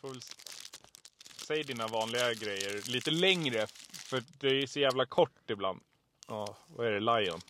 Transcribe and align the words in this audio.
får 0.00 0.08
väl... 0.08 0.20
Säg 1.46 1.62
dina 1.62 1.86
vanliga 1.86 2.34
grejer 2.34 2.90
lite 2.90 3.10
längre. 3.10 3.66
För 3.92 4.22
det 4.38 4.48
är 4.48 4.66
så 4.66 4.80
jävla 4.80 5.06
kort 5.06 5.50
ibland. 5.50 5.80
Ja, 6.28 6.56
vad 6.76 6.86
är 6.86 6.90
det? 6.92 7.00
Lion? 7.00 7.40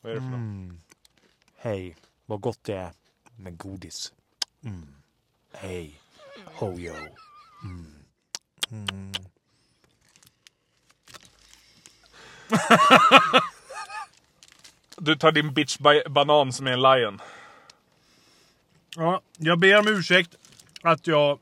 Vad 0.00 0.12
är 0.12 0.16
det 0.16 0.20
för 0.20 0.28
något? 0.28 0.80
Hej, 1.56 1.96
vad 2.26 2.40
gott 2.40 2.64
det 2.64 2.74
är 2.74 2.92
med 3.36 3.56
godis. 3.56 4.12
Mm. 4.64 4.94
Hej, 5.52 6.00
hojo. 6.44 6.94
Du 14.96 15.16
tar 15.16 15.32
din 15.32 15.54
bitch 15.54 15.78
ba- 15.78 16.08
banan 16.08 16.52
som 16.52 16.66
är 16.66 16.72
en 16.72 16.82
lion. 16.82 17.20
Ja, 18.96 19.20
jag 19.36 19.58
ber 19.58 19.78
om 19.78 19.88
ursäkt 19.88 20.36
att 20.82 21.06
jag... 21.06 21.38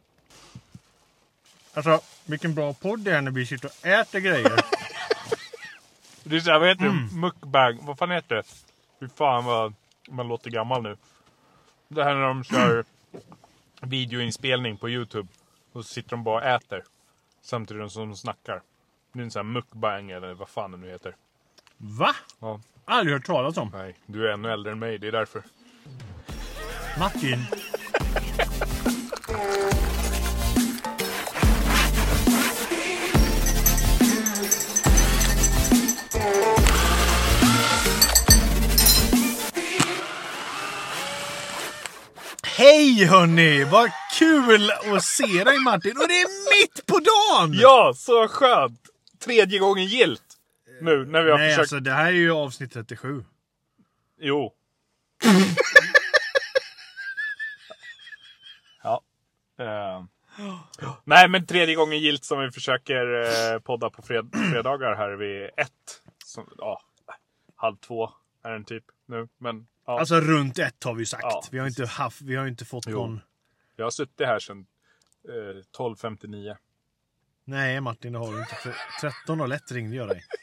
Alltså, 1.74 2.01
vilken 2.24 2.55
bra 2.55 2.73
podd 2.74 3.01
det 3.01 3.12
är 3.12 3.20
när 3.20 3.30
vi 3.30 3.47
sitter 3.47 3.69
och 3.69 3.87
äter 3.87 4.19
grejer. 4.19 4.52
Det 6.24 6.37
är 6.37 6.41
så 6.41 6.51
här, 6.51 6.59
vad 6.59 6.69
heter 6.69 6.84
det? 6.84 7.16
Mukbang. 7.16 7.78
Vad 7.83 7.98
fan 7.98 8.11
heter 8.11 8.34
det? 8.34 8.42
Fy 9.01 9.09
fan 9.09 9.45
vad 9.45 9.75
man 10.09 10.28
låter 10.28 10.51
gammal 10.51 10.83
nu. 10.83 10.97
Det 11.88 12.05
här 12.05 12.14
när 12.14 12.23
de 12.23 12.45
kör 12.45 12.84
videoinspelning 13.80 14.77
på 14.77 14.91
Youtube. 14.91 15.28
Och 15.73 15.84
så 15.84 15.92
sitter 15.92 16.11
de 16.11 16.25
bara 16.25 16.37
och 16.37 16.45
äter. 16.45 16.84
Samtidigt 17.42 17.92
som 17.92 18.09
de 18.09 18.16
snackar. 18.16 18.62
Det 19.12 19.19
är 19.19 19.23
en 19.23 19.30
sån 19.30 19.47
här 19.47 19.52
mukbang 19.52 20.11
eller 20.11 20.34
vad 20.34 20.48
fan 20.48 20.70
det 20.70 20.77
nu 20.77 20.91
heter. 20.91 21.16
Va? 21.77 22.14
Ja. 22.41 22.61
Aldrig 22.84 23.16
hört 23.16 23.27
talas 23.27 23.56
om. 23.56 23.70
Nej, 23.73 23.95
du 24.06 24.28
är 24.28 24.33
ännu 24.33 24.52
äldre 24.52 24.73
än 24.73 24.78
mig. 24.78 24.98
Det 24.98 25.09
är 25.09 25.12
därför. 25.12 25.42
Martin. 26.98 27.47
Hej 42.61 43.05
hörni! 43.05 43.64
Vad 43.64 43.91
kul 44.19 44.70
att 44.70 45.05
se 45.05 45.44
dig 45.44 45.58
Martin! 45.58 45.97
Och 45.97 46.08
det 46.08 46.20
är 46.20 46.61
mitt 46.61 46.86
på 46.86 46.98
dagen! 46.98 47.53
Ja, 47.53 47.92
så 47.97 48.28
skönt! 48.28 48.80
Tredje 49.19 49.58
gången 49.58 49.84
gilt. 49.84 50.22
Nu 50.81 51.06
när 51.06 51.22
vi 51.22 51.31
har 51.31 51.38
Nej, 51.38 51.48
försökt. 51.48 51.61
alltså 51.61 51.81
det 51.81 51.92
här 51.92 52.06
är 52.06 52.11
ju 52.11 52.33
avsnitt 52.33 52.72
37. 52.72 53.25
Jo. 54.19 54.53
ja. 58.83 59.03
Eh. 59.58 60.05
Nej, 61.05 61.28
men 61.28 61.47
tredje 61.47 61.75
gången 61.75 61.98
gilt 61.98 62.25
som 62.25 62.41
vi 62.41 62.50
försöker 62.50 63.22
eh, 63.22 63.58
podda 63.58 63.91
på 63.91 64.03
fred 64.03 64.31
fredagar 64.53 64.97
här 64.97 65.11
vid 65.11 65.50
ett. 65.56 66.03
Som, 66.25 66.48
ja, 66.58 66.83
halv 67.56 67.77
två 67.77 68.11
är 68.42 68.50
den 68.50 68.64
typ 68.64 68.84
nu. 69.06 69.28
Men 69.38 69.66
ja, 69.91 70.00
Alltså 70.00 70.20
runt 70.20 70.58
ett 70.58 70.84
har 70.84 70.94
vi 70.94 71.00
ju 71.00 71.06
sagt. 71.06 71.22
Ja, 71.22 71.42
vi 71.50 71.58
har 71.58 71.66
inte 71.66 71.86
haft, 71.86 72.20
vi 72.20 72.36
har 72.36 72.46
inte 72.46 72.64
fått 72.64 72.84
Jo. 72.88 72.92
någon... 72.98 73.20
jag 73.77 73.84
har 73.86 73.91
suttit 73.91 74.27
här 74.27 74.38
sedan 74.38 74.66
eh, 75.28 75.78
12.59. 75.78 76.56
Nej 77.44 77.80
Martin, 77.80 78.12
det 78.12 78.19
har 78.19 78.32
du 78.32 78.38
inte. 78.41 78.55
För 78.55 78.74
13 79.00 79.41
och 79.41 79.48
lätt 79.48 79.72
ringde 79.72 79.97
jag 79.97 80.08
dig. 80.08 80.24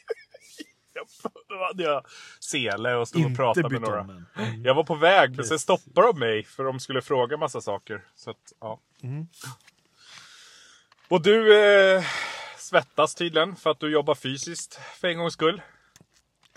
Då 1.49 1.63
hade 1.67 1.83
jag 1.83 2.05
sele 2.39 2.95
och 2.95 3.07
stod 3.07 3.21
och 3.23 3.29
inte 3.29 3.37
pratade 3.37 3.69
med 3.69 3.81
några. 3.81 3.99
än. 4.35 4.63
Jag 4.63 4.75
var 4.75 4.83
på 4.83 4.95
väg, 4.95 5.35
men 5.35 5.45
sen 5.45 5.59
stoppade 5.59 6.07
de 6.07 6.19
mig 6.19 6.43
för 6.43 6.63
de 6.63 6.79
skulle 6.79 7.01
fråga 7.01 7.37
massa 7.37 7.61
saker. 7.61 8.05
Så 8.15 8.29
att, 8.31 8.53
ja. 8.59 8.79
Mm. 9.03 9.27
Och 11.07 11.21
du 11.21 11.59
eh, 11.95 12.03
svettas 12.57 13.15
tydligen 13.15 13.55
för 13.55 13.69
att 13.69 13.79
du 13.79 13.91
jobbar 13.91 14.15
fysiskt 14.15 14.79
för 14.95 15.07
en 15.07 15.17
gångs 15.17 15.33
skull. 15.33 15.61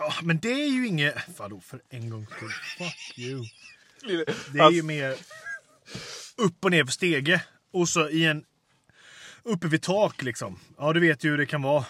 Ja, 0.00 0.12
men 0.22 0.38
det 0.38 0.52
är 0.52 0.68
ju 0.68 0.86
inget... 0.86 1.38
Vadå 1.38 1.60
för 1.60 1.82
en 1.88 2.10
gångs 2.10 2.30
skull? 2.30 2.50
Fuck 2.78 3.18
you. 3.18 3.44
Det 4.06 4.12
är 4.14 4.62
Alltså, 4.62 4.70
ju 4.76 4.82
mer 4.82 5.16
upp 6.36 6.64
och 6.64 6.70
ner 6.70 6.84
för 6.84 6.92
stege. 6.92 7.44
Och 7.72 7.88
så 7.88 8.08
i 8.08 8.24
en... 8.26 8.44
Uppe 9.42 9.68
vid 9.68 9.82
tak 9.82 10.22
liksom. 10.22 10.58
Ja, 10.78 10.92
du 10.92 11.00
vet 11.00 11.24
ju 11.24 11.30
hur 11.30 11.38
det 11.38 11.46
kan 11.46 11.62
vara. 11.62 11.82
I 11.82 11.84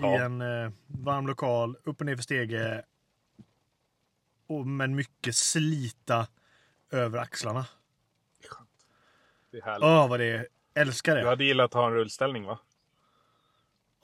Ja. 0.00 0.20
en 0.20 0.40
eh, 0.40 0.70
varm 0.86 1.26
lokal. 1.26 1.76
Upp 1.84 2.00
och 2.00 2.06
ner 2.06 2.16
för 2.16 2.22
stege. 2.22 2.82
Och, 4.48 4.66
men 4.66 4.94
mycket 4.94 5.36
slita 5.36 6.26
över 6.90 7.18
axlarna. 7.18 7.66
det 9.52 9.58
är 9.58 9.62
härligt. 9.62 9.84
Åh, 9.84 10.08
vad 10.08 10.20
det 10.20 10.26
är. 10.26 10.46
Älskar 10.74 11.16
Du 11.16 11.22
det. 11.22 11.28
hade 11.28 11.44
gillat 11.44 11.64
att 11.64 11.74
ha 11.74 11.86
en 11.86 11.92
rullställning 11.94 12.44
va? 12.44 12.58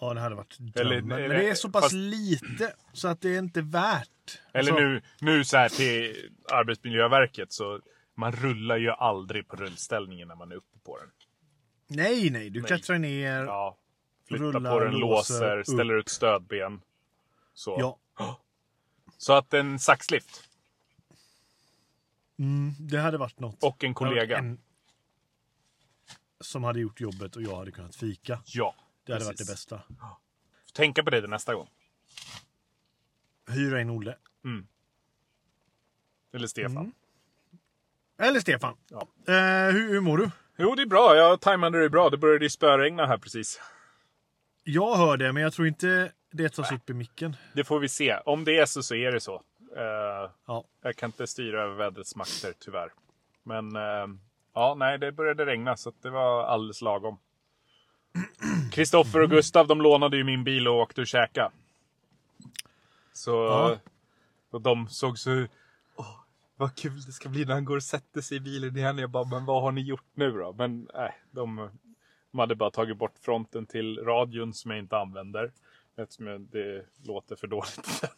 Ja, 0.00 0.14
det 0.14 0.20
hade 0.20 0.34
varit 0.34 0.58
Eller- 0.60 0.84
drömmen. 0.84 1.08
Men 1.08 1.22
eller- 1.24 1.34
det 1.34 1.48
är 1.48 1.54
så 1.54 1.70
pass 1.70 1.82
fast- 1.84 1.94
lite 1.94 2.74
så 2.92 3.08
att 3.08 3.20
det 3.20 3.34
är 3.34 3.38
inte 3.38 3.62
värt. 3.62 4.40
Eller 4.52 4.72
Alltså, 4.72 4.84
nu, 4.86 5.02
nu 5.20 5.44
så 5.44 5.56
här 5.56 5.68
till 5.68 6.30
Arbetsmiljöverket 6.52 7.52
så 7.52 7.80
man 8.14 8.32
rullar 8.32 8.76
ju 8.76 8.90
aldrig 8.90 9.48
på 9.48 9.56
rullställningen 9.56 10.28
när 10.28 10.34
man 10.34 10.52
är 10.52 10.56
uppe 10.56 10.78
på 10.84 10.98
den. 10.98 11.08
Nej, 11.88 12.30
nej. 12.30 12.50
Du 12.50 12.60
Nej. 12.60 12.66
klättrar 12.68 12.98
ner. 12.98 13.44
Ja. 13.44 13.76
Flytta 14.28 14.44
Rullar, 14.44 14.70
på 14.72 14.80
den, 14.84 14.94
låser, 14.94 15.58
upp. 15.58 15.66
ställer 15.66 15.94
ut 15.94 16.08
stödben. 16.08 16.80
Så. 17.54 17.76
Ja. 17.80 17.98
Så 19.18 19.32
att 19.32 19.54
en 19.54 19.78
saxlift 19.78 20.42
Mm, 22.38 22.74
det 22.78 22.98
hade 22.98 23.18
varit 23.18 23.40
något. 23.40 23.62
och 23.62 23.84
en 23.84 23.94
kollega. 23.94 24.38
En 24.38 24.60
som 26.40 26.64
hade 26.64 26.80
gjort 26.80 27.00
jobbet 27.00 27.36
och 27.36 27.42
jag 27.42 27.56
hade 27.56 27.70
kunnat 27.72 27.96
fika. 27.96 28.40
Ja. 28.46 28.74
Det 29.06 29.12
hade 29.12 29.24
varit 29.24 29.38
precis. 29.38 29.46
det 29.46 29.52
bästa. 29.52 29.80
Tänka 30.74 31.04
på 31.04 31.10
det 31.10 31.20
till 31.20 31.30
nästa 31.30 31.54
gång. 31.54 31.68
Hyra 33.50 33.80
in 33.80 33.90
Olle. 33.90 34.16
Eller 36.34 36.46
Stefan. 36.46 36.76
Mm. 36.76 36.92
Eller 38.18 38.40
Stefan. 38.40 38.76
Ja. 38.90 39.00
Eh, 39.28 39.72
hur, 39.72 39.88
hur 39.88 40.00
mår 40.00 40.18
du? 40.18 40.30
Jo, 40.56 40.74
det 40.74 40.82
är 40.82 40.86
bra. 40.86 41.16
Jag 41.16 41.40
tajmade 41.40 41.80
det 41.82 41.90
bra. 41.90 42.10
Det 42.10 42.16
började 42.18 42.44
ju 42.44 42.50
spöregna 42.50 43.06
här 43.06 43.18
precis. 43.18 43.60
Jag 44.64 44.96
hör 44.96 45.16
det, 45.16 45.32
men 45.32 45.42
jag 45.42 45.52
tror 45.52 45.68
inte 45.68 46.12
det 46.30 46.48
tas 46.48 46.72
upp 46.72 46.90
i 46.90 46.94
micken. 46.94 47.36
Det 47.54 47.64
får 47.64 47.78
vi 47.80 47.88
se. 47.88 48.16
Om 48.24 48.44
det 48.44 48.58
är 48.58 48.66
så, 48.66 48.82
så 48.82 48.94
är 48.94 49.12
det 49.12 49.20
så. 49.20 49.34
Eh, 49.76 50.30
Ja. 50.46 50.64
jag 50.82 50.96
kan 50.96 51.08
inte 51.08 51.26
styra 51.26 51.62
över 51.62 51.74
vädrets 51.74 52.16
makter, 52.16 52.52
tyvärr. 52.58 52.92
Men 53.42 53.76
eh, 53.76 54.06
ja, 54.54 54.74
nej, 54.78 54.98
det 54.98 55.12
började 55.12 55.46
regna 55.46 55.76
så 55.76 55.92
det 56.02 56.10
var 56.10 56.44
alldeles 56.44 56.80
lagom. 56.82 57.18
Kristoffer 58.72 59.22
och 59.22 59.30
Gustav, 59.30 59.66
de 59.66 59.82
lånade 59.82 60.16
ju 60.16 60.24
min 60.24 60.44
bil 60.44 60.68
och 60.68 60.74
åkte 60.74 61.00
och 61.00 61.06
käka. 61.06 61.50
Så... 63.12 63.30
Ja. 63.30 63.76
Och 64.50 64.60
de 64.60 64.88
såg 64.88 65.18
så... 65.18 65.46
Åh, 65.96 66.16
vad 66.56 66.74
kul 66.74 67.00
det 67.00 67.12
ska 67.12 67.28
bli 67.28 67.44
när 67.44 67.54
han 67.54 67.64
går 67.64 67.76
och 67.76 67.82
sätter 67.82 68.20
sig 68.20 68.36
i 68.36 68.40
bilen 68.40 68.76
igen. 68.76 68.98
Jag 68.98 69.10
bara, 69.10 69.24
men 69.24 69.44
vad 69.44 69.62
har 69.62 69.72
ni 69.72 69.80
gjort 69.80 70.10
nu 70.14 70.30
då? 70.30 70.52
Men 70.58 70.88
nej, 70.94 71.12
de, 71.30 71.70
de 72.32 72.38
hade 72.38 72.54
bara 72.54 72.70
tagit 72.70 72.96
bort 72.96 73.14
fronten 73.20 73.66
till 73.66 73.98
radion 73.98 74.54
som 74.54 74.70
jag 74.70 74.80
inte 74.80 74.98
använder. 74.98 75.52
Eftersom 75.96 76.48
det 76.52 76.86
låter 77.04 77.36
för 77.36 77.46
dåligt. 77.46 78.02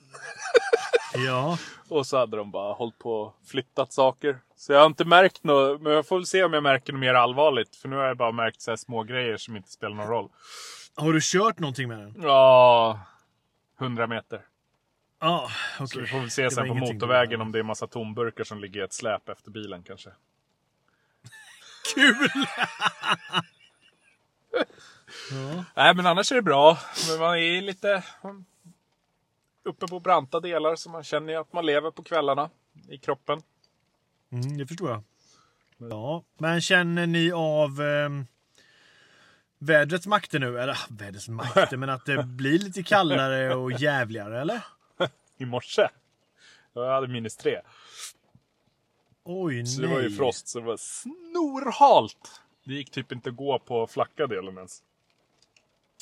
Ja. 1.27 1.59
Och 1.89 2.07
så 2.07 2.19
hade 2.19 2.37
de 2.37 2.51
bara 2.51 2.73
hållit 2.73 2.99
på 2.99 3.13
och 3.13 3.35
flyttat 3.47 3.93
saker. 3.93 4.39
Så 4.57 4.73
jag 4.73 4.81
har 4.81 4.87
inte 4.87 5.05
märkt 5.05 5.45
något, 5.45 5.81
men 5.83 5.93
jag 5.93 6.07
får 6.07 6.17
väl 6.17 6.27
se 6.27 6.45
om 6.45 6.53
jag 6.53 6.63
märker 6.63 6.93
något 6.93 7.01
mer 7.01 7.15
allvarligt. 7.15 7.77
För 7.77 7.89
nu 7.89 7.97
har 7.97 8.05
jag 8.05 8.17
bara 8.17 8.33
märkt 8.33 8.61
så 8.61 8.71
här 8.71 8.77
små 8.77 9.03
grejer 9.03 9.37
som 9.37 9.57
inte 9.57 9.71
spelar 9.71 9.97
någon 9.97 10.07
roll. 10.09 10.29
Har 10.97 11.13
du 11.13 11.21
kört 11.23 11.59
någonting 11.59 11.89
med 11.89 11.99
den? 11.99 12.15
Ja, 12.23 13.01
100 13.81 14.07
meter. 14.07 14.41
Ja, 15.21 15.51
Så 15.79 15.85
okej. 15.85 16.03
vi 16.03 16.09
får 16.09 16.19
väl 16.21 16.31
se 16.31 16.51
sen 16.51 16.69
på 16.69 16.75
motorvägen 16.75 17.41
om 17.41 17.53
det 17.53 17.59
är 17.59 17.63
massa 17.63 17.87
tomburkar 17.87 18.45
som 18.45 18.61
ligger 18.61 18.81
i 18.81 18.85
ett 18.85 18.93
släp 18.93 19.29
efter 19.29 19.51
bilen 19.51 19.83
kanske. 19.83 20.11
Kul! 21.95 22.29
ja. 25.31 25.65
Nej, 25.75 25.95
men 25.95 26.07
annars 26.07 26.33
är 26.33 26.37
det 26.37 26.43
bra. 26.43 26.79
Men 27.11 27.19
man 27.19 27.39
är 27.39 27.61
lite 27.63 28.03
uppe 29.69 29.87
på 29.87 30.01
branta 30.01 30.41
delar 30.41 30.77
så 30.77 30.91
man 30.91 31.05
känner 31.05 31.33
ju 31.33 31.39
att 31.39 31.53
man 31.53 31.67
lever 31.67 31.91
på 31.91 32.03
kvällarna 32.03 32.51
i 32.89 32.99
kroppen. 32.99 33.43
Mm, 34.33 34.59
det 34.59 34.67
förstår 34.67 34.91
jag. 34.91 35.03
Ja, 35.91 36.25
men 36.39 36.61
känner 36.61 37.07
ni 37.07 37.33
av 37.33 37.81
ehm, 37.81 38.27
vädrets 39.59 40.07
makter 40.07 40.39
nu? 40.39 40.61
Eller 40.61 40.79
vädrets 40.91 41.29
makter, 41.29 41.77
men 41.77 41.91
att 41.91 42.07
det 42.07 42.23
blir 42.23 42.59
lite 42.59 42.83
kallare 42.83 43.55
och 43.55 43.73
jävligare, 43.73 44.41
eller? 44.41 44.61
I 45.39 45.45
morse. 45.45 45.89
Jag 46.73 46.93
hade 46.93 47.09
minus 47.09 47.37
tre. 47.37 47.61
Oj, 49.25 49.67
Så 49.67 49.81
nej. 49.81 49.89
det 49.91 49.95
var 49.95 50.03
ju 50.03 50.11
frost 50.11 50.49
så 50.49 50.61
det 50.61 50.67
var 50.67 50.77
snorhalt. 50.77 52.41
Det 52.65 52.75
gick 52.75 52.91
typ 52.91 53.13
inte 53.13 53.31
att 53.31 53.37
gå 53.37 53.59
på 53.59 53.87
flacka 53.87 54.27
delen 54.27 54.57
ens. 54.57 54.83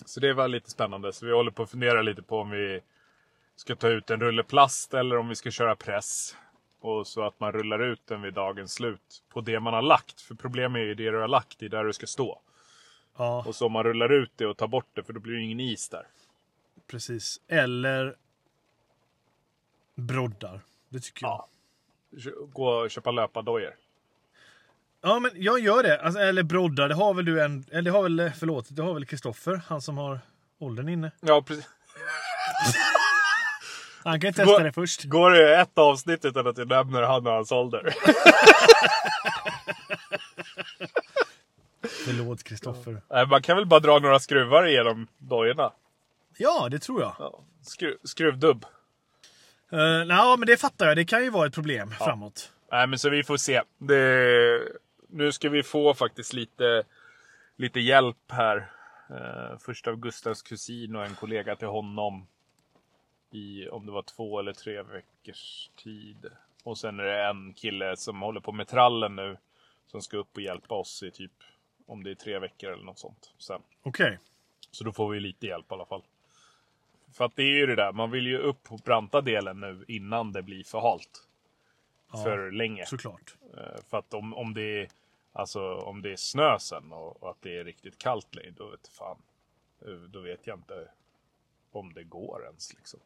Så 0.05 0.21
det 0.21 0.33
var 0.33 0.49
lite 0.49 0.71
spännande. 0.71 1.13
Så 1.13 1.27
vi 1.27 1.33
håller 1.33 1.51
på 1.51 1.63
att 1.63 1.71
fundera 1.71 2.03
lite 2.03 2.23
på 2.23 2.41
om 2.41 2.51
vi 2.51 2.81
ska 3.57 3.75
ta 3.77 3.89
ut 3.89 4.11
en 4.11 4.21
rulle 4.21 4.43
plast 4.43 4.95
eller 4.95 5.17
om 5.19 5.29
vi 5.29 5.35
ska 5.35 5.51
köra 5.51 5.77
press. 5.77 6.37
Och 6.81 7.07
så 7.07 7.27
att 7.27 7.41
man 7.41 7.53
rullar 7.53 7.79
ut 7.79 8.01
den 8.07 8.23
vid 8.23 8.35
dagens 8.35 8.73
slut 8.73 9.23
på 9.29 9.41
det 9.41 9.61
man 9.61 9.75
har 9.75 9.83
lagt. 9.83 10.21
För 10.21 10.35
problemet 10.35 10.81
är 10.81 10.85
ju 10.85 10.95
det 10.95 11.11
du 11.11 11.19
har 11.19 11.29
lagt, 11.29 11.59
det 11.59 11.67
är 11.67 11.71
där 11.71 11.85
du 11.85 11.93
ska 11.93 12.07
stå. 12.07 12.41
Ja, 13.17 13.45
Och 13.47 13.55
så 13.55 13.67
om 13.67 13.73
man 13.73 13.85
rullar 13.85 14.13
ut 14.13 14.31
det 14.37 14.47
och 14.47 14.57
tar 14.57 14.67
bort 14.69 14.87
det, 14.93 15.03
för 15.03 15.13
då 15.13 15.21
blir 15.21 15.35
det 15.35 15.43
ingen 15.43 15.61
is 15.61 15.89
där. 15.89 16.07
precis. 16.87 17.41
Eller 17.49 18.17
broddar. 19.95 20.61
Det 20.89 21.01
tycker 21.01 21.27
jag. 21.27 21.45
Ja. 22.11 22.31
Gå 22.53 22.69
och 22.69 22.91
köpa 22.91 23.11
löpardojor. 23.11 23.75
Ja, 25.01 25.19
men 25.21 25.31
jag 25.35 25.61
gör 25.61 25.83
det. 25.83 26.01
Alltså, 26.01 26.21
eller 26.21 26.43
broddar, 26.43 26.89
det 26.89 26.95
har 26.95 27.15
väl 27.15 27.25
du 27.25 27.43
en... 27.43 27.65
Eller 27.71 27.83
det 27.83 27.91
har 27.91 28.03
väl, 28.03 28.31
förlåt, 28.39 28.67
det 28.71 28.83
har 28.83 28.95
väl 28.95 29.07
Kristoffer, 29.07 29.61
han 29.67 29.83
som 29.83 29.99
har 29.99 30.21
åldern 30.59 30.89
inne. 30.89 31.11
Ja, 31.21 31.43
precis. 31.43 31.67
Han 34.07 34.21
kan 34.21 34.29
ju 34.29 34.33
testa 34.33 34.53
Gå- 34.53 34.59
det 34.59 34.73
först. 34.73 35.05
Går 35.05 35.31
det 35.31 35.57
ett 35.57 35.79
avsnitt 35.79 36.25
utan 36.25 36.47
att 36.47 36.59
jag 36.59 36.69
nämner 36.69 37.03
han 37.03 37.27
och 37.27 37.33
hans 37.33 37.53
ålder? 37.53 37.83
Förlåt 42.05 42.43
Kristoffer. 42.43 43.03
Nej, 43.11 43.27
man 43.27 43.43
kan 43.43 43.57
väl 43.57 43.67
bara 43.67 43.81
dra 43.81 43.99
några 43.99 44.19
skruvar 44.19 44.67
igenom 44.67 45.07
dojorna. 45.19 45.73
Ja, 46.39 46.69
det 46.71 46.79
tror 46.79 47.01
jag. 47.01 47.17
Ja. 47.19 47.45
Skru 47.63 47.99
skruvdubb. 48.05 48.65
Uh, 49.73 50.05
Nej, 50.07 50.39
men 50.39 50.47
det 50.47 50.57
fattar 50.57 50.87
jag. 50.87 50.97
Det 50.97 51.05
kan 51.05 51.25
ju 51.25 51.31
vara 51.31 51.47
ett 51.47 51.55
problem 51.55 51.91
framåt. 51.91 52.53
Nej, 52.73 52.87
men 52.87 52.99
så 52.99 53.11
vi 53.11 53.25
får 53.25 53.37
se. 53.37 53.63
Det... 53.79 54.61
Nu 55.09 55.33
ska 55.33 55.49
vi 55.49 55.63
få 55.63 55.95
faktiskt 55.95 56.33
lite, 56.33 56.83
lite 57.57 57.81
hjälp 57.81 58.33
här. 58.33 58.71
Eh, 59.11 59.59
först 59.59 59.87
av 59.87 59.97
Gustavs 59.97 60.43
kusin 60.43 60.97
och 60.97 61.05
en 61.05 61.15
kollega 61.15 61.57
till 61.57 61.69
honom. 61.69 62.27
I 63.37 63.69
om 63.69 63.87
det 63.87 63.93
var 63.93 64.03
två 64.03 64.39
eller 64.39 64.53
tre 64.53 64.83
veckors 64.83 65.71
tid. 65.77 66.31
Och 66.63 66.79
sen 66.79 67.01
är 67.01 67.05
det 67.05 67.25
en 67.25 67.53
kille 67.55 67.97
som 67.97 68.23
håller 68.23 68.41
på 68.41 68.53
med 68.53 68.69
trallen 68.69 69.17
nu. 69.17 69.37
Som 69.87 70.03
ska 70.03 70.17
upp 70.17 70.37
och 70.37 70.43
hjälpa 70.43 70.75
oss 70.75 71.03
i 71.03 71.11
typ 71.11 71.33
om 71.87 72.05
det 72.05 72.11
är 72.11 72.15
tre 72.15 72.39
veckor 72.39 72.73
eller 72.73 72.85
något 72.85 72.99
sånt. 72.99 73.33
Sen. 73.39 73.63
Okej. 73.83 74.19
Så 74.71 74.85
då 74.85 74.93
får 74.93 75.09
vi 75.11 75.21
lite 75.21 75.47
hjälp 75.47 75.71
i 75.71 75.75
alla 75.75 75.87
fall. 75.87 76.03
För 77.13 77.25
att 77.25 77.37
det 77.37 77.43
är 77.43 77.57
ju 77.57 77.67
det 77.67 77.77
där, 77.77 77.93
man 77.93 78.11
vill 78.11 78.27
ju 78.27 78.39
upp 78.39 78.63
på 78.63 78.77
branta 78.77 79.21
delen 79.21 79.61
nu 79.61 79.85
innan 79.89 80.33
det 80.33 80.43
blir 80.43 80.65
för 80.65 80.81
halt. 80.81 81.29
Ja, 82.13 82.23
För 82.23 82.51
länge. 82.51 82.87
Såklart. 82.87 83.37
Eh, 83.57 83.83
För 83.89 83.99
att 83.99 84.15
om, 84.15 84.35
om, 84.35 84.55
det 84.55 84.81
är, 84.83 84.89
alltså, 85.33 85.75
om 85.75 86.03
det 86.03 86.13
är 86.13 86.17
snö 86.17 86.59
sen 86.59 86.93
och, 86.93 87.23
och 87.23 87.31
att 87.31 87.43
det 87.43 87.59
är 87.59 87.65
riktigt 87.65 87.99
kallt 87.99 88.37
då 88.57 88.71
vet 88.71 88.89
fan. 88.89 89.19
Eh, 89.87 89.93
Då 89.93 90.21
vet 90.21 90.47
jag 90.47 90.59
inte 90.59 90.89
om 91.73 91.93
det 91.93 92.05
går 92.05 92.45
ens 92.45 92.75
liksom. 92.75 93.01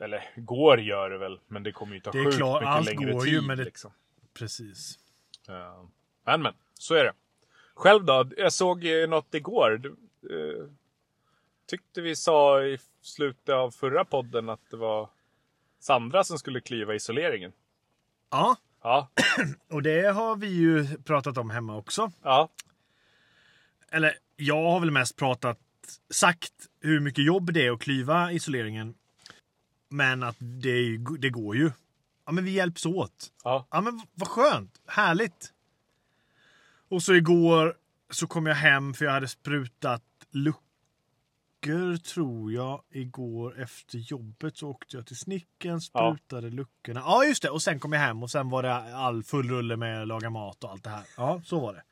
Eller 0.00 0.30
går 0.36 0.80
gör 0.80 1.10
det 1.10 1.18
väl, 1.18 1.40
men 1.46 1.62
det 1.62 1.72
kommer 1.72 1.94
ju 1.94 2.00
ta 2.00 2.10
Det 2.10 2.18
är 2.18 2.24
sjukt 2.24 2.36
mycket 2.36 2.46
allt 2.68 2.86
längre 2.86 3.12
går 3.12 3.20
tid. 3.20 3.32
ju, 3.32 3.40
men 3.42 3.58
det- 3.58 3.64
liksom. 3.64 3.92
Precis. 4.34 4.98
Eh, 5.48 5.84
Men 6.26 6.42
men, 6.42 6.54
så 6.74 6.94
är 6.94 7.04
det. 7.04 7.12
Själv 7.74 8.04
då? 8.04 8.30
Jag 8.36 8.52
såg 8.52 8.84
något 9.08 9.34
igår. 9.34 9.70
Du, 9.82 9.88
eh, 10.30 10.66
tyckte 11.66 12.00
vi 12.00 12.16
sa 12.16 12.62
i 12.62 12.78
slutet 13.02 13.54
av 13.54 13.70
förra 13.70 14.04
podden 14.04 14.48
att 14.48 14.70
det 14.70 14.76
var 14.76 15.08
Sandra 15.78 16.24
som 16.24 16.38
skulle 16.38 16.60
kliva 16.60 16.94
isoleringen. 16.94 17.52
Ja, 18.30 18.56
Ja, 18.82 19.08
och 19.70 19.82
det 19.82 20.02
har 20.12 20.36
vi 20.36 20.46
ju 20.48 20.86
pratat 21.04 21.38
om 21.38 21.50
hemma 21.50 21.76
också. 21.76 22.12
ja, 22.22 22.48
Eller 23.90 24.14
jag 24.36 24.70
har 24.70 24.80
väl 24.80 24.90
mest 24.90 25.16
pratat, 25.16 25.58
sagt 26.10 26.52
hur 26.80 27.00
mycket 27.00 27.24
jobb 27.24 27.52
det 27.52 27.66
är 27.66 27.70
att 27.72 27.80
klyva 27.80 28.32
isoleringen. 28.32 28.94
Men 29.92 30.22
att 30.22 30.36
det, 30.38 30.96
det 31.18 31.30
går 31.30 31.56
ju. 31.56 31.70
Ja, 32.26 32.32
men 32.32 32.44
vi 32.44 32.50
hjälps 32.50 32.86
åt. 32.86 33.32
ja. 33.44 33.66
Ja, 33.70 33.80
men 33.80 34.00
vad 34.14 34.28
skönt. 34.28 34.80
Härligt. 34.86 35.52
Och 36.88 37.02
så 37.02 37.14
igår 37.14 37.76
så 38.10 38.26
kom 38.26 38.46
jag 38.46 38.54
hem 38.54 38.94
för 38.94 39.04
jag 39.04 39.12
hade 39.12 39.28
sprutat 39.28 40.02
luckor 40.30 41.96
tror 41.96 42.52
jag. 42.52 42.82
Igår 42.90 43.60
efter 43.60 43.98
jobbet 43.98 44.56
så 44.56 44.68
åkte 44.68 44.96
jag 44.96 45.06
till 45.06 45.16
snicken, 45.16 45.80
sprutade 45.80 46.50
luckorna. 46.50 47.00
Ja, 47.00 47.24
just 47.24 47.42
det. 47.42 47.50
Och 47.50 47.62
sen 47.62 47.80
kom 47.80 47.92
jag 47.92 48.00
hem 48.00 48.22
och 48.22 48.30
sen 48.30 48.50
var 48.50 48.62
det 48.62 48.74
all 48.96 49.22
full 49.22 49.50
rulle 49.50 49.76
med 49.76 50.02
att 50.02 50.08
laga 50.08 50.30
mat 50.30 50.64
och 50.64 50.70
allt 50.70 50.84
det 50.84 50.90
här. 50.90 51.04
Ja, 51.16 51.42
så 51.44 51.60
var 51.60 51.74
det. 51.74 51.82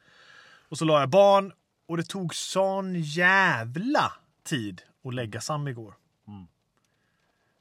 Och 0.69 0.79
så 0.79 0.85
la 0.85 1.01
jag 1.01 1.11
barn 1.11 1.53
och 1.87 1.97
det 1.97 2.03
tog 2.03 2.35
sån 2.35 2.95
jävla 3.03 4.13
tid 4.45 4.83
att 5.05 5.15
lägga 5.15 5.41
Sam 5.41 5.69
igår. 5.69 5.95
Mm. 6.29 6.47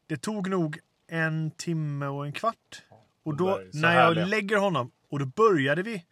Det 0.09 0.17
tog 0.17 0.49
nog 0.49 0.79
en 1.07 1.51
timme 1.51 2.05
och 2.05 2.25
en 2.25 2.33
kvart. 2.33 2.83
Och 3.23 3.35
då, 3.35 3.61
när 3.73 3.95
jag 3.95 4.01
härliga. 4.01 4.25
lägger 4.25 4.57
honom, 4.57 4.91
och 5.09 5.19
då 5.19 5.25
började 5.25 5.83
vi. 5.83 6.05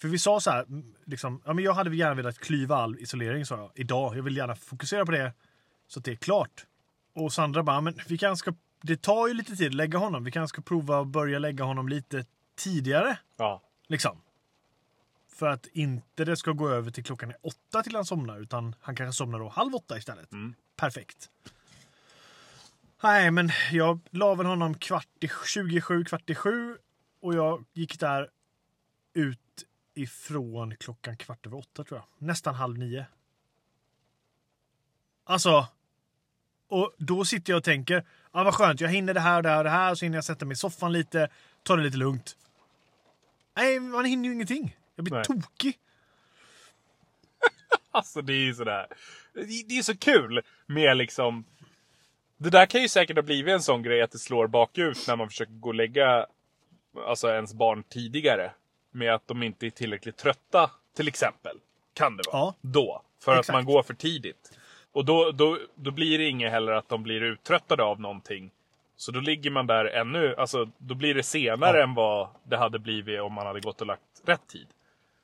För 0.00 0.08
vi 0.08 0.18
sa 0.18 0.40
så 0.40 0.50
här, 0.50 0.66
liksom, 1.04 1.42
ja, 1.44 1.52
men 1.52 1.64
jag 1.64 1.72
hade 1.72 1.96
gärna 1.96 2.14
velat 2.14 2.38
klyva 2.38 2.76
all 2.76 2.98
isolering 2.98 3.46
sa 3.46 3.56
jag, 3.56 3.70
idag. 3.74 4.16
Jag 4.16 4.22
vill 4.22 4.36
gärna 4.36 4.56
fokusera 4.56 5.06
på 5.06 5.12
det 5.12 5.32
så 5.86 5.98
att 5.98 6.04
det 6.04 6.10
är 6.10 6.16
klart. 6.16 6.66
Och 7.14 7.32
Sandra 7.32 7.62
bara, 7.62 7.80
men 7.80 7.94
vi 8.08 8.18
kanske 8.18 8.42
ska, 8.42 8.54
det 8.82 9.02
tar 9.02 9.28
ju 9.28 9.34
lite 9.34 9.56
tid 9.56 9.66
att 9.66 9.74
lägga 9.74 9.98
honom. 9.98 10.24
Vi 10.24 10.30
kanske 10.30 10.54
ska 10.54 10.62
prova 10.62 11.00
att 11.00 11.06
börja 11.06 11.38
lägga 11.38 11.64
honom 11.64 11.88
lite 11.88 12.24
tidigare. 12.56 13.18
ja. 13.36 13.62
Liksom. 13.86 14.20
För 15.28 15.46
att 15.48 15.66
inte 15.66 16.24
det 16.24 16.36
ska 16.36 16.52
gå 16.52 16.68
över 16.68 16.90
till 16.90 17.04
klockan 17.04 17.30
är 17.30 17.36
åtta 17.42 17.82
till 17.82 17.94
han 17.94 18.04
somnar, 18.04 18.38
utan 18.38 18.74
han 18.80 18.96
kanske 18.96 19.16
somnar 19.18 19.38
då 19.38 19.48
halv 19.48 19.74
åtta 19.74 19.98
istället. 19.98 20.32
Mm. 20.32 20.54
Perfekt. 20.76 21.30
Nej, 23.02 23.30
men 23.30 23.50
jag 23.72 24.00
la 24.10 24.34
väl 24.34 24.46
honom 24.46 24.74
kvart 24.74 25.08
i 25.24 25.28
27, 25.46 26.04
kvart 26.04 26.30
i 26.30 26.34
sju 26.34 26.78
och 27.20 27.34
jag 27.34 27.64
gick 27.72 28.00
där 28.00 28.30
ut 29.14 29.66
ifrån 29.94 30.76
klockan 30.76 31.16
kvart 31.16 31.46
över 31.46 31.58
åtta 31.58 31.84
tror 31.84 32.00
jag. 32.00 32.26
Nästan 32.26 32.54
halv 32.54 32.78
nio. 32.78 33.06
Alltså. 35.24 35.66
Och 36.68 36.94
då 36.98 37.24
sitter 37.24 37.52
jag 37.52 37.58
och 37.58 37.64
tänker, 37.64 38.04
ja 38.32 38.44
vad 38.44 38.54
skönt, 38.54 38.80
jag 38.80 38.88
hinner 38.88 39.14
det 39.14 39.20
här 39.20 39.36
och 39.36 39.42
det 39.42 39.48
här 39.48 39.58
och 39.58 39.64
det 39.64 39.70
här, 39.70 39.94
så 39.94 40.04
hinner 40.04 40.16
jag 40.16 40.24
sätta 40.24 40.44
mig 40.44 40.52
i 40.52 40.56
soffan 40.56 40.92
lite, 40.92 41.28
ta 41.62 41.76
det 41.76 41.82
lite 41.82 41.96
lugnt. 41.96 42.36
Nej, 43.56 43.80
man 43.80 44.04
hinner 44.04 44.28
ju 44.28 44.34
ingenting. 44.34 44.76
Jag 44.94 45.04
blir 45.04 45.14
Nej. 45.14 45.24
tokig. 45.24 45.78
Alltså 47.90 48.22
det 48.22 48.32
är 48.32 48.44
ju 48.44 48.54
sådär. 48.54 48.86
Det 49.68 49.78
är 49.78 49.82
så 49.82 49.96
kul 49.96 50.42
med 50.66 50.96
liksom. 50.96 51.44
Det 52.38 52.50
där 52.50 52.66
kan 52.66 52.82
ju 52.82 52.88
säkert 52.88 53.16
ha 53.16 53.22
blivit 53.22 53.52
en 53.54 53.62
sån 53.62 53.82
grej 53.82 54.02
att 54.02 54.10
det 54.10 54.18
slår 54.18 54.46
bakut 54.46 55.04
när 55.08 55.16
man 55.16 55.28
försöker 55.28 55.52
gå 55.52 55.68
och 55.68 55.74
lägga 55.74 56.26
alltså 57.06 57.28
ens 57.28 57.54
barn 57.54 57.82
tidigare. 57.82 58.50
Med 58.90 59.14
att 59.14 59.26
de 59.28 59.42
inte 59.42 59.66
är 59.66 59.70
tillräckligt 59.70 60.16
trötta 60.16 60.70
till 60.96 61.08
exempel. 61.08 61.56
Kan 61.94 62.16
det 62.16 62.22
vara. 62.32 62.38
Ja. 62.38 62.54
Då. 62.60 63.02
För 63.24 63.32
att 63.32 63.38
Exakt. 63.38 63.54
man 63.54 63.64
går 63.64 63.82
för 63.82 63.94
tidigt. 63.94 64.52
Och 64.92 65.04
då, 65.04 65.30
då, 65.30 65.58
då 65.74 65.90
blir 65.90 66.18
det 66.18 66.24
inget 66.28 66.50
heller 66.50 66.72
att 66.72 66.88
de 66.88 67.02
blir 67.02 67.20
uttröttade 67.22 67.82
av 67.82 68.00
någonting. 68.00 68.50
Så 68.96 69.12
då 69.12 69.20
ligger 69.20 69.50
man 69.50 69.66
där 69.66 69.84
ännu, 69.84 70.34
alltså 70.38 70.70
då 70.78 70.94
blir 70.94 71.14
det 71.14 71.22
senare 71.22 71.76
Ja. 71.76 71.82
än 71.82 71.94
vad 71.94 72.28
det 72.44 72.56
hade 72.56 72.78
blivit 72.78 73.20
om 73.20 73.32
man 73.32 73.46
hade 73.46 73.60
gått 73.60 73.80
och 73.80 73.86
lagt 73.86 74.02
rätt 74.24 74.46
tid. 74.48 74.66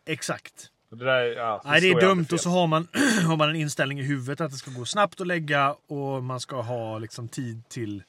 Exakt. 0.06 0.70
Det 0.94 1.04
där, 1.04 1.20
ja, 1.22 1.62
Nej, 1.64 1.80
det 1.80 1.88
är 1.90 2.00
dumt 2.00 2.26
och 2.32 2.40
så 2.40 2.50
har 2.50 2.66
man, 2.66 2.88
har 3.26 3.36
man 3.36 3.48
en 3.50 3.56
inställning 3.56 4.00
i 4.00 4.02
huvudet 4.02 4.40
att 4.40 4.50
det 4.50 4.56
ska 4.56 4.70
gå 4.70 4.84
snabbt 4.84 5.20
att 5.20 5.26
lägga 5.26 5.72
och 5.86 6.22
man 6.24 6.40
ska 6.40 6.60
ha 6.60 6.98
liksom 6.98 7.28
tid 7.28 7.68
till 7.68 8.02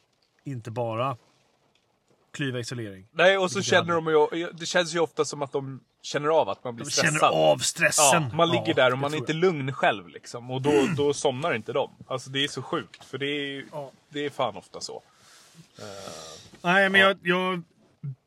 inte 0.43 0.71
bara 0.71 1.17
klyva 2.33 2.59
isolering. 2.59 3.07
Nej, 3.11 3.37
och 3.37 3.51
så 3.51 3.61
känner 3.61 3.93
de 3.93 4.07
ju, 4.37 4.49
det 4.51 4.65
känns 4.65 4.95
ju 4.95 4.99
ofta 4.99 5.25
som 5.25 5.41
att 5.41 5.51
de 5.51 5.79
känner 6.01 6.29
av 6.29 6.49
att 6.49 6.63
man 6.63 6.75
blir 6.75 6.85
De 6.85 6.91
stressad. 6.91 7.19
känner 7.19 7.33
av 7.33 7.57
stressen. 7.57 8.23
Ja, 8.29 8.35
man 8.35 8.49
ligger 8.51 8.67
Ja, 8.67 8.73
där 8.73 8.91
och 8.91 8.97
man 8.97 9.13
är 9.13 9.17
inte 9.17 9.33
lugn 9.33 9.73
själv 9.73 10.07
liksom. 10.07 10.51
Och 10.51 10.61
då, 10.61 10.71
då 10.97 11.13
somnar 11.13 11.53
inte 11.53 11.73
de. 11.73 11.91
Alltså 12.07 12.29
det 12.29 12.43
är 12.43 12.47
så 12.47 12.61
sjukt. 12.61 13.05
För 13.05 13.17
det 13.17 13.25
är, 13.27 13.65
Ja. 13.71 13.91
det 14.09 14.25
är 14.25 14.29
fan 14.29 14.55
ofta 14.57 14.81
så. 14.81 15.01
Nej, 16.61 16.89
men 16.89 17.01
jag, 17.01 17.17
jag 17.23 17.61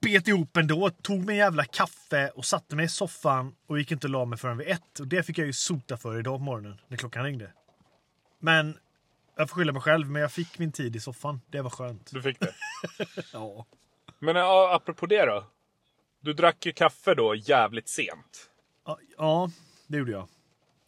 bet 0.00 0.28
ihop 0.28 0.56
ändå. 0.56 0.90
Tog 0.90 1.24
mig 1.24 1.32
en 1.32 1.38
jävla 1.38 1.64
kaffe 1.64 2.28
och 2.28 2.44
satte 2.44 2.76
mig 2.76 2.84
i 2.84 2.88
soffan 2.88 3.54
och 3.66 3.78
gick 3.78 3.92
inte 3.92 4.06
och 4.06 4.10
la 4.10 4.24
mig 4.24 4.38
förrän 4.38 4.58
vid 4.58 4.68
ett. 4.68 5.00
Och 5.00 5.06
det 5.06 5.22
fick 5.22 5.38
jag 5.38 5.46
ju 5.46 5.52
sota 5.52 5.96
för 5.96 6.18
idag 6.18 6.38
på 6.38 6.44
morgonen 6.44 6.80
när 6.88 6.96
klockan 6.96 7.24
ringde. 7.24 7.52
Men 8.38 8.78
jag 9.36 9.50
får 9.50 9.56
skylla 9.56 9.72
mig 9.72 9.82
själv, 9.82 10.10
men 10.10 10.22
jag 10.22 10.32
fick 10.32 10.58
min 10.58 10.72
tid 10.72 10.96
i 10.96 11.00
soffan. 11.00 11.40
Det 11.50 11.60
var 11.60 11.70
skönt. 11.70 12.10
Du 12.12 12.22
fick 12.22 12.40
det. 12.40 12.54
Ja. 13.32 13.66
Men 14.18 14.36
ja, 14.36 14.74
apropå 14.74 15.06
det 15.06 15.26
då. 15.26 15.44
Du 16.20 16.32
drack 16.32 16.66
ju 16.66 16.72
kaffe 16.72 17.14
då 17.14 17.34
jävligt 17.34 17.88
sent. 17.88 18.50
Ja, 18.86 18.98
ja, 19.18 19.50
det 19.86 19.98
gjorde 19.98 20.12
jag. 20.12 20.28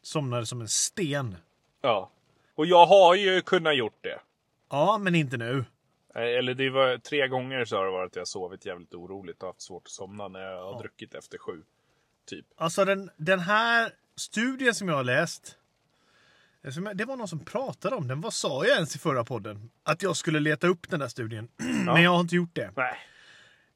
Somnade 0.02 0.46
som 0.46 0.60
en 0.60 0.68
sten. 0.68 1.36
Ja. 1.82 2.10
Och 2.54 2.66
jag 2.66 2.86
har 2.86 3.14
ju 3.14 3.42
kunnat 3.42 3.76
gjort 3.76 3.98
det. 4.00 4.20
Ja, 4.70 4.98
men 4.98 5.14
inte 5.14 5.36
nu. 5.36 5.64
Eh, 6.14 6.22
Eller 6.22 6.54
det 6.54 6.70
var 6.70 6.98
tre 6.98 7.28
gånger 7.28 7.64
så 7.64 7.76
har 7.76 7.84
det 7.84 7.90
varit 7.90 8.10
att 8.10 8.16
jag 8.16 8.28
sovit 8.28 8.66
jävligt 8.66 8.94
oroligt 8.94 9.42
och 9.42 9.48
haft 9.48 9.62
svårt 9.62 9.82
att 9.86 9.90
somna 9.90 10.28
när 10.28 10.40
jag 10.40 10.62
har 10.64 10.72
Ja. 10.72 10.78
druckit 10.78 11.14
efter 11.14 11.38
sju. 11.38 11.62
Typ. 12.26 12.46
Alltså 12.56 12.84
den, 12.84 13.10
den 13.16 13.40
här 13.40 13.92
studien 14.16 14.74
som 14.74 14.88
jag 14.88 14.96
har 14.96 15.04
läst. 15.04 15.56
eh, 16.64 16.72
jag- 16.84 16.96
Det 16.96 17.04
var 17.04 17.16
någon 17.16 17.28
som 17.28 17.44
pratade 17.44 17.96
om 17.96 18.08
den. 18.08 18.20
Vad 18.20 18.34
sa 18.34 18.64
jag 18.66 18.74
ens 18.74 18.96
i 18.96 18.98
förra 18.98 19.24
podden? 19.24 19.70
Att 19.82 20.02
jag 20.02 20.16
skulle 20.16 20.40
leta 20.40 20.66
upp 20.66 20.90
den 20.90 21.00
där 21.00 21.08
studien. 21.08 21.48
Men 21.84 22.02
jag 22.02 22.10
har 22.10 22.20
inte 22.20 22.36
gjort 22.36 22.54
det. 22.54 22.70
Nej. 22.76 22.94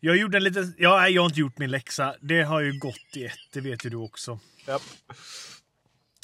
Jag 0.00 0.16
gjorde 0.16 0.36
en 0.36 0.44
liten... 0.44 0.74
Ja, 0.78 1.08
jag 1.08 1.22
har 1.22 1.26
inte 1.28 1.40
gjort 1.40 1.58
min 1.58 1.70
läxa. 1.70 2.14
Det 2.20 2.42
har 2.42 2.60
ju 2.60 2.78
gått 2.78 3.16
i 3.16 3.24
ett, 3.24 3.38
det 3.52 3.60
vet 3.60 3.86
ju 3.86 3.90
du 3.90 3.96
också. 3.96 4.38
Ja. 4.66 4.78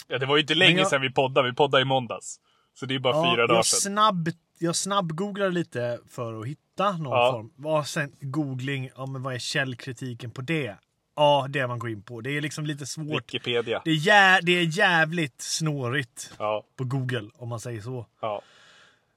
ja, 0.09 0.19
det 0.19 0.27
var 0.27 0.37
ju 0.37 0.41
inte 0.43 0.55
länge 0.55 0.79
jag- 0.79 0.89
sedan 0.89 1.01
vi 1.03 1.11
poddade. 1.13 1.49
Vi 1.51 1.55
poddade 1.55 1.83
i 1.83 1.85
måndags. 1.85 2.41
Så 2.75 2.87
det 2.87 2.95
är 2.95 2.99
bara 2.99 3.25
fyra 3.33 3.47
dagar 3.47 3.55
jag 3.55 3.67
sedan. 3.67 3.81
snabb, 3.93 4.29
jag 4.63 4.77
snabbgooglade 4.77 5.51
lite 5.51 6.01
för 6.09 6.41
att 6.41 6.47
hitta 6.47 6.93
någon 6.97 7.13
Ja. 7.19 7.33
form. 7.33 7.53
Vad 7.57 7.87
sen 7.87 8.13
googling, 8.21 8.91
ja 8.97 9.07
men 9.07 9.23
vad 9.23 9.35
är 9.35 9.39
källkritiken 9.39 10.31
på 10.31 10.43
det? 10.43 10.77
Ja, 11.17 11.47
det 11.49 11.67
man 11.67 11.79
går 11.79 11.91
in 11.91 12.03
på. 12.03 12.21
Det 12.21 12.31
är 12.37 12.41
liksom 12.41 12.67
lite 12.67 12.87
svårt. 12.87 13.23
Wikipedia. 13.23 13.83
Det 13.85 13.91
är, 13.91 13.95
jä, 13.95 14.41
det 14.43 14.53
är 14.53 14.79
jävligt 14.79 15.41
snårigt 15.41 16.33
Ja, 16.39 16.65
på 16.77 16.85
Google, 16.85 17.31
om 17.35 17.49
man 17.49 17.61
säger 17.61 17.81
så. 17.81 18.07
ja. 18.21 18.43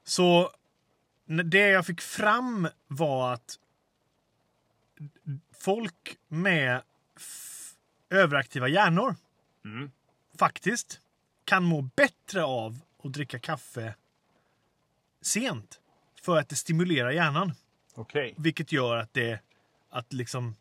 Så 0.03 0.51
det 1.43 1.57
jag 1.69 1.85
fick 1.85 2.01
fram 2.01 2.67
var 2.87 3.33
att 3.33 3.59
folk 5.59 6.17
med 6.27 6.81
överaktiva 8.09 8.67
hjärnor 8.67 9.15
Mm. 9.65 9.91
faktiskt 10.39 10.99
kan 11.45 11.63
må 11.63 11.81
bättre 11.81 12.43
av 12.43 12.79
att 13.03 13.13
dricka 13.13 13.39
kaffe 13.39 13.95
sent. 15.25 15.79
För 16.21 16.37
att 16.37 16.49
det 16.49 16.55
stimulerar 16.55 17.11
hjärnan. 17.11 17.53
Okej. 17.95 18.33
Vilket 18.37 18.71
gör 18.71 18.97
att 18.97 19.13
det 19.13 19.39
att 19.89 20.13
liksom 20.13 20.55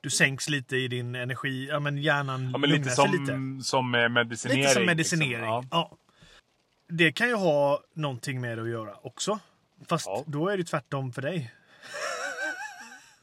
du 0.00 0.10
sänks 0.10 0.48
lite 0.48 0.76
i 0.76 0.88
din 0.88 1.14
energi. 1.14 1.68
Ja, 1.68 1.80
men 1.80 1.98
hjärnan 1.98 2.50
Ja, 2.52 2.58
men 2.58 2.70
lite 2.70 2.78
lugnar 2.78 2.94
sig 2.94 3.04
som, 3.04 3.24
lite. 3.56 3.64
som 3.68 3.94
eh, 3.94 4.08
medicinering. 4.08 4.60
Lite 4.60 4.72
som 4.72 4.80
liksom. 4.82 4.86
medicinering. 4.86 5.44
Ja. 5.44 5.64
Ja. 5.70 5.96
Det 6.88 7.12
kan 7.12 7.28
ju 7.28 7.34
ha 7.34 7.80
någonting 7.94 8.40
med 8.40 8.58
det 8.58 8.62
att 8.62 8.68
göra 8.70 8.94
också. 9.02 9.38
Fast 9.88 10.06
Ja. 10.06 10.24
då 10.26 10.48
är 10.48 10.56
det 10.56 10.64
tvärtom 10.64 11.12
för 11.12 11.22
dig. 11.22 11.54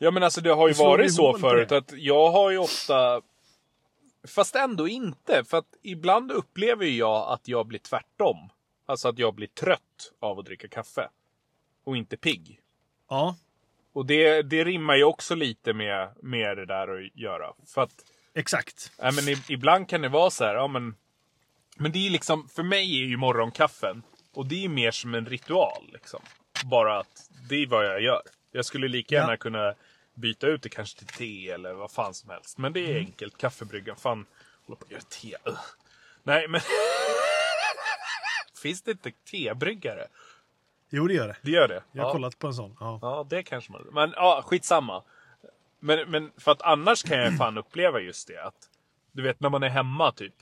Ja 0.01 0.11
men 0.11 0.23
alltså 0.23 0.41
det 0.41 0.49
har 0.49 0.67
ju 0.67 0.73
vi 0.73 0.79
varit 0.83 1.13
så 1.13 1.37
förut 1.37 1.69
det. 1.69 1.77
att 1.77 1.91
jag 1.97 2.31
har 2.31 2.51
ju 2.51 2.57
ofta 2.57 3.21
Fast 4.27 4.55
ändå 4.55 4.87
inte. 4.87 5.43
För 5.43 5.57
att 5.57 5.75
ibland 5.83 6.31
upplever 6.31 6.85
jag 6.85 7.33
att 7.33 7.47
jag 7.47 7.67
blir 7.67 7.79
tvärtom. 7.79 8.49
Alltså 8.89 9.07
att 9.07 9.19
jag 9.19 9.33
blir 9.35 9.47
trött 9.47 10.11
av 10.19 10.39
att 10.39 10.45
dricka 10.45 10.67
kaffe. 10.67 11.09
Och 11.83 11.97
inte 11.97 12.17
pigg. 12.17 12.59
Ja, 13.09 13.35
Och 13.93 14.05
det, 14.05 14.41
det 14.41 14.63
rimmar 14.63 14.95
ju 14.95 15.03
också 15.03 15.35
lite 15.35 15.73
med, 15.73 16.09
med 16.21 16.57
det 16.57 16.65
där 16.65 16.87
att 16.97 17.15
göra. 17.15 17.53
För 17.67 17.81
att 17.81 18.05
exakt. 18.33 18.91
ja, 18.97 19.11
men 19.11 19.35
ibland 19.49 19.89
kan 19.89 20.01
det 20.01 20.09
vara 20.09 20.29
så 20.29 20.43
här, 20.43 20.55
ja 20.55 20.67
men 20.67 20.95
Men 21.77 21.91
det 21.91 22.05
är 22.07 22.09
liksom, 22.09 22.49
för 22.49 22.63
mig 22.63 23.01
är 23.01 23.05
ju 23.05 23.17
morgonkaffen 23.17 24.03
Och 24.33 24.45
det 24.45 24.65
är 24.65 24.69
mer 24.69 24.91
som 24.91 25.15
en 25.15 25.25
ritual 25.25 25.89
liksom. 25.93 26.21
Bara 26.65 26.99
att 26.99 27.29
det 27.49 27.55
är 27.55 27.67
vad 27.67 27.85
jag 27.85 28.01
gör. 28.01 28.21
Jag 28.51 28.65
skulle 28.65 28.87
lika 28.87 29.15
gärna 29.15 29.33
Ja. 29.33 29.37
kunna 29.37 29.73
byta 30.13 30.47
ut 30.47 30.61
det 30.63 30.69
kanske 30.69 30.99
till 30.99 31.07
te 31.07 31.49
eller 31.49 31.73
vad 31.73 31.91
fan 31.91 32.13
som 32.13 32.29
helst. 32.29 32.57
Men 32.57 32.73
det 32.73 32.79
är 32.79 32.89
Mm. 32.89 33.05
enkelt. 33.05 33.37
Kaffebryggan, 33.37 33.95
fan. 33.95 34.25
Hålla 34.65 34.75
på 34.75 34.85
att 34.85 34.91
göra 34.91 35.01
te. 35.01 35.35
Nej 36.23 36.47
men. 36.47 36.61
Finns 38.61 38.81
det 38.81 38.91
inte 38.91 39.11
tebryggare? 39.31 40.07
Jo, 40.89 41.07
det 41.07 41.13
gör 41.13 41.27
det. 41.27 41.35
Det 41.41 41.51
gör 41.51 41.67
det. 41.67 41.83
Jag 41.91 42.03
har 42.03 42.09
ja. 42.09 42.13
kollat 42.13 42.39
på 42.39 42.47
en 42.47 42.53
sån. 42.53 42.77
Ja. 42.79 42.99
Ja, 43.01 43.27
det 43.29 43.43
kanske 43.43 43.71
man... 43.71 43.81
Men 43.91 44.13
ja, 44.15 44.43
skitsamma. 44.45 45.03
Men, 45.79 46.11
men 46.11 46.31
för 46.37 46.51
att 46.51 46.61
annars 46.61 47.03
kan 47.03 47.17
jag 47.17 47.37
fan 47.37 47.57
uppleva 47.57 47.99
just 47.99 48.27
det 48.27 48.43
att 48.43 48.69
du 49.11 49.21
vet 49.23 49.39
när 49.39 49.49
man 49.49 49.63
är 49.63 49.69
hemma 49.69 50.11
typ 50.11 50.33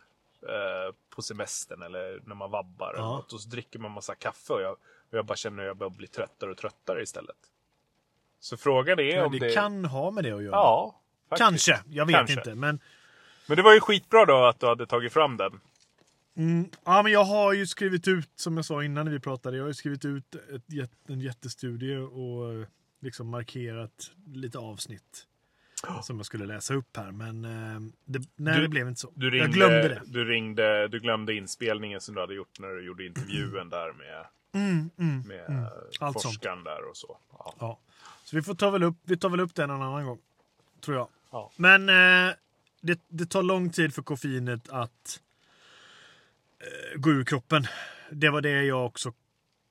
eh, 0.41 0.95
på 1.15 1.21
semestern 1.21 1.81
eller 1.81 2.21
när 2.25 2.35
man 2.35 2.51
vabbar 2.51 2.93
eller 2.93 3.03
Ja. 3.03 3.15
något 3.15 3.33
och 3.33 3.41
så 3.41 3.49
dricker 3.49 3.79
man 3.79 3.91
massa 3.91 4.15
kaffe 4.15 4.53
och 4.53 4.61
jag, 4.61 4.71
och 4.71 5.17
jag 5.17 5.25
bara 5.25 5.35
känner 5.35 5.63
att 5.63 5.67
jag 5.67 5.77
börjar 5.77 5.89
bli 5.91 6.07
tröttare 6.07 6.51
och 6.51 6.57
tröttare 6.57 7.01
istället. 7.01 7.37
Så 8.39 8.57
frågan 8.57 8.99
är 8.99 9.15
Men 9.15 9.25
om 9.25 9.31
det, 9.31 9.39
det... 9.39 9.53
kan 9.53 9.85
ha 9.85 10.11
med 10.11 10.23
det 10.23 10.31
att 10.31 10.43
göra. 10.43 10.55
Ja, 10.55 10.99
faktiskt. 11.29 11.49
Kanske, 11.49 11.79
jag 11.89 12.05
vet 12.05 12.15
Kanske. 12.15 12.33
inte. 12.33 12.55
Men, 12.55 12.79
Men 13.47 13.57
det 13.57 13.63
var 13.63 13.73
ju 13.73 13.79
skitbra 13.79 14.25
då 14.25 14.45
att 14.45 14.59
du 14.59 14.67
hade 14.67 14.85
tagit 14.85 15.13
fram 15.13 15.37
den. 15.37 15.59
Mm, 16.37 16.69
ja, 16.85 17.03
men 17.03 17.11
jag 17.11 17.23
har 17.23 17.53
ju 17.53 17.67
skrivit 17.67 18.07
ut, 18.07 18.29
som 18.35 18.55
jag 18.57 18.65
sa 18.65 18.83
innan 18.83 19.05
när 19.05 19.11
vi 19.11 19.19
pratade, 19.19 19.57
jag 19.57 19.63
har 19.63 19.67
ju 19.67 19.73
skrivit 19.73 20.05
ut 20.05 20.35
ett, 20.35 20.91
en 21.07 21.19
jättestudie 21.21 21.97
och 21.97 22.53
eh, 22.53 22.67
liksom 23.01 23.27
markerat 23.29 24.11
lite 24.33 24.57
avsnitt. 24.57 25.27
Som 26.03 26.17
jag 26.17 26.25
skulle 26.25 26.45
läsa 26.45 26.73
upp 26.73 26.97
här, 26.97 27.11
men 27.11 27.45
eh, 27.45 27.79
det, 28.05 28.21
nej, 28.35 28.55
Du- 28.55 28.61
det 28.61 28.69
blev 28.69 28.87
inte 28.87 28.99
så. 29.01 29.11
Du 29.15 29.29
ringde, 29.29 29.45
jag 29.45 29.53
glömde 29.53 29.87
det. 29.89 30.01
Du, 30.05 30.25
ringde, 30.25 30.87
du 30.87 30.99
glömde 30.99 31.33
inspelningen 31.33 32.01
som 32.01 32.15
du 32.15 32.21
hade 32.21 32.33
gjort 32.33 32.59
när 32.59 32.67
du 32.67 32.85
gjorde 32.85 33.05
intervjun 33.05 33.69
där 33.69 33.93
med, 33.93 34.25
Mm, 34.53 34.89
mm, 34.97 35.21
med 35.27 35.45
mm. 35.49 35.63
Allt 35.99 36.21
sånt. 36.21 36.23
forskaren 36.23 36.63
där 36.63 36.89
och 36.89 36.97
så. 36.97 37.17
Ja. 37.31 37.53
Ja. 37.59 37.79
Så 38.23 38.35
vi 38.35 38.41
får 38.41 38.55
ta 38.55 38.69
väl 38.69 38.83
upp, 38.83 38.95
vi 39.03 39.17
tar 39.17 39.29
väl 39.29 39.39
upp 39.39 39.55
den 39.55 39.69
en 39.69 39.81
annan 39.81 40.05
gång. 40.05 40.19
Tror 40.81 40.97
jag. 40.97 41.07
Ja. 41.31 41.51
Men 41.55 41.89
eh, 41.89 42.33
det, 42.81 42.99
det 43.07 43.25
tar 43.25 43.43
lång 43.43 43.69
tid 43.69 43.93
för 43.93 44.01
koffeinet 44.01 44.69
att 44.69 45.19
gå 46.95 47.09
ur 47.11 47.23
kroppen. 47.23 47.63
Det 48.11 48.29
var 48.29 48.41
det 48.41 48.63
jag 48.63 48.85
också 48.85 49.13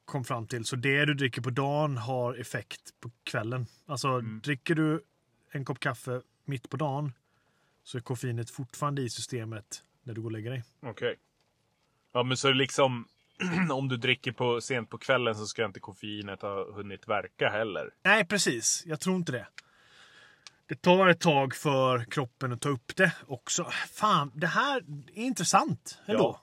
kom 0.05 0.25
fram 0.25 0.47
till. 0.47 0.65
Så 0.65 0.77
det 0.77 1.05
du 1.05 1.15
dricker 1.15 1.43
på 1.43 1.51
dagen 1.51 1.97
har 1.97 2.35
effekt 2.35 2.81
på 3.01 3.11
kvällen. 3.25 3.67
Alltså 3.87 4.09
Mm. 4.09 4.41
dricker 4.45 4.75
du 4.75 5.05
en 5.53 5.65
kopp 5.65 5.81
kaffe 5.81 6.21
mitt 6.45 6.71
på 6.71 6.77
dagen 6.77 7.13
så 7.85 7.99
är 7.99 8.03
koffeinet 8.03 8.51
fortfarande 8.51 9.03
i 9.03 9.11
systemet 9.11 9.83
när 10.03 10.15
du 10.15 10.21
går 10.21 10.29
och 10.29 10.33
lägger 10.33 10.51
dig. 10.51 10.65
Okej. 10.83 11.17
Ja 12.13 12.23
men 12.23 12.37
så 12.37 12.51
liksom 12.53 13.09
om 13.71 13.89
du 13.89 13.97
dricker 13.97 14.33
på, 14.33 14.61
sent 14.61 14.91
på 14.91 14.99
kvällen 14.99 15.35
så 15.35 15.47
ska 15.47 15.65
inte 15.65 15.81
koffeinet 15.81 16.43
ha 16.43 16.73
hunnit 16.73 17.09
verka 17.09 17.49
heller. 17.49 17.91
Nej, 18.05 18.27
precis. 18.27 18.83
Jag 18.87 19.01
tror 19.01 19.17
inte 19.17 19.33
det. 19.33 19.47
Det 20.69 20.75
tar 20.83 21.09
ett 21.09 21.21
tag 21.21 21.55
för 21.55 22.05
kroppen 22.05 22.53
att 22.53 22.61
ta 22.61 22.69
upp 22.69 22.97
det 22.97 23.13
också. 23.27 23.65
Fan, 23.93 24.31
det 24.35 24.47
här 24.47 24.77
är 25.15 25.23
intressant 25.23 25.99
ändå. 26.07 26.41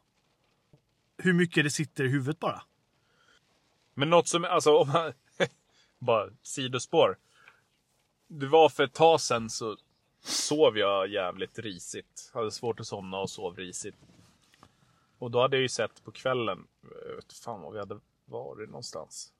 Hur 1.18 1.34
mycket 1.34 1.64
det 1.64 1.70
sitter 1.70 2.04
i 2.04 2.08
huvudet 2.08 2.40
bara. 2.40 2.62
Men 3.94 4.10
något 4.10 4.28
som, 4.28 4.46
alltså 4.46 4.78
om 4.78 4.88
man, 4.88 5.14
bara 6.00 6.30
sidospår. 6.42 7.18
Det 8.28 8.48
var 8.48 8.70
för 8.70 8.84
ett 8.84 8.94
tag 8.94 9.22
sedan 9.22 9.50
så 9.50 9.78
sov 10.22 10.78
jag 10.78 11.08
jävligt 11.08 11.60
risigt. 11.60 12.32
Hade 12.34 12.52
svårt 12.52 12.80
att 12.80 12.88
somna 12.88 13.18
och 13.18 13.30
sov 13.30 13.58
risigt. 13.58 13.96
Och 15.18 15.32
då 15.32 15.42
hade 15.42 15.58
jag 15.58 15.62
ju 15.62 15.70
sett 15.70 16.04
på 16.04 16.12
kvällen, 16.12 16.68
vet 17.16 17.34
fan 17.34 17.62
var 17.62 17.72
vi 17.72 17.80
hade 17.80 18.00
varit 18.26 18.70
någonstans. 18.70 19.34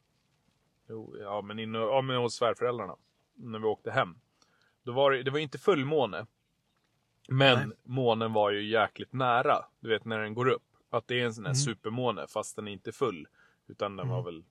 Jo, 0.90 1.16
ja 1.20 1.42
men, 1.42 1.60
inne, 1.60 1.78
ja, 1.78 2.02
men 2.02 2.18
hos 2.18 2.36
svärföräldrarna. 2.36 2.96
När 3.36 3.60
vi 3.60 3.66
åkte 3.66 3.92
hem. 3.92 4.16
Då 4.84 4.92
var 4.92 5.12
det, 5.12 5.24
det 5.24 5.32
var 5.32 5.40
inte 5.40 5.58
fullmåne. 5.58 6.26
Men 7.30 7.70
Nej. 7.70 7.78
månen 7.84 8.34
var 8.34 8.52
ju 8.52 8.70
jäkligt 8.70 9.14
nära. 9.14 9.66
Du 9.80 9.90
vet 9.90 10.06
när 10.06 10.20
den 10.20 10.34
går 10.34 10.48
upp. 10.50 10.64
Att 10.94 11.08
det 11.08 11.20
är 11.20 11.26
en 11.26 11.34
sån 11.34 11.46
här 11.46 11.54
supermåne 11.54 12.28
fast 12.28 12.56
den 12.56 12.68
är 12.68 12.72
inte 12.72 12.92
full. 12.92 13.28
Utan 13.68 13.96
den 13.96 14.10
var 14.10 14.22
väl 14.22 14.44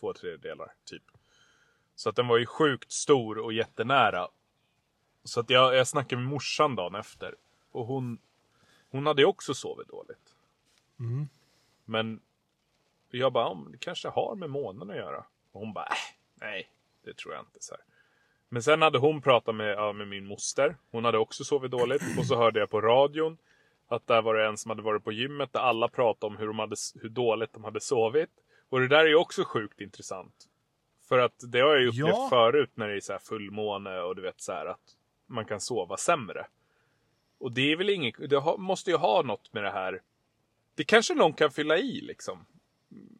två 0.00 0.12
tredjedelar 0.12 0.72
typ. 0.84 1.02
Så 1.94 2.08
att 2.08 2.16
den 2.16 2.28
var 2.28 2.38
ju 2.38 2.46
sjukt 2.46 2.92
stor 2.92 3.38
och 3.38 3.52
jättenära. 3.52 4.28
Så 5.24 5.40
att 5.40 5.50
jag, 5.50 5.76
jag 5.76 5.88
snackade 5.88 6.22
med 6.22 6.30
morsan 6.30 6.76
dagen 6.76 6.94
efter. 6.94 7.34
Och 7.70 7.86
hon, 7.86 8.18
hon 8.90 9.06
hade 9.06 9.22
ju 9.22 9.26
också 9.26 9.54
sovit 9.54 9.88
dåligt. 9.88 10.34
Mm. 11.00 11.28
Men 11.84 12.20
jag 13.10 13.32
bara, 13.32 13.54
men 13.54 13.72
det 13.72 13.78
kanske 13.78 14.08
har 14.08 14.34
med 14.34 14.50
månen 14.50 14.90
att 14.90 14.96
göra. 14.96 15.24
Och 15.52 15.60
hon 15.60 15.72
bara, 15.72 15.86
äh, 15.86 16.16
nej, 16.34 16.70
det 17.04 17.16
tror 17.16 17.34
jag 17.34 17.42
inte. 17.42 17.58
Så 17.60 17.74
här. 17.74 17.84
Men 18.48 18.62
sen 18.62 18.82
hade 18.82 18.98
hon 18.98 19.22
pratat 19.22 19.54
med, 19.54 19.72
ja, 19.72 19.92
med 19.92 20.08
min 20.08 20.26
moster. 20.26 20.76
Hon 20.90 21.04
hade 21.04 21.18
också 21.18 21.44
sovit 21.44 21.70
dåligt. 21.70 22.02
Och 22.18 22.26
så 22.26 22.36
hörde 22.36 22.60
jag 22.60 22.70
på 22.70 22.80
radion 22.80 23.38
att 23.90 24.06
där 24.06 24.22
var 24.22 24.34
det 24.34 24.46
en 24.46 24.56
som 24.56 24.70
hade 24.70 24.82
varit 24.82 25.04
på 25.04 25.12
gymmet 25.12 25.52
där 25.52 25.60
alla 25.60 25.88
pratade 25.88 26.32
om 26.32 26.36
hur, 26.36 26.46
de 26.46 26.58
hade, 26.58 26.76
hur 27.00 27.08
dåligt 27.08 27.52
de 27.52 27.64
hade 27.64 27.80
sovit. 27.80 28.30
Och 28.68 28.80
det 28.80 28.88
där 28.88 29.04
är 29.04 29.08
ju 29.08 29.14
också 29.14 29.44
sjukt 29.44 29.80
intressant. 29.80 30.34
För 31.08 31.18
att 31.18 31.34
det 31.52 31.60
har 31.60 31.68
jag 31.68 31.80
ju 31.80 31.88
upplevt 31.88 32.08
Ja. 32.08 32.26
förut 32.30 32.70
när 32.74 32.88
det 32.88 32.96
är 32.96 33.00
så 33.00 33.12
här 33.12 33.20
fullmåne 33.20 34.00
och 34.00 34.16
du 34.16 34.22
vet 34.22 34.40
så 34.40 34.52
här 34.52 34.66
att 34.66 34.96
man 35.26 35.44
kan 35.44 35.60
sova 35.60 35.96
sämre. 35.96 36.46
Och 37.38 37.52
det 37.52 37.72
är 37.72 37.76
väl 37.76 37.90
inget, 37.90 38.30
det 38.30 38.42
måste 38.58 38.90
ju 38.90 38.96
ha 38.96 39.22
något 39.22 39.52
med 39.52 39.64
det 39.64 39.70
här. 39.70 40.02
Det 40.74 40.84
kanske 40.84 41.14
någon 41.14 41.32
kan 41.32 41.50
fylla 41.50 41.78
i 41.78 42.00
liksom. 42.00 42.46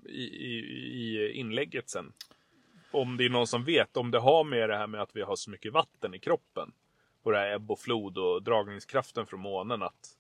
I, 0.05 0.25
i, 0.25 0.59
i 0.93 1.33
inlägget 1.33 1.91
sen. 1.91 2.13
Om 2.91 3.17
det 3.17 3.25
är 3.25 3.31
någon 3.31 3.47
som 3.47 3.65
vet, 3.65 3.97
om 3.97 4.11
det 4.11 4.19
har 4.19 4.45
med 4.45 4.69
det 4.69 4.77
här 4.77 4.87
med 4.87 5.03
att 5.03 5.17
vi 5.17 5.23
har 5.23 5.37
så 5.37 5.51
mycket 5.51 5.73
vatten 5.73 6.15
i 6.15 6.19
kroppen. 6.19 6.73
Och 7.23 7.33
det 7.33 7.39
här 7.39 7.51
ebb 7.55 7.71
och 7.71 7.79
flod 7.81 8.19
och 8.19 8.43
dragningskraften 8.43 9.27
från 9.27 9.41
månen 9.41 9.83
att 9.83 10.17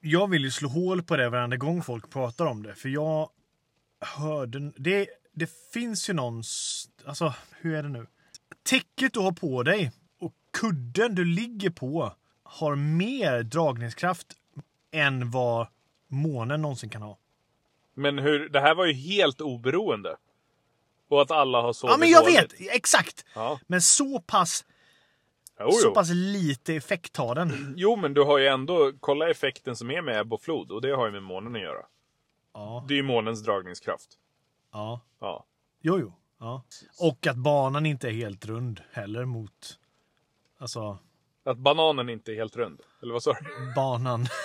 Jag 0.00 0.30
vill 0.30 0.44
ju 0.44 0.50
slå 0.50 0.68
hål 0.68 1.02
på 1.02 1.16
det 1.16 1.28
varenda 1.28 1.56
gång 1.56 1.82
folk 1.82 2.10
pratar 2.10 2.46
om 2.46 2.62
det. 2.62 2.74
För 2.74 2.88
jag 2.88 3.30
hörde... 4.00 4.72
Det, 4.76 5.08
det 5.34 5.50
finns 5.72 6.10
ju 6.10 6.14
någon... 6.14 6.42
Alltså, 7.04 7.34
hur 7.60 7.74
är 7.74 7.82
det 7.82 7.88
nu? 7.88 8.06
Täcket 8.62 9.12
du 9.12 9.20
har 9.20 9.32
på 9.32 9.62
dig 9.62 9.92
och 10.20 10.32
kudden 10.60 11.14
du 11.14 11.24
ligger 11.24 11.70
på 11.70 12.12
har 12.42 12.74
mer 12.76 13.42
dragningskraft 13.42 14.26
än 14.92 15.30
vad 15.30 15.66
månen 16.08 16.62
någonsin 16.62 16.90
kan 16.90 17.02
ha. 17.02 17.18
Men 17.94 18.18
hur, 18.18 18.48
det 18.48 18.60
här 18.60 18.74
var 18.74 18.86
ju 18.86 18.92
helt 18.92 19.40
oberoende. 19.40 20.16
Och 21.10 21.22
att 21.22 21.30
alla 21.30 21.60
har 21.60 21.72
sovit 21.72 21.92
Ja, 21.92 21.96
men 21.98 22.08
jag 22.08 22.24
dåligt. 22.24 22.60
vet! 22.60 22.74
Exakt! 22.74 23.24
Ja. 23.34 23.60
Men 23.66 23.82
så 23.82 24.20
pass 24.20 24.64
Jo, 25.60 25.70
Så 25.70 25.86
jo. 25.88 25.94
pass 25.94 26.10
lite 26.12 26.74
effekt 26.74 27.16
har 27.16 27.34
den. 27.34 27.74
jo, 27.76 27.96
men 27.96 28.14
du 28.14 28.22
har 28.22 28.38
ju 28.38 28.46
ändå, 28.46 28.92
kolla 29.00 29.30
effekten 29.30 29.76
som 29.76 29.90
är 29.90 30.02
med 30.02 30.20
ebb 30.20 30.32
och 30.32 30.42
flod. 30.42 30.72
Och 30.72 30.80
det 30.82 30.90
har 30.90 31.06
ju 31.06 31.12
med 31.12 31.22
månen 31.22 31.56
att 31.56 31.62
göra. 31.62 31.86
Ja, 32.54 32.84
Det 32.88 32.94
är 32.94 32.96
ju 32.96 33.02
månens 33.02 33.42
dragningskraft. 33.42 34.08
ja. 34.72 35.00
Ja. 35.20 35.44
Jo, 35.82 35.98
jo. 36.00 36.12
Ja. 36.40 36.62
Och 37.00 37.26
att 37.26 37.36
banan 37.36 37.86
inte 37.86 38.08
är 38.08 38.12
helt 38.12 38.46
rund 38.46 38.80
heller 38.92 39.24
mot... 39.24 39.78
Alltså, 40.58 40.98
Att 41.44 41.58
bananen 41.58 42.08
inte 42.08 42.32
är 42.32 42.36
helt 42.36 42.56
rund. 42.56 42.80
Eller 43.02 43.12
vad 43.12 43.22
sa 43.22 43.32
du? 43.32 43.72
banan. 43.76 44.26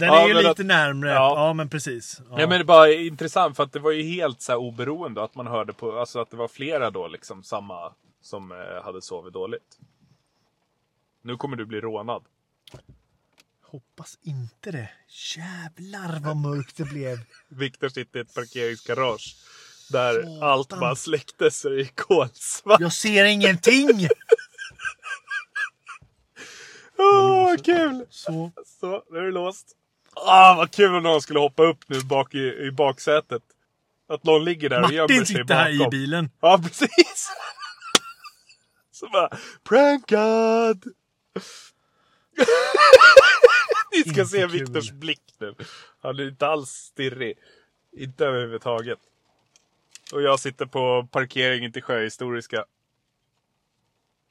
Den 0.00 0.08
Ja, 0.08 0.20
är 0.24 0.28
ju 0.28 0.34
lite 0.34 0.50
att- 0.50 0.58
närmre. 0.58 1.10
Ja. 1.10 1.34
Ja, 1.46 1.52
men 1.52 1.68
precis. 1.68 2.20
Ja. 2.20 2.24
Ja. 2.30 2.36
men 2.46 2.48
det 2.50 2.56
är 2.56 2.64
bara 2.64 2.92
intressant 2.92 3.56
för 3.56 3.62
att 3.62 3.72
det 3.72 3.78
var 3.78 3.90
ju 3.90 4.02
helt 4.02 4.40
så 4.42 4.52
här 4.52 4.58
oberoende 4.58 5.22
att 5.24 5.34
man 5.34 5.46
hörde 5.46 5.72
på, 5.72 5.98
alltså 5.98 6.18
att 6.20 6.30
det 6.30 6.36
var 6.36 6.48
flera 6.48 6.90
då 6.90 7.08
liksom 7.08 7.42
samma 7.42 7.92
som 8.22 8.52
eh, 8.52 8.84
hade 8.84 9.02
sovit 9.02 9.32
dåligt. 9.32 9.78
Nu 11.22 11.36
kommer 11.36 11.56
du 11.56 11.66
bli 11.66 11.80
rånad. 11.80 12.24
Hoppas 13.62 14.18
inte 14.22 14.70
det. 14.70 14.90
Jävlar 15.36 16.20
vad 16.20 16.36
mörkt 16.36 16.76
det 16.76 16.84
blev. 16.84 17.18
Viktor 17.48 17.88
sitter 17.88 18.18
i 18.18 18.22
ett 18.22 18.34
parkeringsgarage. 18.34 19.36
Där 19.92 20.22
Satan. 20.22 20.42
allt 20.42 20.68
bara 20.68 20.96
släcktes 20.96 21.64
och 21.64 21.70
det 21.70 21.80
är 21.80 21.90
kolsvart. 21.94 22.80
Jag 22.80 22.92
ser 22.92 23.24
ingenting! 23.24 23.88
Åh, 26.98 27.44
vad 27.44 27.64
kul! 27.64 28.06
Så, 28.10 28.52
Så, 28.80 29.02
nu 29.10 29.18
är 29.18 29.22
det 29.22 29.30
låst. 29.30 29.76
Ah, 30.16 30.54
vad 30.56 30.70
kul 30.70 30.94
om 30.94 31.02
någon 31.02 31.22
skulle 31.22 31.38
hoppa 31.38 31.62
upp 31.62 31.78
nu 31.88 32.00
bak 32.00 32.34
i, 32.34 32.38
i 32.66 32.70
baksätet. 32.70 33.42
Att 34.08 34.24
någon 34.24 34.44
ligger 34.44 34.68
där 34.68 34.84
och 34.84 34.92
gömmer 34.92 35.02
Martin 35.02 35.26
sig 35.26 35.36
sitter 35.36 35.54
här 35.54 35.70
i 35.70 35.78
bakom. 35.78 35.90
bilen. 35.90 36.30
Ja, 36.40 36.60
precis. 36.62 37.30
Så 38.90 39.08
bara, 39.08 39.38
prankad! 39.64 40.84
Ni 43.92 44.00
ska 44.00 44.10
Inte 44.10 44.26
se 44.26 44.40
kul. 44.40 44.50
Viktors 44.50 44.90
blick 44.90 45.22
nu. 45.38 45.54
Han 46.02 46.18
är 46.18 46.28
inte 46.28 46.46
alls 46.46 46.70
stirrig. 46.70 47.38
Inte 47.96 48.26
överhuvudtaget. 48.26 48.98
Och 50.12 50.22
jag 50.22 50.40
sitter 50.40 50.66
på 50.66 51.08
parkeringen 51.10 51.72
till 51.72 51.82
Sjöhistoriska. 51.82 52.64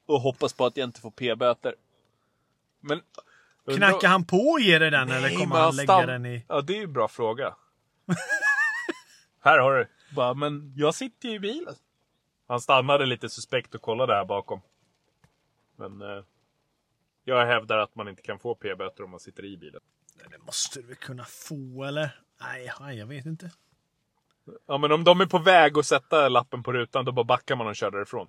Och 0.05 0.21
hoppas 0.21 0.53
på 0.53 0.65
att 0.65 0.77
jag 0.77 0.87
inte 0.87 1.01
får 1.01 1.11
p-böter. 1.11 1.75
Men... 2.81 3.01
Knackar 3.67 4.07
han 4.07 4.25
på 4.25 4.37
och 4.37 4.59
ger 4.59 4.79
dig 4.79 4.91
den 4.91 5.09
eller 5.09 5.21
Nej, 5.21 5.37
kommer 5.37 5.55
men 5.55 5.63
han 5.63 5.75
lägga 5.75 6.05
den 6.05 6.25
i... 6.25 6.45
Ja, 6.47 6.61
det 6.61 6.73
är 6.73 6.77
ju 6.77 6.83
en 6.83 6.93
bra 6.93 7.07
fråga. 7.07 7.55
här 9.39 9.59
har 9.59 9.73
du. 9.73 9.87
Bara, 10.15 10.33
men 10.33 10.73
jag 10.75 10.95
sitter 10.95 11.29
ju 11.29 11.35
i 11.35 11.39
bilen. 11.39 11.75
Han 12.47 12.61
stannade 12.61 13.05
lite 13.05 13.29
suspekt 13.29 13.75
och 13.75 13.81
kollade 13.81 14.13
här 14.13 14.25
bakom. 14.25 14.61
Men 15.75 16.01
eh, 16.01 16.23
jag 17.23 17.45
hävdar 17.45 17.77
att 17.77 17.95
man 17.95 18.07
inte 18.07 18.21
kan 18.21 18.39
få 18.39 18.55
p-böter 18.55 19.03
om 19.03 19.11
man 19.11 19.19
sitter 19.19 19.45
i 19.45 19.57
bilen. 19.57 19.81
Det 20.29 20.37
måste 20.37 20.81
du 20.81 20.87
väl 20.87 20.95
kunna 20.95 21.23
få 21.23 21.83
eller? 21.83 22.19
Nej, 22.41 22.71
nej, 22.79 22.97
jag 22.97 23.07
vet 23.07 23.25
inte. 23.25 23.51
Ja, 24.67 24.77
men 24.77 24.91
om 24.91 25.03
de 25.03 25.21
är 25.21 25.25
på 25.25 25.37
väg 25.37 25.77
att 25.77 25.85
sätta 25.85 26.29
lappen 26.29 26.63
på 26.63 26.73
rutan, 26.73 27.05
då 27.05 27.11
bara 27.11 27.25
backar 27.25 27.55
man 27.55 27.67
och 27.67 27.75
kör 27.75 27.91
därifrån. 27.91 28.27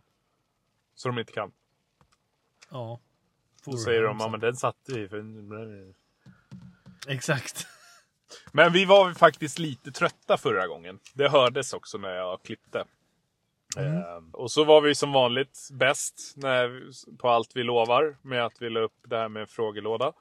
Så 0.94 1.08
de 1.08 1.18
inte 1.18 1.32
kan. 1.32 1.52
Ja. 2.70 3.00
Då 3.66 3.76
säger 3.76 4.02
de, 4.02 4.20
ja 4.20 4.28
men 4.28 4.40
den 4.40 4.56
satt 4.56 4.88
i. 4.88 5.08
För... 5.08 5.24
Exakt. 7.08 7.66
Men 8.52 8.72
vi 8.72 8.84
var 8.84 9.12
faktiskt 9.12 9.58
lite 9.58 9.92
trötta 9.92 10.36
förra 10.36 10.66
gången. 10.66 10.98
Det 11.14 11.28
hördes 11.28 11.72
också 11.72 11.98
när 11.98 12.14
jag 12.14 12.42
klippte. 12.42 12.84
Eh, 13.76 14.22
och 14.32 14.50
så 14.50 14.64
var 14.64 14.80
vi 14.80 14.94
som 14.94 15.12
vanligt 15.12 15.68
bäst 15.72 16.34
när, 16.36 16.90
på 17.18 17.28
allt 17.28 17.50
vi 17.54 17.62
lovar 17.62 18.16
med 18.22 18.44
att 18.44 18.62
vi 18.62 18.70
la 18.70 18.80
upp 18.80 18.96
det 19.06 19.16
här 19.16 19.28
med 19.28 19.40
en 19.40 19.48
frågelåda. 19.48 20.12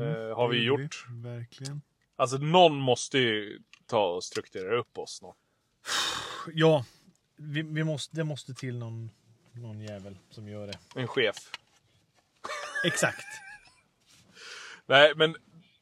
Eh, 0.00 0.36
har 0.36 0.48
vi 0.48 0.64
gjort. 0.64 1.06
Verkligen. 1.08 1.82
Alltså 2.16 2.36
någon 2.36 2.76
måste 2.76 3.18
ju 3.18 3.62
ta 3.86 4.06
och 4.06 4.24
strukturera 4.24 4.78
upp 4.78 4.98
oss. 4.98 5.22
Nå. 5.22 5.34
Ja, 6.54 6.84
vi, 7.36 7.62
vi 7.62 7.84
måste, 7.84 8.16
det 8.16 8.24
måste 8.24 8.54
till 8.54 8.78
någon, 8.78 9.10
någon 9.52 9.80
jävel 9.80 10.18
som 10.30 10.48
gör 10.48 10.66
det. 10.66 10.78
En 10.94 11.08
chef. 11.08 11.36
Exakt. 12.86 13.26
Nej, 14.86 15.12
men 15.16 15.36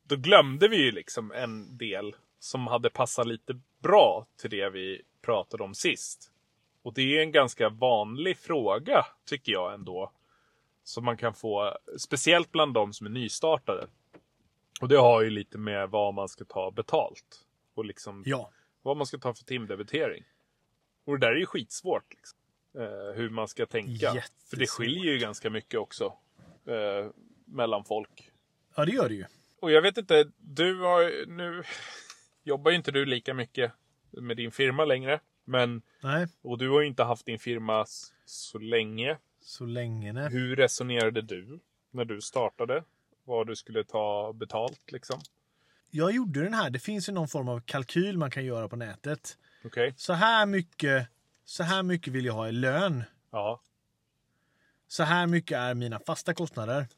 då 0.04 0.16
glömde 0.16 0.68
vi 0.68 0.76
ju 0.76 0.92
liksom 0.92 1.32
en 1.32 1.76
del 1.78 2.16
som 2.38 2.66
hade 2.66 2.90
passat 2.90 3.26
lite 3.26 3.60
bra 3.82 4.26
till 4.36 4.50
det 4.50 4.70
vi 4.70 5.02
pratade 5.22 5.62
om 5.62 5.74
sist. 5.74 6.30
Och 6.82 6.94
det 6.94 7.18
är 7.18 7.22
en 7.22 7.32
ganska 7.32 7.68
vanlig 7.68 8.38
fråga, 8.38 9.06
tycker 9.26 9.52
jag 9.52 9.74
ändå. 9.74 10.12
Som 10.82 11.04
man 11.04 11.16
kan 11.16 11.34
få, 11.34 11.78
speciellt 11.98 12.52
bland 12.52 12.74
de 12.74 12.92
som 12.92 13.06
är 13.06 13.10
nystartade. 13.10 13.86
Och 14.80 14.88
det 14.88 14.96
har 14.96 15.22
ju 15.22 15.30
lite 15.30 15.58
med 15.58 15.90
vad 15.90 16.14
man 16.14 16.28
ska 16.28 16.44
ta 16.44 16.70
betalt. 16.70 17.46
Och 17.74 17.84
liksom 17.84 18.22
Ja. 18.26 18.50
vad 18.82 18.96
man 18.96 19.06
ska 19.06 19.18
ta 19.18 19.34
för 19.34 19.44
timdebitering. 19.44 20.24
Och 21.04 21.18
det 21.18 21.26
där 21.26 21.32
är 21.32 21.38
ju 21.38 21.46
skitsvårt. 21.46 22.14
Liksom. 22.14 22.38
Eh, 22.78 23.14
hur 23.16 23.30
man 23.30 23.48
ska 23.48 23.66
tänka. 23.66 24.22
För 24.50 24.56
det 24.56 24.66
skiljer 24.66 25.12
ju 25.12 25.18
ganska 25.18 25.50
mycket 25.50 25.80
också. 25.80 26.14
Eh, 26.66 27.11
mellan 27.44 27.85
folk. 27.85 28.31
Ja, 28.77 28.85
det 28.85 28.92
gör 28.92 29.09
det 29.09 29.14
ju. 29.14 29.24
Och 29.61 29.72
jag 29.72 29.83
vet 29.83 29.98
inte, 29.98 30.31
du 30.38 30.81
har 30.81 31.27
nu 31.27 31.62
jobbar 32.44 32.70
ju 32.70 32.77
inte 32.77 32.90
du 32.90 33.05
lika 33.05 33.35
mycket 33.35 33.72
med 34.11 34.37
din 34.37 34.50
firma 34.53 34.85
längre. 34.85 35.20
Men, 35.44 35.83
Nej, 36.00 36.27
och 36.42 36.59
du 36.59 36.68
har 36.70 36.81
ju 36.81 36.87
inte 36.87 37.03
haft 37.05 37.27
din 37.27 37.38
firma 37.38 37.85
så 38.24 38.59
länge. 38.59 39.18
så 39.40 39.66
länge 39.66 40.12
nej. 40.12 40.31
Hur 40.31 40.57
resonerade 40.57 41.22
du 41.22 41.61
när 41.90 42.05
du 42.05 42.20
startade? 42.20 42.85
Vad 43.24 43.46
du 43.46 43.57
skulle 43.57 43.85
ta 43.85 44.33
betalt 44.33 44.92
liksom? 44.92 45.20
Jag 45.90 46.12
gjorde 46.12 46.42
den 46.42 46.55
här. 46.55 46.70
Det 46.70 46.79
finns 46.79 47.09
ju 47.09 47.12
någon 47.12 47.29
form 47.29 47.48
av 47.48 47.61
kalkyl 47.61 48.18
man 48.18 48.31
kan 48.31 48.44
göra 48.44 48.68
på 48.68 48.77
nätet. 48.77 49.38
Okej? 49.64 49.94
Så 49.96 50.12
här 50.12 50.46
mycket, 50.46 51.09
så 51.44 51.62
här 51.62 51.83
mycket 51.83 52.12
vill 52.12 52.24
jag 52.24 52.33
ha 52.35 52.48
i 52.48 52.53
lön. 52.53 53.03
Ja. 53.31 53.61
Så 54.88 55.03
här 55.03 55.27
mycket 55.27 55.59
är 55.59 55.75
mina 55.75 55.99
fasta 55.99 56.35
kostnader. 56.35 56.88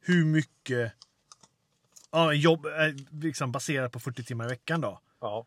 Hur 0.00 0.24
mycket 0.24 0.92
ja, 2.10 2.32
jobb 2.32 2.66
eh, 2.66 3.20
liksom 3.22 3.52
baserat 3.52 3.92
på 3.92 4.00
40 4.00 4.24
timmar 4.24 4.44
i 4.44 4.48
veckan 4.48 4.80
då. 4.80 5.00
Ja. 5.20 5.46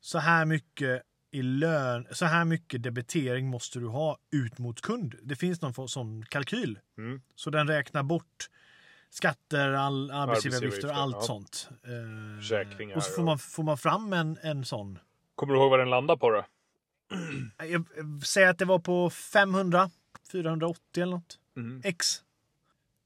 Så 0.00 0.18
här 0.18 0.44
mycket 0.44 1.02
i 1.30 1.42
lön, 1.42 2.06
så 2.10 2.24
här 2.26 2.44
mycket 2.44 2.82
debitering 2.82 3.46
måste 3.46 3.78
du 3.78 3.86
ha 3.86 4.18
ut 4.30 4.58
mot 4.58 4.80
kund. 4.80 5.14
Det 5.22 5.36
finns 5.36 5.60
någon 5.60 5.88
sån 5.88 6.24
kalkyl. 6.24 6.78
Mm. 6.98 7.22
Så 7.34 7.50
den 7.50 7.68
räknar 7.68 8.02
bort 8.02 8.48
skatter, 9.10 9.72
all, 9.72 10.10
arbetsgivaravgifter 10.10 10.88
och 10.88 10.96
allt 10.96 11.16
ja. 11.16 11.22
sånt. 11.22 11.68
Eh, 11.84 12.38
Försäkringar 12.38 12.96
Och 12.96 13.02
så 13.02 13.12
får 13.12 13.22
man, 13.22 13.38
får 13.38 13.62
man 13.62 13.78
fram 13.78 14.12
en, 14.12 14.38
en 14.42 14.64
sån. 14.64 14.98
Kommer 15.34 15.54
du 15.54 15.60
ihåg 15.60 15.70
vad 15.70 15.78
den 15.78 15.90
landade 15.90 16.18
på 16.18 16.30
då? 16.30 16.44
Jag, 17.58 17.84
jag 17.96 18.26
säger 18.26 18.48
att 18.48 18.58
det 18.58 18.64
var 18.64 18.78
på 18.78 19.10
500, 19.10 19.90
480 20.32 21.02
eller 21.02 21.12
något. 21.12 21.38
Mm. 21.56 21.80
X. 21.84 22.22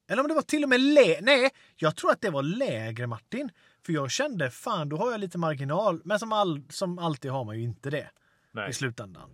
Eller 0.09 0.23
om 0.23 0.29
det 0.29 0.35
var 0.35 0.43
till 0.43 0.63
och 0.63 0.69
med 0.69 0.81
lägre. 0.81 1.21
Nej, 1.21 1.51
jag 1.77 1.97
tror 1.97 2.11
att 2.11 2.21
det 2.21 2.31
var 2.31 2.43
lägre 2.43 3.07
Martin. 3.07 3.51
För 3.83 3.93
jag 3.93 4.11
kände 4.11 4.51
fan, 4.51 4.89
då 4.89 4.97
har 4.97 5.11
jag 5.11 5.21
lite 5.21 5.39
marginal. 5.39 6.01
Men 6.05 6.19
som, 6.19 6.33
all, 6.33 6.63
som 6.69 6.99
alltid 6.99 7.31
har 7.31 7.45
man 7.45 7.59
ju 7.59 7.65
inte 7.65 7.91
det 7.91 8.11
Nej. 8.53 8.71
i 8.71 8.73
slutändan. 8.73 9.31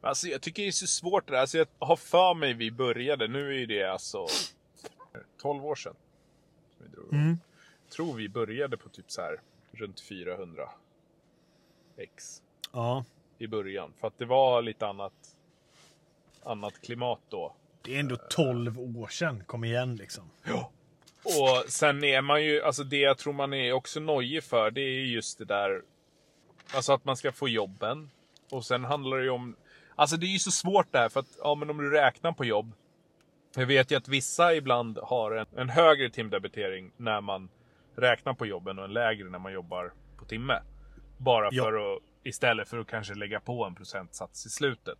Alltså 0.00 0.28
jag 0.28 0.42
tycker 0.42 0.62
det 0.62 0.68
är 0.68 0.72
så 0.72 0.86
svårt 0.86 1.26
det 1.26 1.32
där. 1.32 1.40
Alltså 1.40 1.58
jag 1.58 1.66
har 1.78 1.96
för 1.96 2.34
mig 2.34 2.54
vi 2.54 2.70
började. 2.70 3.28
Nu 3.28 3.62
är 3.62 3.66
det 3.66 3.84
alltså 3.84 4.26
12 5.40 5.66
år 5.66 5.74
sedan. 5.74 5.94
Mm. 7.12 7.38
tror 7.90 8.14
vi 8.14 8.28
började 8.28 8.76
på 8.76 8.88
typ 8.88 9.10
så 9.10 9.20
här 9.20 9.40
runt 9.72 10.00
400 10.00 10.70
X 11.96 12.42
Ja, 12.72 13.04
i 13.38 13.46
början. 13.46 13.92
För 14.00 14.06
att 14.06 14.18
det 14.18 14.24
var 14.24 14.62
lite 14.62 14.86
annat, 14.86 15.36
annat 16.44 16.80
klimat 16.82 17.20
då. 17.28 17.54
det 17.82 17.96
är 17.96 18.00
ändå 18.00 18.16
12 18.16 18.78
år 18.98 19.08
sedan. 19.08 19.44
Kom 19.46 19.64
igen 19.64 19.96
liksom. 19.96 20.30
Och 21.24 21.64
sen 21.68 22.04
är 22.04 22.22
man 22.22 22.44
ju, 22.44 22.62
alltså 22.62 22.84
det 22.84 22.96
jag 22.96 23.18
tror 23.18 23.32
man 23.32 23.54
är 23.54 23.72
också 23.72 24.00
nojig 24.00 24.44
för, 24.44 24.70
det 24.70 24.80
är 24.80 25.00
just 25.04 25.38
det 25.38 25.44
där. 25.44 25.82
Alltså 26.74 26.92
att 26.92 27.04
man 27.04 27.16
ska 27.16 27.32
få 27.32 27.48
jobben. 27.48 28.10
Och 28.50 28.64
sen 28.64 28.84
handlar 28.84 29.16
det 29.16 29.22
ju 29.24 29.30
om, 29.30 29.56
alltså 29.94 30.16
det 30.16 30.26
är 30.26 30.32
ju 30.32 30.38
så 30.38 30.50
svårt 30.50 30.92
där 30.92 31.08
för 31.08 31.20
att, 31.20 31.26
ja 31.42 31.54
men 31.54 31.70
om 31.70 31.78
du 31.78 31.90
räknar 31.90 32.32
på 32.32 32.44
jobb. 32.44 32.72
Jag 33.56 33.66
vet 33.66 33.90
ju 33.90 33.96
att 33.96 34.08
vissa 34.08 34.54
ibland 34.54 34.98
har 35.02 35.32
en, 35.32 35.46
en 35.56 35.68
högre 35.68 36.10
timdebitering 36.10 36.90
när 36.96 37.20
man 37.20 37.48
räknar 37.96 38.34
på 38.34 38.46
jobben 38.46 38.78
och 38.78 38.84
en 38.84 38.92
lägre 38.92 39.30
när 39.30 39.38
man 39.38 39.52
jobbar 39.52 39.92
på 40.18 40.24
timme. 40.24 40.62
Bara 41.18 41.48
Ja. 41.52 41.64
för 41.64 41.72
att, 41.96 42.02
istället 42.22 42.68
för 42.68 42.78
att 42.78 42.86
kanske 42.86 43.14
lägga 43.14 43.40
på 43.40 43.64
en 43.64 43.74
procentsats 43.74 44.46
i 44.46 44.48
slutet. 44.50 44.98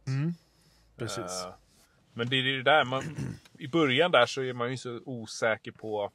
Precis. 0.98 1.44
Eh, 1.44 1.54
Men 2.12 2.28
det 2.28 2.36
är 2.36 2.42
det 2.42 2.62
där, 2.62 2.84
man, 2.84 3.02
i 3.58 3.68
början 3.68 4.10
där 4.10 4.26
så 4.26 4.42
är 4.42 4.52
man 4.52 4.70
ju 4.70 4.76
så 4.76 5.00
osäker 5.04 5.72
på 5.72 6.12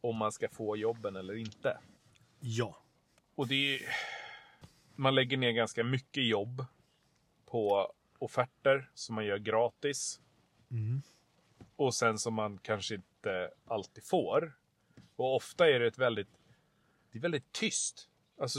om 0.00 0.16
man 0.16 0.32
ska 0.32 0.48
få 0.48 0.76
jobben 0.76 1.16
eller 1.16 1.34
inte. 1.34 1.78
Ja. 2.40 2.82
Och 3.34 3.48
det 3.48 3.74
är, 3.74 3.80
man 4.96 5.14
lägger 5.14 5.36
ner 5.36 5.50
ganska 5.52 5.84
mycket 5.84 6.24
jobb 6.26 6.64
på 7.46 7.92
offerter 8.18 8.90
som 8.94 9.14
man 9.14 9.24
gör 9.24 9.38
gratis. 9.38 10.20
Mm. 10.70 11.02
Och 11.76 11.94
sen 11.94 12.18
som 12.18 12.34
man 12.34 12.58
kanske 12.58 12.94
inte 12.94 13.50
alltid 13.66 14.04
får. 14.04 14.52
Och 15.16 15.36
ofta 15.36 15.68
är 15.70 15.80
det 15.80 15.86
ett 15.86 15.98
väldigt, 15.98 16.28
det 17.12 17.18
är 17.18 17.22
väldigt 17.22 17.52
tyst. 17.52 18.08
Alltså, 18.40 18.58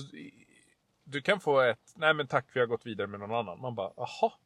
du 1.04 1.22
kan 1.22 1.40
få 1.40 1.62
ett, 1.62 1.94
nej 1.96 2.14
men 2.14 2.28
tack 2.28 2.46
vi 2.54 2.60
har 2.60 2.68
gått 2.68 2.86
vidare 2.86 3.08
med 3.08 3.20
någon 3.20 3.36
annan. 3.36 3.62
Man 3.62 3.76
bara, 3.76 3.94
aha. 3.98 4.40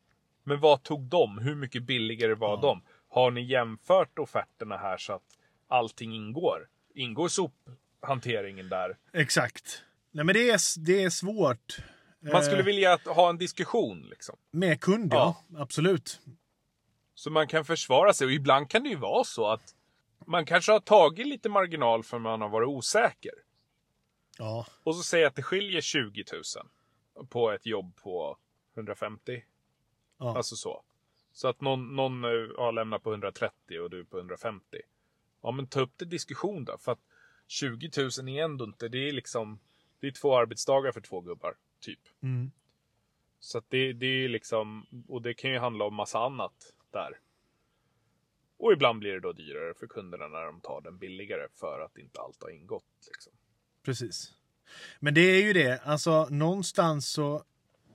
Men 0.43 0.59
vad 0.59 0.83
tog 0.83 1.01
de? 1.01 1.37
Hur 1.37 1.55
mycket 1.55 1.83
billigare 1.83 2.33
var 2.35 2.49
Ja. 2.49 2.61
de? 2.61 2.81
Har 3.09 3.31
ni 3.31 3.41
jämfört 3.41 4.19
offerterna 4.19 4.77
här 4.77 4.97
så 4.97 5.13
att 5.13 5.37
allting 5.67 6.13
ingår? 6.15 6.67
Ingår 6.95 7.27
sophanteringen 7.27 8.69
där? 8.69 8.97
Exakt. 9.13 9.83
Nej 10.11 10.25
men 10.25 10.33
det 10.33 10.49
är, 10.49 10.79
det 10.85 11.03
är 11.03 11.09
svårt. 11.09 11.77
Man 12.31 12.43
skulle 12.43 12.59
Eh, 12.59 12.65
vilja 12.65 12.93
att, 12.93 13.05
ha 13.05 13.29
en 13.29 13.37
diskussion 13.37 14.01
liksom. 14.09 14.35
Med 14.51 14.81
kund, 14.81 15.13
ja. 15.13 15.43
Absolut. 15.57 16.19
Så 17.15 17.29
man 17.29 17.47
kan 17.47 17.65
försvara 17.65 18.13
sig. 18.13 18.25
Och 18.25 18.33
ibland 18.33 18.69
kan 18.69 18.83
det 18.83 18.89
ju 18.89 18.95
vara 18.95 19.23
så 19.23 19.47
att 19.47 19.75
man 20.27 20.45
kanske 20.45 20.71
har 20.71 20.79
tagit 20.79 21.27
lite 21.27 21.49
marginal 21.49 22.03
för 22.03 22.19
man 22.19 22.41
har 22.41 22.49
varit 22.49 22.67
osäker. 22.67 23.31
Ja. 24.37 24.65
Och 24.83 24.95
så 24.95 25.03
säger 25.03 25.27
att 25.27 25.35
det 25.35 25.43
skiljer 25.43 25.81
20 25.81 26.23
000 27.17 27.27
på 27.27 27.51
ett 27.51 27.65
jobb 27.65 27.95
på 27.95 28.37
150. 28.75 29.43
Ja. 30.23 30.37
Alltså 30.37 30.55
så. 30.55 30.83
Så 31.33 31.47
att 31.47 31.61
någon, 31.61 31.95
någon 31.95 32.23
eh, 32.23 32.29
har 32.57 32.71
lämnat 32.71 33.03
på 33.03 33.11
130 33.11 33.79
och 33.79 33.89
du 33.89 34.05
på 34.05 34.17
150. 34.17 34.77
Ja 35.41 35.51
men 35.51 35.67
ta 35.67 35.81
upp 35.81 35.97
det 35.97 36.05
diskussion 36.05 36.65
då. 36.65 36.77
För 36.77 36.91
att 36.91 37.01
20 37.47 37.89
000 37.97 38.29
är 38.29 38.43
ändå 38.43 38.65
inte, 38.65 38.87
det 38.87 39.09
är 39.09 39.11
liksom, 39.11 39.59
det 39.99 40.07
är 40.07 40.11
två 40.11 40.37
arbetsdagar 40.37 40.91
för 40.91 41.01
två 41.01 41.21
gubbar. 41.21 41.55
Typ. 41.79 41.99
Mm. 42.21 42.51
Så 43.39 43.57
att 43.57 43.69
det, 43.69 43.93
det 43.93 44.05
är 44.05 44.29
liksom, 44.29 44.85
och 45.07 45.21
det 45.21 45.33
kan 45.33 45.51
ju 45.51 45.57
handla 45.57 45.85
om 45.85 45.95
massa 45.95 46.19
annat 46.19 46.73
där. 46.91 47.19
Och 48.57 48.73
ibland 48.73 48.99
blir 48.99 49.13
det 49.13 49.19
då 49.19 49.33
dyrare 49.33 49.73
för 49.73 49.87
kunderna 49.87 50.27
när 50.27 50.45
de 50.45 50.61
tar 50.61 50.81
den 50.81 50.97
billigare 50.97 51.47
för 51.55 51.79
att 51.79 51.97
inte 51.97 52.19
allt 52.21 52.43
har 52.43 52.49
ingått. 52.49 53.07
Liksom. 53.07 53.33
Precis. 53.83 54.33
Men 54.99 55.13
det 55.13 55.21
är 55.21 55.41
ju 55.41 55.53
det, 55.53 55.81
alltså 55.83 56.27
någonstans 56.29 57.07
så 57.07 57.43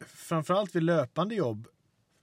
framförallt 0.07 0.75
vid 0.75 0.83
löpande 0.83 1.35
jobb 1.35 1.69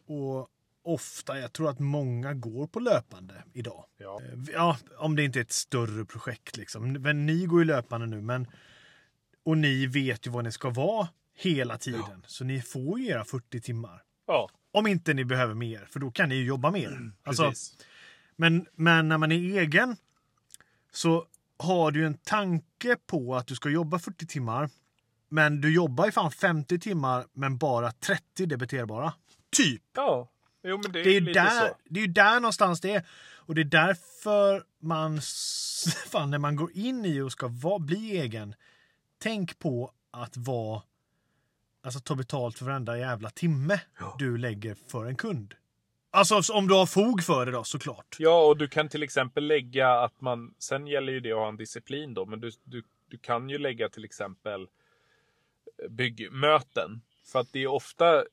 och 0.06 0.48
ofta, 0.84 1.40
jag 1.40 1.54
tror 1.54 1.70
att 1.70 1.80
många 1.80 2.34
går 2.34 2.68
på 2.68 2.80
löpande 2.80 3.44
idag. 3.54 3.86
Ja. 3.98 4.22
Eh, 4.22 4.40
Ja, 4.54 4.78
om 4.98 5.16
det 5.16 5.24
inte 5.24 5.40
är 5.40 5.42
ett 5.44 5.52
större 5.52 6.06
projekt 6.06 6.58
liksom. 6.58 6.94
Men 6.94 7.26
ni 7.26 7.46
går 7.46 7.60
ju 7.60 7.66
löpande 7.66 8.08
nu, 8.08 8.22
men 8.22 8.48
och 9.44 9.58
ni 9.58 9.86
vet 9.88 10.28
ju 10.28 10.32
vad 10.32 10.44
ni 10.44 10.52
ska 10.52 10.70
vara 10.70 11.08
hela 11.38 11.78
tiden. 11.78 12.24
Så 12.28 12.44
ni 12.44 12.62
får 12.62 13.00
ju 13.00 13.08
era 13.08 13.26
40 13.26 13.62
timmar. 13.62 14.04
ja, 14.28 14.50
Om 14.72 14.88
inte 14.88 15.14
ni 15.14 15.26
behöver 15.26 15.54
mer, 15.54 15.86
för 15.90 16.00
då 16.00 16.12
kan 16.12 16.30
ni 16.30 16.36
ju 16.36 16.46
jobba 16.46 16.72
mer. 16.72 17.12
Alltså, 17.24 17.50
precis. 17.50 17.78
men, 18.36 18.66
men 18.74 19.10
när 19.10 19.18
man 19.18 19.32
är 19.32 19.60
egen 19.60 19.96
så 20.92 21.26
har 21.58 21.92
du 21.92 22.06
en 22.06 22.18
tanke 22.18 22.96
på 23.08 23.36
att 23.36 23.48
du 23.48 23.56
ska 23.56 23.70
jobba 23.70 24.00
40 24.00 24.28
timmar. 24.28 24.70
Men 25.30 25.62
du 25.62 25.74
jobbar 25.74 26.06
ju 26.06 26.12
fan 26.12 26.32
50 26.32 26.80
timmar 26.80 27.26
men 27.34 27.58
bara 27.58 27.92
30 27.92 28.46
debiterbara. 28.46 29.14
Typ. 29.58 29.82
Ja, 29.96 30.30
jo 30.64 30.78
men 30.84 30.92
det 30.92 31.00
är, 31.00 31.04
Det 31.04 31.10
är, 31.10 31.22
ju 31.22 31.34
där, 31.34 31.50
så. 31.68 31.76
det 31.90 32.00
är 32.00 32.02
ju 32.02 32.12
där 32.14 32.40
någonstans 32.40 32.82
det 32.82 32.92
är. 32.92 33.08
Och 33.48 33.56
det 33.56 33.62
är 33.62 33.66
därför 33.66 34.64
man, 34.80 35.22
fan, 36.08 36.32
när 36.32 36.38
man 36.38 36.56
går 36.56 36.72
in 36.74 37.06
i 37.06 37.22
och 37.22 37.32
ska 37.32 37.48
va, 37.48 37.80
bli 37.80 38.18
egen, 38.20 38.56
tänk 39.18 39.60
på 39.60 39.92
att 40.12 40.38
vara, 40.38 40.82
alltså 41.84 42.00
ta 42.00 42.16
betalt 42.16 42.58
för 42.58 42.66
varenda 42.66 42.98
jävla 42.98 43.30
timme 43.30 43.80
Ja. 44.00 44.16
du 44.20 44.38
lägger 44.38 44.76
för 44.88 45.06
en 45.06 45.16
kund. 45.16 45.54
Alltså 46.12 46.54
om 46.54 46.68
du 46.68 46.74
har 46.74 46.86
fog 46.86 47.24
för 47.24 47.46
det 47.46 47.52
då 47.52 47.64
såklart. 47.64 48.16
Ja, 48.20 48.46
och 48.46 48.58
du 48.58 48.68
kan 48.68 48.90
till 48.90 49.04
exempel 49.04 49.48
lägga 49.48 49.90
att 49.90 50.22
man, 50.22 50.54
sen 50.60 50.88
gäller 50.88 51.14
ju 51.14 51.20
det 51.20 51.32
att 51.32 51.38
ha 51.38 51.48
en 51.48 51.58
disciplin 51.58 52.14
då, 52.14 52.26
men 52.26 52.40
du, 52.40 52.52
du, 52.64 52.84
du 53.10 53.18
kan 53.18 53.50
ju 53.50 53.58
lägga 53.58 53.90
till 53.90 54.06
exempel 54.06 54.68
byggmöten. 55.90 57.02
För 57.32 57.40
att 57.40 57.48
det 57.52 57.60
är 57.60 57.68
ofta 57.68 58.24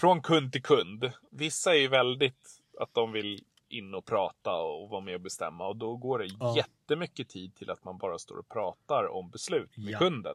från 0.00 0.22
kund 0.22 0.52
till 0.52 0.62
kund. 0.62 1.12
Vissa 1.30 1.74
är 1.74 1.78
ju 1.78 1.88
väldigt 1.88 2.60
att 2.80 2.94
de 2.94 3.12
vill 3.12 3.44
in 3.68 3.94
och 3.94 4.04
prata 4.04 4.54
och 4.54 4.88
vara 4.88 5.00
med 5.00 5.14
och 5.14 5.20
bestämma 5.20 5.66
och 5.66 5.76
då 5.76 5.96
går 5.96 6.18
det 6.18 6.26
Ja. 6.40 6.56
jättemycket 6.56 7.28
tid 7.28 7.54
till 7.54 7.70
att 7.70 7.84
man 7.84 7.98
bara 7.98 8.18
står 8.18 8.36
och 8.36 8.48
pratar 8.48 9.08
om 9.12 9.30
beslut 9.30 9.76
med 9.76 9.90
Ja. 9.92 9.98
kunden. 9.98 10.34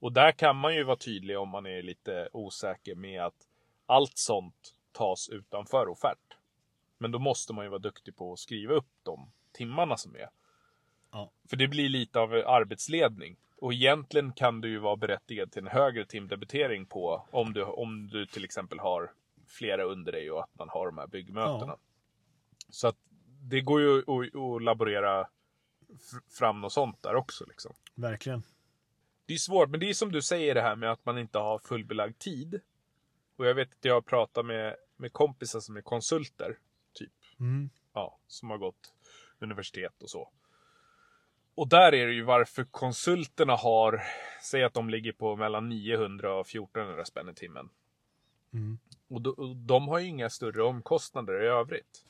Och 0.00 0.12
där 0.12 0.32
kan 0.32 0.56
man 0.56 0.74
ju 0.74 0.84
vara 0.84 0.96
tydlig 0.96 1.38
om 1.38 1.48
man 1.48 1.66
är 1.66 1.82
lite 1.82 2.28
osäker 2.32 2.94
med 2.94 3.22
att 3.24 3.46
allt 3.86 4.18
sånt 4.18 4.74
tas 4.92 5.28
utanför 5.28 5.88
offert. 5.88 6.36
Men 6.98 7.10
då 7.10 7.18
måste 7.18 7.52
man 7.52 7.64
ju 7.64 7.68
vara 7.68 7.78
duktig 7.78 8.16
på 8.16 8.32
att 8.32 8.38
skriva 8.38 8.74
upp 8.74 8.90
de 9.02 9.30
timmarna 9.52 9.96
som 9.96 10.14
är. 10.16 10.28
Ja. 11.10 11.30
För 11.48 11.56
det 11.56 11.68
blir 11.68 11.88
lite 11.88 12.20
av 12.20 12.32
arbetsledning. 12.32 13.36
Och 13.56 13.72
egentligen 13.72 14.32
kan 14.32 14.60
du 14.60 14.68
ju 14.68 14.78
vara 14.78 14.96
berättigad 14.96 15.52
till 15.52 15.62
en 15.62 15.68
högre 15.68 16.04
timdebitering 16.04 16.86
på 16.86 17.26
om 17.30 17.52
du, 17.52 17.64
om 17.64 18.08
du 18.08 18.26
till 18.26 18.44
exempel 18.44 18.78
har 18.78 19.12
flera 19.46 19.82
under 19.82 20.12
dig 20.12 20.30
och 20.30 20.42
att 20.42 20.58
man 20.58 20.68
har 20.68 20.86
de 20.86 20.98
här 20.98 21.06
byggmötena. 21.06 21.76
Så 22.68 22.88
att 22.88 22.96
det 23.42 23.60
går 23.60 23.80
ju 23.80 23.98
att, 23.98 24.36
att 24.36 24.62
laborera 24.62 25.28
fram 26.38 26.60
något 26.60 26.72
sånt 26.72 27.02
där 27.02 27.14
också. 27.14 27.44
Liksom. 27.48 27.72
Verkligen. 27.94 28.42
Det 29.26 29.34
är 29.34 29.38
svårt, 29.38 29.70
men 29.70 29.80
det 29.80 29.90
är 29.90 29.94
som 29.94 30.12
du 30.12 30.22
säger 30.22 30.54
det 30.54 30.62
här 30.62 30.76
med 30.76 30.90
att 30.90 31.04
man 31.04 31.18
inte 31.18 31.38
har 31.38 31.58
fullbelagd 31.58 32.18
tid. 32.18 32.60
Och 33.36 33.46
jag 33.46 33.54
vet 33.54 33.68
att 33.68 33.84
jag 33.84 33.94
har 33.94 34.00
pratat 34.00 34.46
med, 34.46 34.76
med 34.96 35.12
kompisar 35.12 35.60
som 35.60 35.76
är 35.76 35.80
konsulter, 35.80 36.58
typ. 36.92 37.12
Mm. 37.40 37.70
Ja, 37.92 38.18
som 38.26 38.50
har 38.50 38.58
gått 38.58 38.94
universitet 39.38 40.02
och 40.02 40.10
så. 40.10 40.30
Och 41.58 41.68
där 41.68 41.94
är 41.94 42.06
det 42.06 42.12
ju 42.12 42.22
varför 42.22 42.64
konsulterna 42.64 43.56
har, 43.56 44.02
säg 44.42 44.64
att 44.64 44.74
de 44.74 44.90
ligger 44.90 45.12
på 45.12 45.36
mellan 45.36 45.68
900 45.68 46.34
och 46.34 46.46
1400 46.46 47.04
spänn 47.04 47.28
i 47.28 47.34
timmen. 47.34 47.68
Mm. 48.52 48.78
Och 49.08 49.22
de, 49.22 49.30
och 49.30 49.56
de 49.56 49.88
har 49.88 49.98
ju 49.98 50.06
inga 50.06 50.30
större 50.30 50.62
omkostnader 50.62 51.42
i 51.42 51.46
övrigt. 51.46 52.04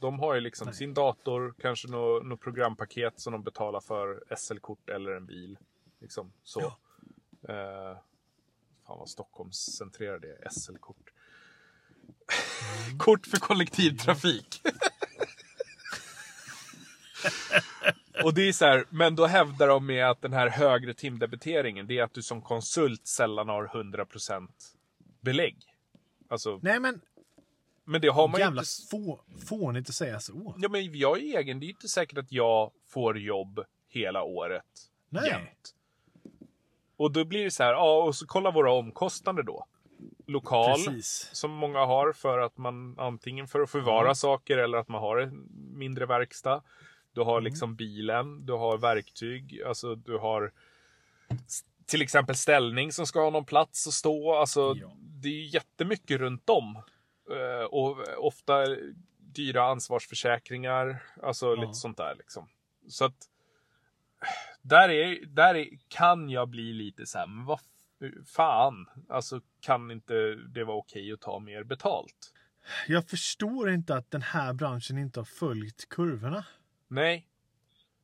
De 0.00 0.18
har 0.18 0.34
ju 0.34 0.40
liksom 0.40 0.66
Nej. 0.66 0.74
sin 0.74 0.94
dator, 0.94 1.54
kanske 1.60 1.88
något 1.88 2.26
nå 2.26 2.36
programpaket 2.36 3.20
som 3.20 3.32
de 3.32 3.42
betalar 3.42 3.80
för, 3.80 4.24
SL-kort 4.36 4.88
eller 4.88 5.12
en 5.12 5.26
bil. 5.26 5.58
Liksom 6.00 6.32
så. 6.42 6.60
Eh, 7.48 7.96
fan 8.86 8.98
vad 8.98 9.08
Stockholmscentrerad 9.08 10.20
det 10.20 10.28
är, 10.28 10.48
SL-kort. 10.50 11.12
Kort 12.98 13.26
för 13.26 13.36
kollektivtrafik. 13.36 14.62
Och 18.24 18.34
det 18.34 18.48
är 18.48 18.52
så 18.52 18.64
här, 18.64 18.84
men 18.90 19.16
då 19.16 19.26
hävdar 19.26 19.68
de 19.68 19.86
med 19.86 20.10
att 20.10 20.22
den 20.22 20.32
här 20.32 20.48
högre 20.48 20.94
timdebiteringen, 20.94 21.86
det 21.86 21.98
är 21.98 22.02
att 22.02 22.14
du 22.14 22.22
som 22.22 22.42
konsult 22.42 23.06
sällan 23.06 23.48
har 23.48 23.66
100% 23.66 24.48
belägg. 25.20 25.56
Alltså, 26.28 26.58
Nej 26.62 26.80
men 26.80 27.00
men 27.88 28.00
det 28.00 28.08
har 28.08 28.28
man 28.28 28.40
jävla 28.40 28.62
inte... 28.62 28.88
få, 28.90 29.20
fånigt 29.48 29.88
att 29.88 29.94
säga 29.94 30.20
så. 30.20 30.54
Ja, 30.58 30.68
men 30.68 30.98
jag 30.98 31.18
är 31.18 31.38
egen. 31.38 31.60
Det 31.60 31.64
är 31.64 31.68
ju 31.68 31.72
inte 31.72 31.88
säkert 31.88 32.18
att 32.18 32.32
jag 32.32 32.70
får 32.88 33.18
jobb 33.18 33.64
hela 33.88 34.22
året. 34.22 34.64
Nej. 35.08 35.28
Jämt. 35.28 35.74
Och 36.96 37.12
då 37.12 37.24
blir 37.24 37.44
det 37.44 37.50
så 37.50 37.62
här, 37.62 37.72
ja, 37.72 38.02
och 38.02 38.14
så 38.16 38.26
kolla 38.26 38.50
våra 38.50 38.72
omkostnader 38.72 39.42
då. 39.42 39.66
Lokal, 40.26 40.76
Precis. 40.76 41.30
som 41.32 41.50
många 41.50 41.78
har 41.78 42.12
för 42.12 42.38
att 42.38 42.58
man 42.58 42.98
antingen 42.98 43.48
för 43.48 43.60
att 43.60 43.70
förvara 43.70 44.14
saker 44.14 44.58
eller 44.58 44.78
att 44.78 44.88
man 44.88 45.00
har 45.00 45.16
en 45.16 45.48
mindre 45.74 46.06
verkstad. 46.06 46.62
Du 47.12 47.20
har 47.20 47.40
liksom 47.40 47.76
bilen, 47.76 48.46
du 48.46 48.52
har 48.52 48.78
verktyg, 48.78 49.62
alltså 49.66 49.94
du 49.94 50.18
har 50.18 50.52
till 51.86 52.02
exempel 52.02 52.34
ställning 52.36 52.92
som 52.92 53.06
ska 53.06 53.20
ha 53.20 53.30
någon 53.30 53.44
plats 53.44 53.86
att 53.86 53.92
stå. 53.94 54.34
Alltså, 54.34 54.74
Ja. 54.76 54.96
det 55.00 55.28
är 55.28 55.54
jättemycket 55.54 56.18
runt 56.20 56.50
om. 56.50 56.76
Eh, 57.30 57.64
Och 57.70 57.98
ofta 58.18 58.64
dyra 59.18 59.64
ansvarsförsäkringar, 59.64 61.02
alltså 61.22 61.46
Ja. 61.46 61.60
lite 61.60 61.74
sånt 61.74 61.96
där 61.96 62.14
liksom. 62.18 62.48
Så 62.88 63.04
att 63.04 63.16
där, 64.62 64.88
är, 64.88 65.26
där 65.26 65.54
är, 65.54 65.68
kan 65.88 66.30
jag 66.30 66.48
bli 66.48 66.72
lite 66.72 67.06
så 67.06 67.18
här, 67.18 67.26
men 67.26 67.44
vad 67.46 67.60
fan, 68.26 68.86
alltså 69.08 69.40
kan 69.60 69.90
inte 69.90 70.14
det 70.34 70.64
vara 70.64 70.76
okej 70.76 71.12
att 71.12 71.20
ta 71.20 71.38
mer 71.38 71.62
betalt? 71.64 72.32
Jag 72.88 73.08
förstår 73.08 73.70
inte 73.70 73.94
att 73.94 74.10
den 74.10 74.22
här 74.22 74.52
branschen 74.52 74.98
inte 74.98 75.20
har 75.20 75.24
följt 75.24 75.88
kurvorna. 75.88 76.44
Nej. 76.88 77.26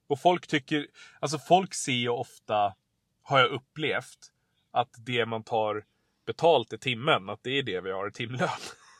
Och 0.06 0.20
folk 0.20 0.46
tycker, 0.46 0.86
alltså 1.20 1.38
folk 1.38 1.74
ser 1.74 1.92
ju 1.92 2.08
ofta, 2.08 2.74
har 3.22 3.38
jag 3.38 3.50
upplevt, 3.50 4.32
att 4.70 4.94
det 4.98 5.26
man 5.26 5.42
tar 5.44 5.84
betalt 6.26 6.72
i 6.72 6.78
timmen, 6.78 7.30
att 7.30 7.42
det 7.42 7.50
är 7.50 7.62
det 7.62 7.80
vi 7.80 7.90
har 7.90 8.08
i 8.08 8.12
timlön. 8.12 8.48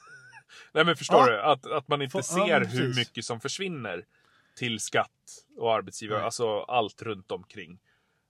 Nej 0.72 0.84
men 0.84 0.96
förstår 0.96 1.18
Ja. 1.20 1.26
du? 1.30 1.40
Att, 1.42 1.66
att 1.66 1.88
man 1.88 2.02
inte 2.02 2.18
ja, 2.18 2.22
ser 2.22 2.60
men 2.60 2.68
hur 2.68 2.94
mycket 2.94 3.24
som 3.24 3.40
försvinner 3.40 4.04
till 4.56 4.80
skatt 4.80 5.44
och 5.56 5.74
arbetsgivare, 5.74 6.18
Nej. 6.18 6.24
alltså 6.24 6.60
allt 6.60 7.02
runt 7.02 7.30
omkring. 7.30 7.78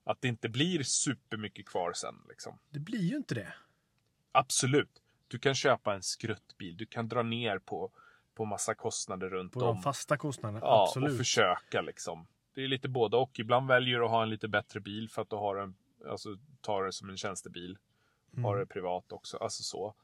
Att 0.03 0.21
det 0.21 0.27
inte 0.27 0.49
blir 0.49 0.83
supermycket 0.83 1.65
kvar 1.65 1.93
sen 1.93 2.15
liksom. 2.29 2.59
Det 2.69 2.79
blir 2.79 2.99
ju 3.03 3.15
inte 3.15 3.35
det. 3.35 3.53
Absolut. 4.31 5.01
Du 5.27 5.39
kan 5.39 5.55
köpa 5.55 5.93
en 5.93 6.03
skruttbil. 6.03 6.77
Du 6.77 6.85
kan 6.85 7.07
dra 7.07 7.23
ner 7.23 7.59
på, 7.59 7.91
på 8.35 8.45
massa 8.45 8.75
kostnader 8.75 9.29
runt 9.29 9.53
På 9.53 9.59
om. 9.59 9.65
de 9.65 9.81
fasta 9.81 10.17
kostnaderna. 10.17 10.59
Ja, 10.63 10.83
Absolut. 10.83 11.11
och 11.11 11.17
försöka 11.17 11.81
liksom. 11.81 12.27
Det 12.53 12.63
är 12.63 12.67
lite 12.67 12.87
både 12.89 13.17
och. 13.17 13.39
Ibland 13.39 13.67
väljer 13.67 13.99
du 13.99 14.05
att 14.05 14.11
ha 14.11 14.23
en 14.23 14.29
lite 14.29 14.47
bättre 14.47 14.79
bil 14.79 15.09
för 15.09 15.21
att 15.21 15.29
du 15.29 15.35
har 15.35 15.55
en, 15.55 15.75
alltså 16.09 16.37
tar 16.61 16.83
det 16.83 16.91
som 16.93 17.09
en 17.09 17.17
tjänstebil. 17.17 17.77
Mm. 18.33 18.43
Har 18.45 18.57
det 18.57 18.65
privat 18.65 19.11
också, 19.11 19.37
alltså 19.37 19.63
så. 19.63 19.95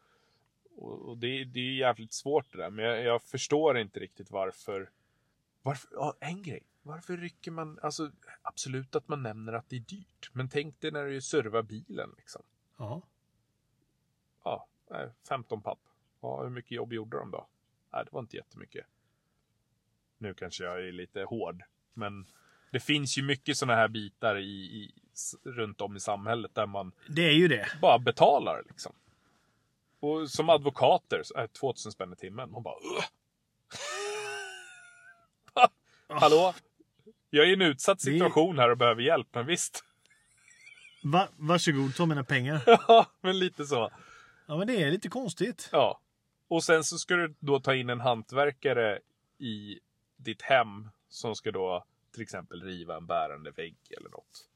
Och, 0.75 1.09
och 1.09 1.17
det, 1.17 1.43
det 1.43 1.59
är 1.59 1.73
jävligt 1.73 2.13
svårt 2.13 2.51
det 2.51 2.57
där, 2.57 2.69
men 2.69 2.85
jag, 2.85 3.03
jag 3.03 3.21
förstår 3.21 3.77
inte 3.77 3.99
riktigt 3.99 4.31
varför. 4.31 4.89
Varför, 5.61 5.89
ja, 5.93 6.15
en 6.19 6.43
grej. 6.43 6.63
Varför 6.83 7.17
rycker 7.17 7.51
man, 7.51 7.79
alltså 7.81 8.11
absolut 8.41 8.95
att 8.95 9.07
man 9.07 9.23
nämner 9.23 9.53
att 9.53 9.69
det 9.69 9.75
är 9.75 9.79
dyrt. 9.79 10.29
Men 10.33 10.49
tänk 10.49 10.81
dig 10.81 10.91
när 10.91 11.05
du 11.05 11.21
servar 11.21 11.61
bilen 11.61 12.13
liksom. 12.17 12.41
Ja. 12.77 13.01
Ja, 14.43 14.67
nej, 14.89 15.09
15 15.27 15.61
papp. 15.61 15.79
Ja, 16.21 16.43
hur 16.43 16.49
mycket 16.49 16.71
jobb 16.71 16.93
gjorde 16.93 17.17
de 17.17 17.31
då? 17.31 17.47
Nej, 17.93 18.05
det 18.05 18.11
var 18.11 18.19
inte 18.19 18.35
jättemycket. 18.37 18.85
Nu 20.17 20.33
kanske 20.33 20.63
jag 20.63 20.87
är 20.87 20.91
lite 20.91 21.23
hård, 21.23 21.63
men 21.93 22.25
det 22.71 22.79
finns 22.79 23.17
ju 23.17 23.23
mycket 23.23 23.57
sådana 23.57 23.75
här 23.79 23.87
bitar 23.87 24.35
i, 24.37 24.49
i, 24.51 24.93
runt 25.43 25.81
om 25.81 25.95
i 25.95 25.99
samhället 25.99 26.55
där 26.55 26.65
man 26.65 26.91
Det 27.07 27.21
är 27.21 27.31
ju 27.33 27.47
det. 27.47 27.67
bara 27.81 27.99
betalar 27.99 28.63
liksom. 28.67 28.93
Och 29.99 30.29
som 30.31 30.49
advokater, 30.49 31.23
så 31.23 31.37
är 31.37 31.47
2000 31.47 31.91
spänn 31.91 32.13
i 32.13 32.15
timmen. 32.15 32.51
Man 32.51 32.63
bara 32.63 32.75
Ugh! 32.75 33.05
Hallå? 36.19 36.53
Jag 37.29 37.45
är 37.45 37.49
i 37.49 37.53
en 37.53 37.61
utsatt 37.61 38.01
situation 38.01 38.59
här 38.59 38.69
och 38.69 38.77
behöver 38.77 39.01
hjälp, 39.01 39.27
men 39.31 39.45
visst. 39.45 39.83
Va, 41.03 41.27
varsågod, 41.37 41.95
ta 41.95 42.05
mina 42.05 42.23
pengar. 42.23 42.61
Ja, 42.87 43.05
men 43.21 43.39
lite 43.39 43.65
så. 43.65 43.91
Ja, 44.45 44.57
men 44.57 44.67
det 44.67 44.83
är 44.83 44.91
lite 44.91 45.09
konstigt. 45.09 45.69
Ja. 45.71 46.00
Och 46.51 46.63
sen 46.63 46.83
så 46.83 46.97
ska 46.97 47.15
du 47.15 47.33
då 47.39 47.59
ta 47.59 47.75
in 47.75 47.89
en 47.89 47.99
hantverkare 47.99 48.99
i 49.37 49.79
ditt 50.17 50.41
hem 50.41 50.89
som 51.09 51.35
ska 51.35 51.51
då 51.51 51.85
till 52.13 52.21
exempel 52.21 52.61
riva 52.61 52.97
en 52.97 53.05
bärande 53.05 53.51
vägg 53.51 53.75
eller 53.97 54.09
något. 54.09 54.47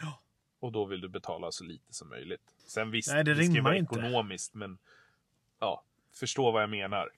Ja. 0.00 0.20
Och 0.60 0.72
då 0.72 0.84
vill 0.84 1.00
du 1.00 1.08
betala 1.08 1.52
så 1.52 1.64
lite 1.64 1.94
som 1.94 2.08
möjligt. 2.08 2.54
Sen 2.66 2.90
visst, 2.90 3.12
Nej, 3.12 3.24
det 3.24 3.34
det, 3.34 3.44
ska 3.44 3.62
vara 3.62 3.76
inte. 3.76 3.94
ekonomiskt, 3.94 4.54
men 4.54 4.78
ja, 5.58 5.84
förstå 6.14 6.50
vad 6.50 6.62
jag 6.62 6.70
menar. 6.70 7.10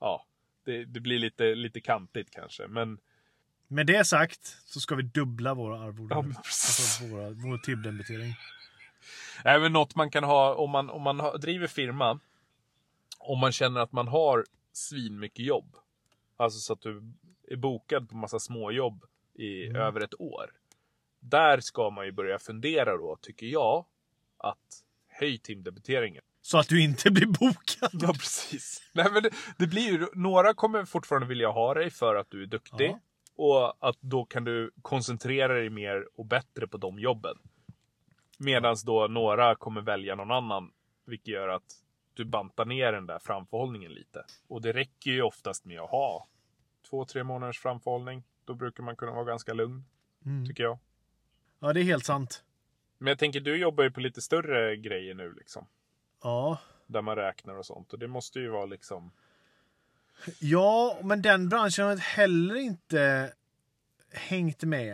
Ja, 0.00 0.24
det, 0.64 0.84
det 0.84 1.00
blir 1.00 1.18
lite, 1.18 1.54
lite 1.54 1.80
kantigt 1.80 2.30
kanske, 2.30 2.66
men 2.68 2.98
Med 3.68 3.86
det 3.86 4.04
sagt 4.04 4.58
så 4.64 4.80
ska 4.80 4.94
vi 4.94 5.02
dubbla 5.02 5.54
våra 5.54 5.80
arvoden. 5.80 6.18
Ja, 6.18 6.22
men 6.22 6.36
alltså 6.36 7.04
våra, 7.06 7.30
vår 7.30 7.58
timdebitering. 7.58 8.34
Även 9.44 9.72
något 9.72 9.94
man 9.94 10.10
kan 10.10 10.24
ha 10.24 10.54
om 10.54 10.70
man, 10.70 10.90
om 10.90 11.02
man 11.02 11.40
driver 11.40 11.66
firma. 11.66 12.20
Om 13.18 13.38
man 13.40 13.52
känner 13.52 13.80
att 13.80 13.92
man 13.92 14.08
har 14.08 14.44
svin 14.72 15.18
mycket 15.18 15.44
jobb. 15.46 15.76
Alltså 16.36 16.58
så 16.58 16.72
att 16.72 16.80
du 16.80 17.12
är 17.48 17.56
bokad 17.56 18.08
på 18.08 18.16
massa 18.16 18.38
småjobb 18.38 19.04
i 19.34 19.66
Mm. 19.66 19.82
över 19.82 20.00
ett 20.00 20.20
år. 20.20 20.50
Där 21.20 21.60
ska 21.60 21.90
man 21.90 22.04
ju 22.06 22.12
börja 22.12 22.38
fundera 22.38 22.96
då, 22.96 23.16
tycker 23.20 23.46
jag, 23.46 23.84
att 24.38 24.82
höj 25.08 25.38
timdebiteringen. 25.38 26.22
Så 26.42 26.58
att 26.58 26.68
du 26.68 26.82
inte 26.82 27.10
blir 27.10 27.26
bokad. 27.26 27.90
Ja, 28.02 28.12
precis. 28.12 28.90
Nej, 28.92 29.06
men 29.12 29.22
det, 29.22 29.30
det 29.58 29.66
blir 29.66 29.82
ju, 29.92 30.06
några 30.14 30.54
kommer 30.54 30.84
fortfarande 30.84 31.28
vilja 31.28 31.48
ha 31.48 31.74
dig 31.74 31.90
för 31.90 32.14
att 32.16 32.30
du 32.30 32.42
är 32.42 32.46
duktig. 32.46 32.90
Ja. 32.90 33.00
Och 33.36 33.88
att 33.88 33.96
då 34.00 34.24
kan 34.24 34.44
du 34.44 34.70
koncentrera 34.82 35.54
dig 35.54 35.70
mer 35.70 36.08
och 36.14 36.26
bättre 36.26 36.66
på 36.66 36.76
de 36.76 36.98
jobben. 36.98 37.36
Medan 38.38 38.76
då 38.84 39.06
några 39.06 39.54
kommer 39.54 39.80
välja 39.80 40.14
någon 40.14 40.30
annan. 40.30 40.72
Vilket 41.06 41.28
gör 41.28 41.48
att 41.48 41.62
du 42.16 42.24
bantar 42.24 42.64
ner 42.64 42.92
den 42.92 43.06
där 43.06 43.18
framförhållningen 43.18 43.92
lite. 43.92 44.24
Och 44.48 44.62
det 44.62 44.72
räcker 44.72 45.10
ju 45.10 45.22
oftast 45.22 45.64
med 45.64 45.80
att 45.80 45.90
ha 45.90 46.26
två, 46.90 47.04
tre 47.04 47.24
månaders 47.24 47.58
framförhållning. 47.58 48.22
Då 48.44 48.54
brukar 48.54 48.82
man 48.82 48.96
kunna 48.96 49.12
vara 49.12 49.24
ganska 49.24 49.52
lugn, 49.54 49.84
Mm. 50.26 50.46
tycker 50.46 50.62
jag. 50.62 50.78
Ja, 51.60 51.72
det 51.72 51.80
är 51.80 51.84
helt 51.84 52.04
sant. 52.04 52.44
Men 52.98 53.08
jag 53.08 53.18
tänker, 53.18 53.40
du 53.40 53.56
jobbar 53.56 53.84
ju 53.84 53.90
på 53.90 54.00
lite 54.00 54.20
större 54.20 54.76
grejer 54.76 55.14
nu 55.14 55.32
liksom. 55.32 55.66
Ja. 56.22 56.58
Där 56.86 57.02
man 57.02 57.16
räknar 57.16 57.54
och 57.54 57.66
sånt. 57.66 57.92
Och 57.92 57.98
det 57.98 58.08
måste 58.08 58.40
ju 58.40 58.48
vara 58.48 58.66
liksom... 58.66 59.10
Ja, 60.40 60.98
men 61.02 61.22
den 61.22 61.48
branschen 61.48 61.84
har 61.86 61.96
heller 61.96 62.56
inte 62.56 63.32
hängt 64.12 64.62
med. 64.62 64.92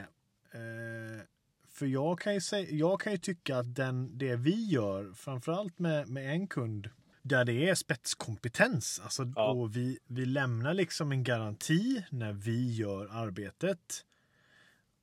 Eh, 0.53 1.23
för 1.69 1.87
jag 1.87 2.21
kan, 2.21 2.35
ju 2.35 2.41
säga, 2.41 2.71
jag 2.71 3.01
kan 3.01 3.13
ju 3.13 3.19
tycka 3.19 3.57
att 3.57 3.75
den, 3.75 4.19
det 4.19 4.37
vi 4.37 4.67
gör, 4.69 5.13
framförallt 5.13 5.79
med, 5.79 6.09
med 6.09 6.31
en 6.31 6.47
kund, 6.47 6.91
där 7.23 7.45
det 7.45 7.69
är 7.69 7.75
spetskompetens. 7.75 9.01
Alltså, 9.05 9.33
Ja. 9.37 9.51
och 9.51 9.77
vi, 9.77 9.99
vi 10.07 10.27
lämnar 10.27 10.75
liksom 10.75 11.13
en 11.13 11.25
garanti 11.25 12.05
när 12.11 12.33
vi 12.33 12.73
gör 12.75 13.07
arbetet. 13.13 14.05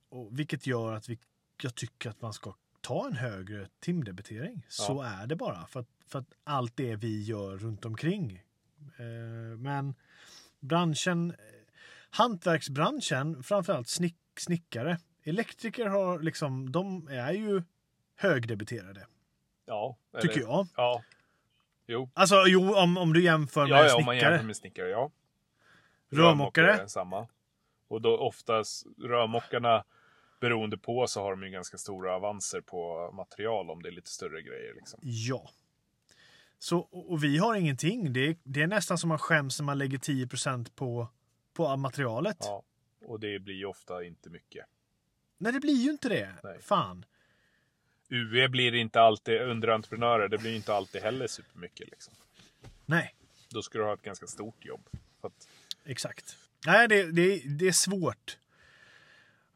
Och, 0.09 0.39
vilket 0.39 0.67
gör 0.67 0.93
att 0.93 1.09
vi, 1.09 1.19
jag 1.63 1.75
tycker 1.75 2.09
att 2.09 2.21
man 2.21 2.33
ska 2.33 2.53
ta 2.81 3.07
en 3.07 3.13
högre 3.15 3.67
timdebitering. 3.79 4.65
Så 4.69 5.01
är 5.01 5.27
det 5.27 5.35
bara. 5.35 5.67
För 5.67 5.79
att, 5.79 5.87
för 6.07 6.19
att 6.19 6.33
allt 6.43 6.77
det 6.77 6.95
vi 6.95 7.23
gör 7.23 7.57
runt 7.57 7.85
omkring. 7.85 8.43
Eh, 8.97 9.57
men 9.57 9.95
branschen, 10.59 11.35
hantverksbranschen, 12.09 13.43
framförallt 13.43 13.87
snick, 13.87 14.17
snickare, 14.39 14.99
elektriker 15.23 15.85
har 15.85 16.19
liksom, 16.19 16.71
de 16.71 17.07
är 17.07 17.31
ju 17.31 17.63
högdebiterade. 18.15 19.07
Ja. 19.65 19.97
Tycker 20.21 20.39
jag. 20.39 20.67
Ja. 20.75 21.03
Jo. 21.91 22.09
Alltså 22.13 22.43
jo, 22.47 22.75
om, 22.75 22.97
om 22.97 23.13
du 23.13 23.23
jämför 23.23 23.61
med 23.61 23.69
Ja, 23.69 23.85
ja, 23.85 23.95
om 23.95 24.05
man 24.05 24.15
snickare. 24.15 24.31
jämför 24.31 24.45
med 24.47 24.55
snickare, 24.55 24.89
ja. 24.89 25.11
Rörmokare. 26.09 26.89
samma. 26.89 27.27
Och 27.87 28.01
då 28.01 28.17
oftast 28.17 28.85
rörmokarna, 28.97 29.83
beroende 30.41 30.77
på, 30.77 31.07
så 31.07 31.21
har 31.21 31.31
de 31.31 31.43
ju 31.43 31.49
ganska 31.49 31.77
stora 31.77 32.15
avanser 32.15 32.61
på 32.61 33.11
material 33.13 33.69
om 33.69 33.81
det 33.83 33.89
är 33.89 33.91
lite 33.91 34.09
större 34.09 34.41
grejer. 34.41 34.73
Liksom. 34.75 34.99
Ja. 35.03 35.49
Så, 36.59 36.79
och 36.79 37.11
och 37.11 37.23
vi 37.23 37.37
har 37.37 37.55
ingenting. 37.55 38.13
Det 38.13 38.27
är, 38.27 38.35
det 38.43 38.61
är 38.61 38.67
nästan 38.67 38.97
som 38.97 39.07
man 39.09 39.19
skäms 39.19 39.59
när 39.59 39.65
man 39.65 39.77
lägger 39.77 39.97
10 39.97 40.27
på, 40.75 41.07
på 41.53 41.77
materialet. 41.77 42.37
Ja. 42.39 42.63
Och 43.05 43.19
det 43.19 43.39
blir 43.39 43.55
ju 43.55 43.65
ofta 43.65 44.03
inte 44.03 44.29
mycket. 44.29 44.65
Nej, 45.37 45.53
det 45.53 45.59
blir 45.59 45.83
ju 45.83 45.91
inte 45.91 46.09
det. 46.09 46.35
Nej. 46.43 46.61
Fan. 46.61 47.05
UE 48.09 48.49
blir 48.49 48.75
inte 48.75 49.01
alltid 49.01 49.41
underentreprenörer, 49.41 50.27
det 50.27 50.37
blir 50.37 50.55
inte 50.55 50.73
alltid 50.73 51.01
heller 51.01 51.27
supermycket. 51.27 51.89
Liksom. 51.91 52.13
Nej, 52.85 53.15
Då 53.49 53.61
ska 53.61 53.77
du 53.77 53.83
ha 53.85 53.93
ett 53.93 54.01
ganska 54.01 54.27
stort 54.27 54.65
jobb. 54.65 54.81
Att, 55.21 55.47
exakt. 55.85 56.35
Nej, 56.65 56.87
det, 56.87 57.11
det, 57.11 57.41
det 57.45 57.67
är 57.67 57.71
svårt. 57.71 58.37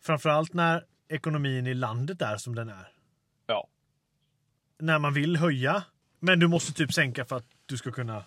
Framförallt 0.01 0.53
när 0.53 0.85
ekonomin 1.07 1.67
i 1.67 1.73
landet 1.73 2.21
är 2.21 2.37
som 2.37 2.55
den 2.55 2.69
är. 2.69 2.91
ja, 3.47 3.67
När 4.79 4.99
man 4.99 5.13
vill 5.13 5.37
höja, 5.37 5.83
men 6.19 6.39
du 6.39 6.47
måste 6.47 6.73
typ 6.73 6.93
sänka 6.93 7.25
för 7.25 7.37
att 7.37 7.45
du 7.65 7.77
ska 7.77 7.91
kunna 7.91 8.25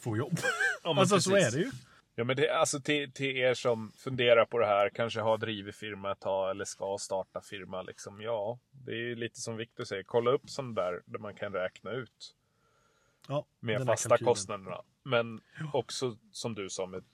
få 0.00 0.16
jobb. 0.16 0.38
ja 0.82 1.00
alltså 1.00 1.20
så 1.20 1.30
precis. 1.30 1.54
är 1.54 1.58
det 1.58 1.64
ju. 1.64 1.70
Ja, 2.14 2.24
men 2.24 2.36
det, 2.36 2.50
alltså 2.50 2.80
till, 2.80 3.12
till 3.12 3.36
er 3.36 3.54
som 3.54 3.92
funderar 3.96 4.44
på 4.44 4.58
det 4.58 4.66
här, 4.66 4.88
kanske 4.88 5.20
har 5.20 5.38
drivit 5.38 5.76
firma 5.76 6.12
ett 6.12 6.20
tag 6.20 6.50
eller 6.50 6.64
ska 6.64 6.98
starta 7.00 7.40
firma. 7.40 7.82
Liksom, 7.82 8.20
ja, 8.20 8.58
det 8.70 8.92
är 8.92 9.16
lite 9.16 9.40
som 9.40 9.56
Victor 9.56 9.84
säger, 9.84 10.02
kolla 10.02 10.30
upp 10.30 10.50
sånt 10.50 10.76
där, 10.76 11.02
där 11.06 11.18
man 11.18 11.34
kan 11.34 11.52
räkna 11.52 11.90
ut 11.90 12.36
Ja, 13.28 13.46
med 13.60 13.86
fasta 13.86 14.08
kalkylen. 14.08 14.30
kostnaderna. 14.34 14.82
Men 15.02 15.40
också 15.72 16.16
som 16.32 16.54
du 16.54 16.70
sa 16.70 16.86
med 16.86 17.04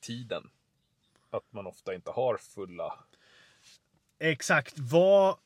tiden. 0.00 0.50
Att 1.30 1.52
man 1.52 1.66
ofta 1.66 1.94
inte 1.94 2.10
har 2.10 2.36
fulla. 2.36 2.98
Exakt. 4.18 4.78
Vad... 4.78 5.36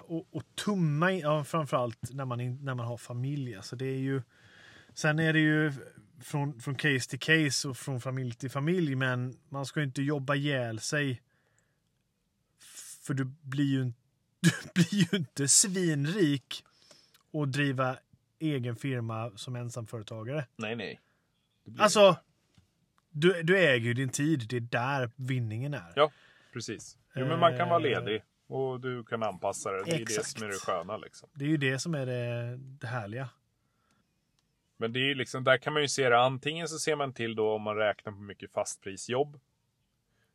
Och, 0.00 0.26
och 0.30 0.42
tumma 0.54 1.12
in, 1.12 1.18
ja, 1.20 1.44
framförallt 1.44 2.12
när 2.12 2.24
man, 2.24 2.64
när 2.64 2.74
man 2.74 2.86
har 2.86 2.96
familj. 2.96 3.56
Alltså 3.56 3.76
det 3.76 3.86
är 3.86 3.98
ju, 3.98 4.22
sen 4.94 5.18
är 5.18 5.32
det 5.32 5.40
ju 5.40 5.72
från, 6.22 6.60
från 6.60 6.74
case 6.74 7.10
till 7.10 7.18
case 7.18 7.68
och 7.68 7.76
från 7.76 8.00
familj 8.00 8.34
till 8.34 8.50
familj. 8.50 8.94
Men 8.94 9.38
man 9.48 9.66
ska 9.66 9.80
ju 9.80 9.86
inte 9.86 10.02
jobba 10.02 10.34
ihjäl 10.34 10.80
sig. 10.80 11.22
För 13.02 13.14
du 13.14 13.24
blir 13.24 13.64
ju, 13.64 13.82
inte- 13.82 13.98
du 14.40 14.50
blir 14.74 14.94
ju 15.12 15.18
inte 15.18 15.48
svinrik 15.48 16.64
och 17.30 17.48
driva 17.48 17.96
egen 18.38 18.76
firma 18.76 19.32
som 19.36 19.56
ensamföretagare. 19.56 20.46
Nej, 20.56 20.76
nej. 20.76 21.00
Det 21.64 21.82
Alltså, 21.82 22.16
du, 23.10 23.42
du 23.42 23.58
äger 23.58 23.86
ju 23.86 23.94
din 23.94 24.08
tid. 24.08 24.46
Det 24.48 24.56
är 24.56 24.60
där 24.60 25.10
vinningen 25.16 25.74
är. 25.74 25.92
Ja, 25.96 26.10
precis. 26.52 26.98
Jo, 27.14 27.26
men 27.26 27.38
man 27.40 27.56
kan 27.58 27.68
vara 27.68 27.78
Eh, 27.88 28.04
ledig 28.04 28.22
och 28.46 28.80
du 28.80 29.04
kan 29.04 29.22
anpassa 29.22 29.70
det. 29.72 29.84
Det 29.84 29.90
är 29.90 29.96
det 29.96 30.02
exakt. 30.02 30.28
som 30.28 30.42
är 30.42 30.46
det 30.48 30.54
sköna. 30.54 30.96
Liksom. 30.96 31.28
Det 31.34 31.44
är 31.44 31.48
ju 31.48 31.56
det 31.56 31.78
som 31.78 31.94
är 31.94 32.06
det, 32.06 32.56
det 32.56 32.86
härliga. 32.86 33.28
Men 34.82 34.92
det 34.92 35.10
är 35.10 35.14
liksom, 35.14 35.44
där 35.44 35.58
kan 35.58 35.72
man 35.72 35.82
ju 35.82 35.88
se 35.88 36.08
det. 36.08 36.18
Antingen 36.18 36.68
så 36.68 36.78
ser 36.78 36.96
man 36.96 37.12
till 37.12 37.34
då 37.34 37.54
om 37.54 37.62
man 37.62 37.76
räknar 37.76 38.12
på 38.12 38.18
mycket 38.18 38.52
fastprisjobb. 38.52 39.40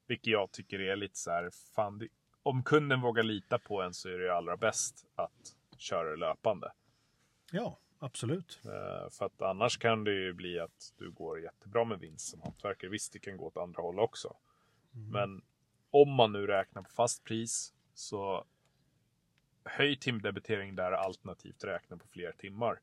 Vilket 0.07 0.27
jag 0.27 0.51
tycker 0.51 0.79
är 0.79 0.95
lite 0.95 1.17
så 1.17 1.31
här, 1.31 1.49
fan, 1.75 1.99
det, 1.99 2.07
om 2.43 2.63
kunden 2.63 3.01
vågar 3.01 3.23
lita 3.23 3.59
på 3.59 3.81
en 3.81 3.93
så 3.93 4.09
är 4.09 4.17
det 4.17 4.23
ju 4.23 4.29
allra 4.29 4.57
bäst 4.57 5.05
att 5.15 5.55
köra 5.77 6.15
löpande. 6.15 6.71
Ja, 7.51 7.79
absolut. 7.99 8.59
Eh, 8.65 9.09
För 9.09 9.25
att 9.25 9.41
annars 9.41 9.77
kan 9.77 10.03
det 10.03 10.13
ju 10.13 10.33
bli 10.33 10.59
att 10.59 10.93
du 10.97 11.11
går 11.11 11.41
jättebra 11.41 11.83
med 11.83 11.99
vinst 11.99 12.29
som 12.29 12.41
hantverkare. 12.41 12.91
Visst, 12.91 13.13
det 13.13 13.19
kan 13.19 13.37
gå 13.37 13.45
åt 13.45 13.57
andra 13.57 13.81
håll 13.81 13.99
också. 13.99 14.35
Men 15.11 15.41
om 15.91 16.11
man 16.11 16.31
nu 16.31 16.47
räknar 16.47 16.81
på 16.81 16.89
fast 16.89 17.23
pris 17.23 17.73
så 17.93 18.45
höj 19.63 19.95
timdebitering 19.99 20.75
där 20.75 20.91
alternativt 20.91 21.63
räkna 21.63 21.97
på 21.97 22.07
fler 22.07 22.31
timmar. 22.31 22.79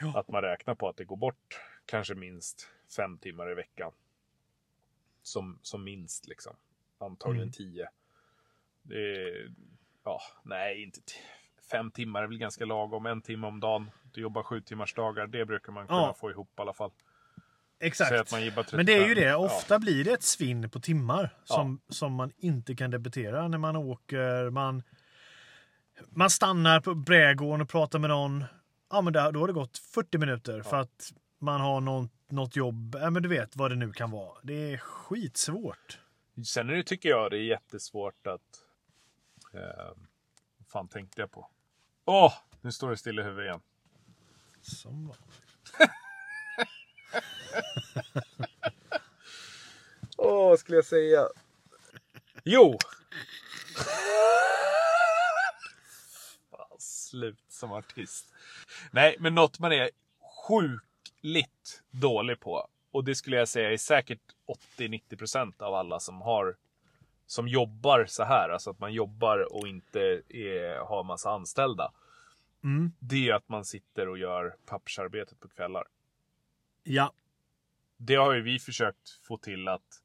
Ja. 0.00 0.18
Att 0.20 0.28
man 0.28 0.42
räknar 0.42 0.74
på 0.74 0.88
att 0.88 0.96
det 0.96 1.04
går 1.04 1.16
bort 1.16 1.60
kanske 1.86 2.14
minst 2.14 2.68
fem 2.96 3.18
timmar 3.18 3.50
i 3.50 3.54
veckan. 3.54 3.92
Som, 5.22 5.58
som 5.62 5.84
minst 5.84 6.26
liksom. 6.28 6.56
Antagligen 6.98 7.42
Mm. 7.42 7.52
tio. 7.52 7.88
Är, 8.90 9.52
ja, 10.04 10.20
nej, 10.42 10.82
inte 10.82 11.00
fem 11.70 11.90
timmar 11.90 12.22
är 12.22 12.26
väl 12.26 12.38
ganska 12.38 12.64
lagom. 12.64 13.06
En 13.06 13.22
timme 13.22 13.46
om 13.46 13.60
dagen. 13.60 13.90
Du 14.12 14.20
jobbar 14.20 14.42
sju 14.42 14.60
timmars 14.60 14.94
dagar. 14.94 15.26
Det 15.26 15.44
brukar 15.46 15.72
man 15.72 15.86
kunna 15.86 15.98
Ja. 16.00 16.14
få 16.20 16.30
ihop 16.30 16.48
i 16.58 16.60
alla 16.62 16.72
fall. 16.72 16.90
Exakt. 17.78 18.32
Men 18.32 18.86
det 18.86 18.92
är 18.92 19.08
ju 19.08 19.14
35. 19.14 19.14
det, 19.14 19.20
Ja. 19.20 19.36
ofta 19.36 19.78
blir 19.78 20.04
det 20.04 20.12
ett 20.12 20.22
svinn 20.22 20.70
på 20.70 20.80
timmar 20.80 21.30
som, 21.44 21.80
som 21.88 22.12
man 22.12 22.32
inte 22.36 22.74
kan 22.76 22.90
debitera 22.90 23.48
när 23.48 23.58
man 23.58 23.76
åker. 23.76 24.50
Man, 24.50 24.82
man 26.08 26.30
stannar 26.30 26.80
på 26.80 26.94
brädgården 26.94 27.60
och 27.60 27.68
pratar 27.68 27.98
med 27.98 28.10
någon. 28.10 28.44
Ja, 28.90 29.00
men 29.00 29.12
där, 29.12 29.32
då 29.32 29.40
har 29.40 29.46
det 29.46 29.52
gått 29.52 29.78
40 29.78 30.18
minuter 30.18 30.62
för 30.62 30.76
att 30.76 31.12
man 31.38 31.60
har 31.60 31.80
något, 31.80 32.10
något 32.28 32.56
jobb. 32.56 32.96
Ja, 33.00 33.10
men 33.10 33.22
du 33.22 33.28
vet 33.28 33.56
vad 33.56 33.70
det 33.70 33.76
nu 33.76 33.92
kan 33.92 34.10
vara. 34.10 34.38
Det 34.42 34.72
är 34.72 34.78
skitsvårt. 34.78 35.98
Sen 36.46 36.66
det, 36.66 36.82
tycker 36.82 37.08
jag 37.08 37.30
det 37.30 37.36
är 37.38 37.42
jättesvårt 37.42 38.26
att... 38.26 38.64
Eh, 39.54 39.92
vad 40.58 40.66
fan 40.68 40.88
tänkte 40.88 41.20
jag 41.20 41.30
på? 41.30 41.50
Åh! 42.04 42.32
nu 42.66 42.72
står 42.72 42.90
det 42.90 42.96
still 42.96 43.18
i 43.18 43.22
huvudet 43.22 43.44
igen. 43.44 43.60
Som. 44.60 45.12
Åh, 50.16 50.48
vad 50.48 50.58
skulle 50.58 50.76
jag 50.76 50.84
säga? 50.84 51.28
Jo! 52.44 52.78
Fan, 56.50 56.76
slut 56.78 57.44
som 57.48 57.72
artist. 57.72 58.35
Nej, 58.90 59.16
men 59.18 59.34
något 59.34 59.58
man 59.58 59.72
är 59.72 59.90
sjukligt 60.48 61.82
dålig 61.90 62.40
på. 62.40 62.68
Och 62.90 63.04
det 63.04 63.14
skulle 63.14 63.36
jag 63.36 63.48
säga 63.48 63.72
är 63.72 63.76
säkert 63.76 64.20
80-90% 64.78 65.62
av 65.62 65.74
alla 65.74 66.00
som 66.00 66.20
har 66.20 66.56
som 67.26 67.48
jobbar 67.48 68.04
så 68.08 68.24
här, 68.24 68.48
alltså 68.48 68.70
att 68.70 68.78
man 68.78 68.92
jobbar 68.92 69.52
och 69.52 69.68
inte 69.68 70.22
är, 70.28 70.78
har 70.78 71.04
massa 71.04 71.30
anställda. 71.30 71.92
Mm. 72.64 72.92
Det 72.98 73.28
är 73.28 73.34
att 73.34 73.48
man 73.48 73.64
sitter 73.64 74.08
och 74.08 74.18
gör 74.18 74.56
pappersarbetet 74.66 75.40
på 75.40 75.48
kvällar. 75.48 75.84
Ja, 76.82 77.12
Det 77.96 78.14
har 78.14 78.32
ju 78.34 78.42
vi 78.42 78.58
försökt 78.58 79.10
få 79.22 79.36
till 79.38 79.68
att 79.68 80.02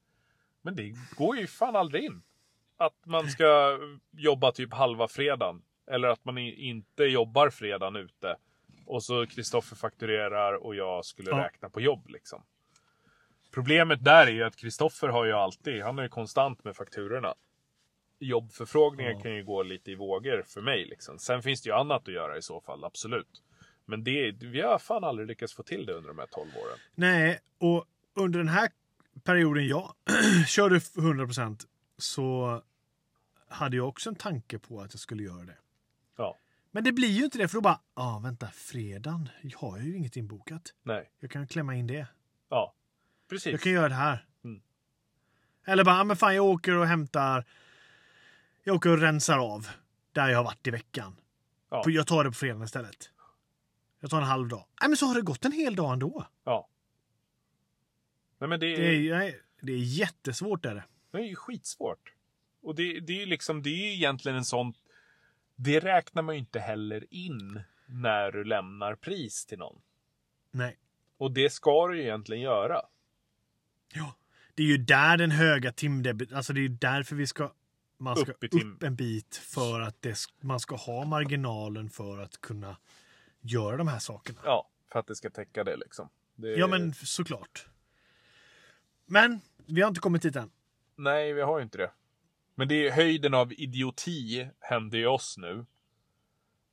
men 0.61 0.75
det 0.75 0.93
går 1.17 1.37
ju 1.37 1.47
fan 1.47 1.75
aldrig 1.75 2.03
in. 2.03 2.21
Att 2.77 3.05
man 3.05 3.29
ska 3.29 3.79
jobba 4.11 4.51
typ 4.51 4.73
halva 4.73 5.07
fredagen. 5.07 5.61
Eller 5.87 6.07
att 6.07 6.25
man 6.25 6.37
inte 6.37 7.03
jobbar 7.03 7.49
fredagen 7.49 7.95
ute. 7.95 8.35
Och 8.85 9.03
så 9.03 9.25
Kristoffer 9.27 9.75
fakturerar 9.75 10.53
och 10.53 10.75
jag 10.75 11.05
skulle 11.05 11.29
Ja. 11.31 11.37
räkna 11.37 11.69
på 11.69 11.81
jobb 11.81 12.09
liksom. 12.09 12.43
Problemet 13.51 14.03
där 14.03 14.27
är 14.27 14.31
ju 14.31 14.43
att 14.43 14.55
Kristoffer 14.55 15.07
har 15.07 15.25
ju 15.25 15.31
alltid, 15.31 15.81
han 15.83 15.99
är 15.99 16.03
ju 16.03 16.09
konstant 16.09 16.63
med 16.63 16.75
fakturorna. 16.75 17.33
Jobbförfrågningar 18.19 19.11
Ja. 19.11 19.19
kan 19.21 19.35
ju 19.35 19.43
gå 19.43 19.63
lite 19.63 19.91
i 19.91 19.95
vågor 19.95 20.43
för 20.47 20.61
mig 20.61 20.85
liksom. 20.85 21.19
Sen 21.19 21.41
finns 21.41 21.61
det 21.61 21.69
ju 21.69 21.75
annat 21.75 22.07
att 22.07 22.13
göra 22.13 22.37
i 22.37 22.41
så 22.41 22.61
fall, 22.61 22.83
absolut. 22.83 23.43
Men 23.85 24.03
det, 24.03 24.31
vi 24.31 24.61
har 24.61 24.79
fan 24.79 25.03
aldrig 25.03 25.27
lyckats 25.27 25.53
få 25.53 25.63
till 25.63 25.85
det 25.85 25.93
under 25.93 26.07
de 26.07 26.19
här 26.19 26.27
12 26.27 26.49
åren. 26.57 26.77
nej, 26.95 27.39
och 27.57 27.85
under 28.13 28.39
den 28.39 28.47
här 28.47 28.69
perioden 29.23 29.67
jag 29.67 29.93
körde 30.47 30.75
100% 30.79 31.65
så 31.97 32.61
hade 33.47 33.77
jag 33.77 33.87
också 33.87 34.09
en 34.09 34.15
tanke 34.15 34.59
på 34.59 34.81
att 34.81 34.93
jag 34.93 34.99
skulle 34.99 35.23
göra 35.23 35.43
det. 35.43 35.57
Men 36.71 36.83
det 36.83 36.91
blir 36.91 37.09
ju 37.09 37.23
inte 37.23 37.37
det 37.37 37.47
för 37.47 37.55
då 37.55 37.61
bara, 37.61 37.79
ja 37.95 38.15
ah, 38.15 38.19
vänta, 38.19 38.47
fredagen, 38.47 39.29
jag 39.41 39.59
har 39.59 39.79
ju 39.79 39.97
inget 39.97 40.15
inbokat. 40.17 40.73
nej, 40.83 41.11
Jag 41.19 41.31
kan 41.31 41.47
klämma 41.47 41.75
in 41.75 41.87
det. 41.87 42.07
ja. 42.49 42.75
Precis. 43.29 43.51
Jag 43.51 43.61
kan 43.61 43.71
göra 43.71 43.89
det 43.89 43.95
här. 43.95 44.25
Mm. 44.43 44.61
Eller 45.65 45.83
bara, 45.83 45.99
ah, 45.99 46.03
men 46.03 46.17
fan 46.17 46.35
jag 46.35 46.45
åker 46.45 46.75
och 46.75 46.87
hämtar, 46.87 47.45
jag 48.63 48.75
åker 48.75 48.89
och 48.89 48.97
rensar 48.99 49.37
av 49.37 49.67
där 50.11 50.29
jag 50.29 50.37
har 50.37 50.43
varit 50.43 50.67
i 50.67 50.71
veckan. 50.71 51.15
Ja. 51.69 51.83
Jag 51.87 52.07
tar 52.07 52.23
det 52.23 52.29
på 52.29 52.33
fredagen 52.33 52.63
istället. 52.63 53.09
Jag 53.99 54.09
tar 54.09 54.17
en 54.17 54.27
halv 54.27 54.47
dag. 54.47 54.65
Nej 54.81 54.89
men 54.89 54.97
så 54.97 55.05
har 55.05 55.15
det 55.15 55.21
gått 55.21 55.45
en 55.45 55.51
hel 55.51 55.75
dag 55.75 55.93
ändå. 55.93 56.27
Ja. 56.43 56.69
Nej 58.37 58.47
men 58.49 58.59
det, 58.59 58.75
Det 58.75 58.95
är, 59.09 59.17
nej, 59.17 59.39
det 59.61 59.71
är 59.73 59.77
jättesvårt 59.77 60.65
är 60.65 60.75
det. 60.75 60.83
det 61.11 61.17
är 61.17 61.21
ju 61.23 61.35
skitsvårt. 61.35 62.13
Och 62.61 62.75
det, 62.75 62.99
det 62.99 63.13
är 63.13 63.19
ju 63.19 63.25
liksom, 63.25 63.63
det 63.63 63.69
är 63.69 63.75
ju 63.85 63.93
egentligen 63.93 64.37
en 64.37 64.45
sån... 64.45 64.73
Det 65.63 65.79
räknar 65.79 66.21
man 66.21 66.35
ju 66.35 66.39
inte 66.39 66.59
heller 66.59 67.13
in 67.13 67.61
när 67.85 68.31
du 68.31 68.43
lämnar 68.43 68.95
pris 68.95 69.45
till 69.45 69.57
någon. 69.59 69.81
Nej. 70.51 70.77
Och 71.17 71.31
det 71.31 71.49
ska 71.49 71.87
du 71.87 71.97
ju 71.97 72.03
egentligen 72.03 72.43
göra. 72.43 72.81
Ja. 73.93 74.15
Det 74.55 74.63
är 74.63 74.67
ju 74.67 74.77
där 74.77 75.17
den 75.17 75.31
höga 75.31 75.71
timdebit, 75.71 76.33
alltså 76.33 76.53
det 76.53 76.59
är 76.59 76.61
ju 76.61 76.67
därför 76.67 77.15
vi 77.15 77.27
ska 77.27 77.51
man 77.97 78.17
ska 78.17 78.31
Upp 78.31 78.43
upp, 78.43 78.83
en 78.83 78.95
bit 78.95 79.35
för 79.35 79.81
att 79.81 80.01
det, 80.01 80.15
man 80.39 80.59
ska 80.59 80.75
ha 80.75 81.05
marginalen 81.05 81.89
för 81.89 82.17
att 82.17 82.41
kunna 82.41 82.77
göra 83.41 83.77
de 83.77 83.87
här 83.87 83.99
sakerna. 83.99 84.39
Ja, 84.43 84.69
för 84.91 84.99
att 84.99 85.07
det 85.07 85.15
ska 85.15 85.29
täcka 85.29 85.63
det 85.63 85.75
liksom. 85.75 86.09
Det, 86.35 86.49
Ja 86.49 86.67
men 86.67 86.93
såklart. 86.93 87.67
Men 89.05 89.41
vi 89.65 89.81
har 89.81 89.87
inte 89.87 90.01
kommit 90.01 90.21
dit 90.21 90.35
än. 90.35 90.51
Nej, 90.95 91.33
vi 91.33 91.41
har 91.41 91.57
ju 91.57 91.63
inte 91.63 91.77
det. 91.77 91.91
Men 92.55 92.67
det 92.67 92.87
är 92.87 92.91
höjden 92.91 93.33
av 93.33 93.53
idioti 93.53 94.47
hände 94.59 94.97
ju 94.97 95.07
oss 95.07 95.37
nu. 95.37 95.65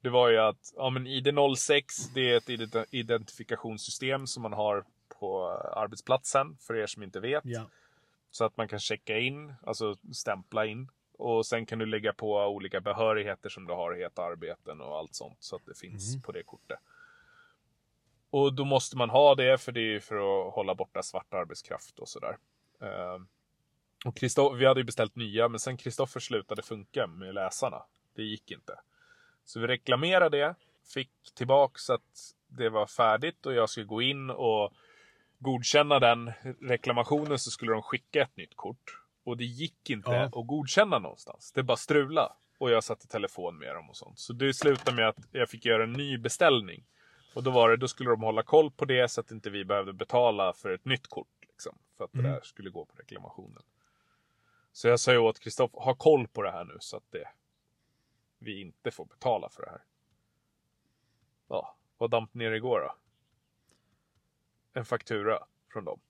Det 0.01 0.09
var 0.09 0.29
ju 0.29 0.39
att, 0.39 0.73
ja 0.77 0.91
men 0.91 1.07
ID06, 1.07 1.83
det 2.15 2.33
är 2.33 2.37
ett 2.37 2.49
ident- 2.49 2.87
identifikationssystem 2.91 4.27
som 4.27 4.43
man 4.43 4.53
har 4.53 4.85
på 5.09 5.49
arbetsplatsen, 5.77 6.57
för 6.61 6.77
er 6.77 6.87
som 6.87 7.03
inte 7.03 7.21
vet. 7.21 7.45
Ja. 7.45 7.71
Så 8.31 8.45
att 8.45 8.57
man 8.57 8.69
kan 8.69 8.79
checka 8.79 9.19
in, 9.19 9.55
alltså 9.63 9.97
stämpla 10.13 10.67
in. 10.67 10.89
Och 11.13 11.47
sen 11.47 11.67
kan 11.67 11.79
du 11.79 11.87
lägga 11.87 12.13
på 12.13 12.35
olika 12.35 12.81
behörigheter 12.81 13.49
som 13.49 13.67
du 13.67 13.73
har 13.73 13.97
i 13.97 14.03
heta 14.03 14.23
arbeten 14.23 14.81
och 14.81 14.99
allt 14.99 15.15
sånt. 15.15 15.37
Så 15.41 15.57
att 15.57 15.67
det 15.67 15.79
finns 15.79 16.23
på 16.23 16.33
det 16.33 16.43
kortet. 16.43 16.79
Och 18.31 18.53
då 18.53 18.65
måste 18.65 18.97
man 18.97 19.11
ha 19.11 19.35
det, 19.35 19.59
för 19.59 19.73
det 19.73 19.95
är 19.95 20.01
för 20.01 20.17
att 20.17 20.55
hålla 20.55 20.75
borta 20.75 21.03
svart 21.03 21.35
arbetskraft 21.35 21.99
och 21.99 22.09
sådär. 22.09 22.39
Eh, 22.81 23.19
och 24.05 24.15
Christo- 24.19 24.55
vi 24.55 24.67
hade 24.67 24.81
ju 24.81 24.85
beställt 24.85 25.17
nya, 25.17 25.49
men 25.49 25.61
sen 25.61 25.77
Kristoffer 25.77 26.21
slutade 26.21 26.63
funka 26.63 27.07
med 27.07 27.35
läsarna. 27.35 27.83
Det 28.17 28.23
gick 28.23 28.51
inte. 28.51 28.81
Så 29.45 29.61
vi 29.61 29.67
reklamerade 29.67 30.39
det, 30.39 30.55
fick 30.95 31.11
tillbaks 31.35 31.91
att 31.91 32.35
det 32.47 32.69
var 32.69 32.87
färdigt 32.87 33.47
och 33.47 33.55
jag 33.55 33.71
skulle 33.71 33.87
gå 33.87 34.03
in 34.03 34.31
och 34.31 34.73
godkänna 35.39 35.99
den 35.99 36.33
reklamationen 36.61 37.39
så 37.39 37.51
skulle 37.51 37.73
de 37.73 37.83
skicka 37.83 38.23
ett 38.23 38.37
nytt 38.37 38.57
kort. 38.57 39.01
Och 39.25 39.37
det 39.37 39.45
gick 39.45 39.91
inte 39.91 40.11
Ja. 40.11 40.23
att 40.23 40.47
godkänna 40.47 40.99
någonstans. 40.99 41.53
Det 41.53 41.63
bara 41.63 41.77
strula. 41.77 42.37
Och 42.59 42.71
jag 42.71 42.85
satte 42.85 43.09
telefon 43.09 43.59
med 43.59 43.75
dem 43.75 43.91
och 43.91 43.97
sånt. 43.97 44.19
Så 44.19 44.33
det 44.33 44.55
slutade 44.55 44.97
med 44.97 45.09
att 45.09 45.17
jag 45.33 45.49
fick 45.51 45.65
göra 45.65 45.83
en 45.85 45.93
ny 45.93 46.19
beställning. 46.19 46.85
Och 47.35 47.43
då 47.43 47.51
var 47.51 47.71
det, 47.71 47.77
då 47.77 47.89
skulle 47.89 48.11
de 48.11 48.23
hålla 48.23 48.43
koll 48.43 48.71
på 48.71 48.85
det 48.85 49.09
så 49.11 49.21
att 49.21 49.31
inte 49.31 49.51
vi 49.51 49.65
behövde 49.65 49.93
betala 49.93 50.53
för 50.53 50.71
ett 50.71 50.85
nytt 50.85 51.07
kort. 51.09 51.29
Liksom, 51.49 51.79
för 51.97 52.05
att 52.05 52.13
det 52.13 52.19
Mm. 52.19 52.33
där 52.33 52.41
skulle 52.41 52.71
gå 52.71 52.85
på 52.85 52.95
reklamationen. 52.97 53.63
Så 54.79 54.89
jag 54.89 54.99
ju 55.07 55.19
åt 55.19 55.39
Kristoffer, 55.39 55.81
ha 55.81 55.95
koll 55.95 56.29
på 56.29 56.43
det 56.43 56.51
här 56.51 56.65
nu 56.65 56.77
så 56.81 56.97
att 56.97 57.11
det, 57.11 57.29
vi 58.39 58.61
inte 58.61 58.91
får 58.91 59.05
betala 59.05 59.49
för 59.49 59.63
det 59.63 59.71
här. 59.71 59.85
Ja, 61.49 61.77
vad 61.99 62.11
damp 62.11 62.35
ner 62.35 62.53
igår 62.53 62.81
då? 62.81 62.95
En 64.81 64.85
faktura 64.85 65.39
från 65.73 65.85
dem. 65.85 66.01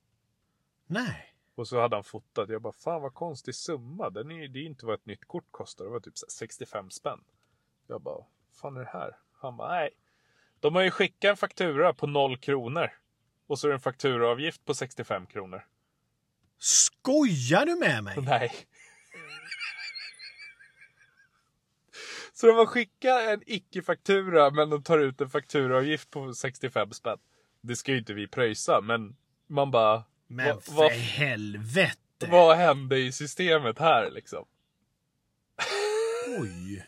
Nej. 0.86 1.34
Och 1.54 1.68
så 1.68 1.80
hade 1.80 1.96
han 1.96 2.04
fotat. 2.04 2.48
Jag 2.48 2.62
bara, 2.62 2.72
fan 2.72 3.02
vad 3.02 3.14
konstig 3.14 3.54
summa. 3.54 4.10
Den 4.10 4.30
är, 4.30 4.48
det 4.48 4.58
är 4.58 4.64
inte 4.64 4.86
vad 4.86 4.94
ett 4.94 5.06
nytt 5.06 5.24
kort 5.24 5.48
kostar. 5.50 5.84
Det 5.84 5.90
var 5.90 6.00
typ 6.00 6.18
så 6.18 6.26
här 6.26 6.30
65 6.30 6.90
spänn. 6.90 7.24
Jag 7.86 8.00
bara, 8.00 8.24
fan 8.52 8.76
är 8.76 8.80
det 8.80 8.90
här? 8.90 9.16
Han 9.32 9.56
bara, 9.56 9.68
nej. 9.68 9.90
De 10.60 10.74
har 10.74 10.82
ju 10.82 10.90
skickat 10.90 11.30
en 11.30 11.36
faktura 11.36 11.94
på 11.94 12.06
0 12.06 12.36
kronor. 12.36 12.90
Och 13.46 13.58
så 13.58 13.66
är 13.66 13.68
det 13.68 13.76
en 13.76 13.80
fakturaavgift 13.80 14.64
på 14.64 14.74
65 14.74 15.26
kronor. 15.26 15.66
Skojar 16.58 17.66
du 17.66 17.76
med 17.76 18.04
mig? 18.04 18.16
Nej. 18.22 18.52
Så 22.32 22.46
de 22.46 22.56
har 22.56 22.66
skickat 22.66 23.20
en 23.28 23.42
icke-faktura 23.46 24.50
men 24.50 24.70
de 24.70 24.82
tar 24.82 24.98
ut 24.98 25.20
en 25.20 25.30
fakturaavgift 25.30 26.10
på 26.10 26.34
65 26.34 26.92
spänn. 26.92 27.18
Det 27.60 27.76
ska 27.76 27.92
ju 27.92 27.98
inte 27.98 28.14
vi 28.14 28.26
pröjsa 28.28 28.80
men 28.80 29.16
man 29.46 29.70
bara... 29.70 30.04
Men 30.26 30.46
vad- 30.54 30.64
för 30.64 30.72
vad- 30.72 30.92
helvete. 30.92 32.26
Vad 32.30 32.56
hände 32.56 32.98
i 32.98 33.12
systemet 33.12 33.78
här 33.78 34.10
liksom? 34.10 34.44
Oj. 36.40 36.86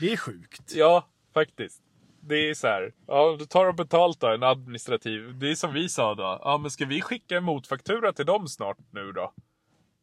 Det 0.00 0.12
är 0.12 0.16
sjukt. 0.16 0.72
Ja, 0.74 1.08
faktiskt. 1.34 1.82
Det 2.28 2.50
är 2.50 2.54
så 2.54 2.66
här. 2.66 2.92
Ja, 3.06 3.36
då 3.38 3.46
tar 3.46 3.66
de 3.66 3.76
betalt 3.76 4.20
då, 4.20 4.26
en 4.26 4.42
administrativ. 4.42 5.38
Det 5.38 5.50
är 5.50 5.54
som 5.54 5.74
vi 5.74 5.88
sa 5.88 6.14
då. 6.14 6.40
Ja, 6.42 6.58
men 6.58 6.70
ska 6.70 6.84
vi 6.84 7.00
skicka 7.00 7.36
en 7.36 7.44
motfaktura 7.44 8.12
till 8.12 8.26
dem 8.26 8.48
snart 8.48 8.78
nu 8.90 9.12
då? 9.12 9.32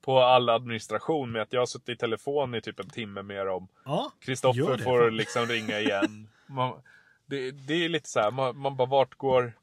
På 0.02 0.20
all 0.20 0.50
administration 0.50 1.32
med 1.32 1.42
att 1.42 1.54
jag 1.54 1.62
har 1.62 1.66
suttit 1.66 1.90
i 1.90 1.96
telefon 1.96 2.56
i 2.56 2.62
typ 2.62 2.80
en 2.80 2.90
timme 2.90 3.22
med 3.22 3.46
dem. 3.46 3.68
Kristoffer 4.20 4.78
får 4.78 5.12
liksom 5.12 5.46
ringa 5.46 5.80
igen. 5.80 6.30
Man, 6.48 6.82
det, 7.26 7.52
det 7.52 7.86
är 7.86 7.90
lite 7.90 8.10
så 8.10 8.20
här, 8.20 8.32
man, 8.32 8.58
man 8.58 8.76
bara 8.76 8.88
vart 8.88 9.16
går 9.16 9.54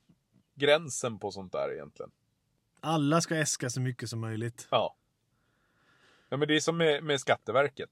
gränsen 0.55 1.19
på 1.19 1.31
sånt 1.31 1.53
där 1.53 1.73
egentligen? 1.73 2.11
Alla 2.81 3.21
ska 3.21 3.37
äska 3.37 3.71
så 3.71 3.81
mycket 3.81 4.11
som 4.11 4.21
möjligt. 4.21 4.69
Ja. 4.71 4.95
Ja 6.29 6.37
men 6.37 6.49
det 6.49 6.57
är 6.57 6.61
som 6.61 6.77
med, 6.77 7.05
med 7.05 7.21
Skatteverket. 7.21 7.91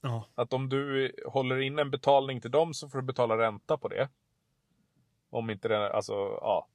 Ja, 0.00 0.26
Att 0.34 0.52
om 0.52 0.68
du 0.68 1.12
håller 1.26 1.60
in 1.60 1.78
en 1.78 1.90
betalning 1.90 2.40
till 2.40 2.50
dem 2.50 2.74
så 2.74 2.88
får 2.88 2.98
du 2.98 3.04
betala 3.04 3.38
ränta 3.38 3.76
på 3.78 3.88
det. 3.88 4.08
Om 5.30 5.50
inte 5.50 5.68
det, 5.68 5.92
alltså 5.92 6.12
ja. 6.40 6.66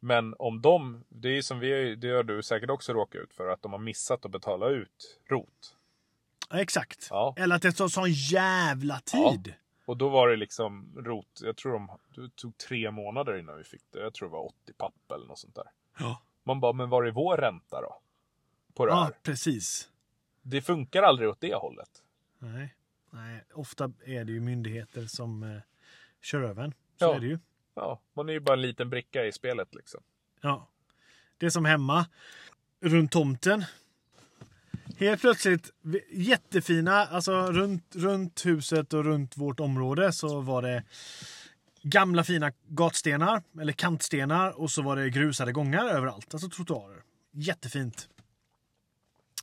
Men 0.00 0.34
om 0.38 0.62
de, 0.62 1.04
det 1.08 1.28
är 1.38 1.42
som 1.42 1.58
vi, 1.58 1.96
det 1.96 2.08
har 2.10 2.22
du 2.22 2.42
säkert 2.42 2.70
också 2.70 2.92
råkat 2.92 3.20
ut 3.22 3.34
för, 3.34 3.48
att 3.48 3.62
de 3.62 3.72
har 3.72 3.78
missat 3.78 4.24
att 4.24 4.30
betala 4.30 4.68
ut 4.68 5.20
ROT. 5.24 5.76
Ja, 6.50 6.60
exakt. 6.60 7.06
Ja. 7.10 7.34
Eller 7.36 7.56
att 7.56 7.62
det 7.62 7.72
tar 7.72 7.88
sån 7.88 8.10
jävla 8.12 9.00
tid. 9.00 9.54
Och 9.86 9.96
då 9.96 10.08
var 10.08 10.28
det 10.28 10.36
liksom 10.36 10.92
ROT, 10.96 11.40
jag 11.42 11.56
tror 11.56 11.72
de, 11.72 11.88
det 12.14 12.36
tog 12.36 12.58
tre 12.58 12.90
månader 12.90 13.38
innan 13.38 13.56
vi 13.58 13.64
fick 13.64 13.82
det. 13.90 14.00
Jag 14.00 14.14
tror 14.14 14.28
det 14.28 14.32
var 14.32 14.44
80 14.46 14.72
papp 14.72 15.10
eller 15.14 15.26
något 15.26 15.38
sånt 15.38 15.54
där. 15.54 15.70
Ja, 15.98 16.22
Man 16.44 16.60
bara, 16.60 16.72
men 16.72 16.88
var 16.88 17.04
är 17.04 17.10
vår 17.10 17.36
ränta 17.36 17.80
då? 17.80 18.00
På 18.74 18.86
det 18.86 18.92
ja 18.92 19.02
här. 19.04 19.18
precis. 19.22 19.90
Det 20.42 20.62
funkar 20.62 21.02
aldrig 21.02 21.28
åt 21.28 21.40
det 21.40 21.54
hållet. 21.54 22.02
Nej. 22.38 22.74
Nej, 23.10 23.44
ofta 23.54 23.92
är 24.06 24.24
det 24.24 24.32
ju 24.32 24.40
myndigheter 24.40 25.06
som 25.06 25.42
eh, 25.42 25.60
kör 26.22 26.42
över 26.42 26.64
en. 26.64 26.70
Så 26.72 27.04
Ja. 27.04 27.14
är 27.14 27.20
det 27.20 27.26
ju. 27.26 27.38
Ja, 27.74 28.00
man 28.14 28.28
är 28.28 28.32
ju 28.32 28.40
bara 28.40 28.52
en 28.56 28.62
liten 28.62 28.90
bricka 28.90 29.24
i 29.26 29.32
spelet 29.32 29.74
liksom. 29.74 30.00
Ja. 30.40 30.68
Det 31.38 31.46
är 31.46 31.50
som 31.50 31.64
hemma. 31.64 32.06
Runt 32.80 33.12
tomten. 33.12 33.64
Helt 34.98 35.20
plötsligt, 35.20 35.70
jättefina, 36.10 36.92
alltså 36.92 37.32
runt, 37.52 37.96
runt 37.96 38.46
huset 38.46 38.92
och 38.92 39.04
runt 39.04 39.36
vårt 39.36 39.60
område 39.60 40.12
så 40.12 40.40
var 40.40 40.62
det 40.62 40.84
gamla 41.82 42.24
fina 42.24 42.52
gatstenar, 42.68 43.42
eller 43.60 43.72
kantstenar 43.72 44.60
och 44.60 44.70
så 44.70 44.82
var 44.82 44.96
det 44.96 45.10
grusade 45.10 45.52
gångar 45.52 45.84
överallt, 45.88 46.34
alltså 46.34 46.48
trottoarer. 46.48 47.02
Jättefint. 47.32 48.08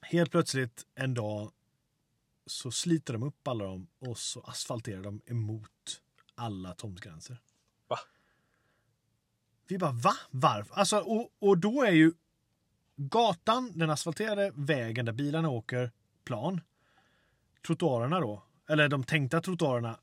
Helt 0.02 0.32
plötsligt 0.32 0.84
en 0.96 1.14
dag 1.14 1.52
så 2.46 2.72
sliter 2.72 3.14
de 3.14 3.24
upp 3.24 3.48
alla 3.48 3.64
dem 3.66 3.88
och 4.00 4.18
så 4.18 4.42
asfalterar 4.42 5.02
de 5.04 5.22
emot 5.26 6.02
alla 6.36 6.74
tomtgränser. 6.74 7.38
Va? 7.88 8.00
Vi 9.68 9.78
bara, 9.78 9.92
va? 9.92 10.14
Varför? 10.30 10.76
Alltså, 10.76 10.98
och, 11.00 11.34
och 11.40 11.58
då 11.58 11.84
är 11.84 11.92
ju 11.92 12.12
gatan, 12.96 13.72
den 13.76 13.90
asfalterade 13.90 14.52
vägen 14.56 15.06
där 15.06 15.14
bilarna 15.14 15.50
åker, 15.50 15.92
plan. 16.24 16.62
Trottoarerna 17.68 18.20
då, 18.20 18.44
eller 18.70 18.88
de 18.90 19.04
tänkta 19.04 19.42
trottoarerna, 19.42 20.00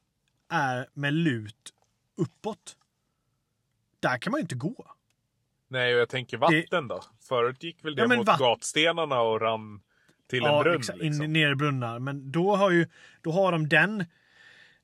är 0.49 0.88
med 0.95 1.14
lut 1.14 1.74
uppåt. 2.16 2.76
Där 4.01 4.18
kan 4.18 4.30
man 4.30 4.38
ju 4.38 4.43
inte 4.43 4.55
gå. 4.55 4.95
Nej, 5.68 5.95
och 5.95 6.01
jag 6.01 6.09
tänker 6.09 6.36
vatten 6.36 6.88
då. 6.88 7.05
Förut 7.20 7.62
gick 7.62 7.84
väl 7.84 7.95
det 7.95 8.03
Ja, 8.03 8.16
mot 8.16 8.26
vatt- 8.26 8.38
gatstenarna 8.38 9.20
och 9.20 9.41
rann 9.41 9.82
till 10.31 10.45
en 10.45 10.62
brunn. 10.62 10.76
liksom. 10.76 11.03
in, 11.03 11.33
ner 11.33 11.51
i 11.51 11.55
brunnar. 11.55 11.99
Men 11.99 12.33
då 12.33 12.57
har 12.57 12.70
ju 12.70 12.89
då 13.22 13.33
har 13.33 13.53
de 13.53 13.68
den, 13.68 14.05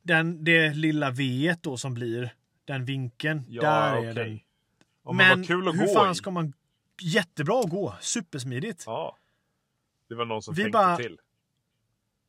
den 0.03 0.45
det 0.45 0.75
lilla 0.75 1.11
V 1.11 1.55
då 1.61 1.77
som 1.77 1.95
blir 1.95 2.35
den 2.65 2.85
vinkeln. 2.85 3.45
Ja, 3.49 3.63
där 3.63 3.99
okej. 3.99 4.11
är 4.11 4.15
den. 4.15 4.41
Ja, 5.05 5.13
men, 5.13 5.29
Men 5.39 5.47
kul 5.47 5.69
att 5.69 5.75
hur 5.75 5.87
gå 5.87 5.95
fan 5.95 6.13
i. 6.13 6.15
ska 6.15 6.31
man... 6.31 6.53
Jättebra 7.03 7.61
att 7.61 7.71
gå. 7.71 7.95
Supersmidigt. 8.01 8.83
Ja. 8.87 9.17
Det 10.09 10.15
var 10.15 10.25
någon 10.25 10.43
som 10.43 10.55
Vi 10.55 10.63
tänkte 10.63 10.79
bara- 10.79 10.97
till. 10.97 11.19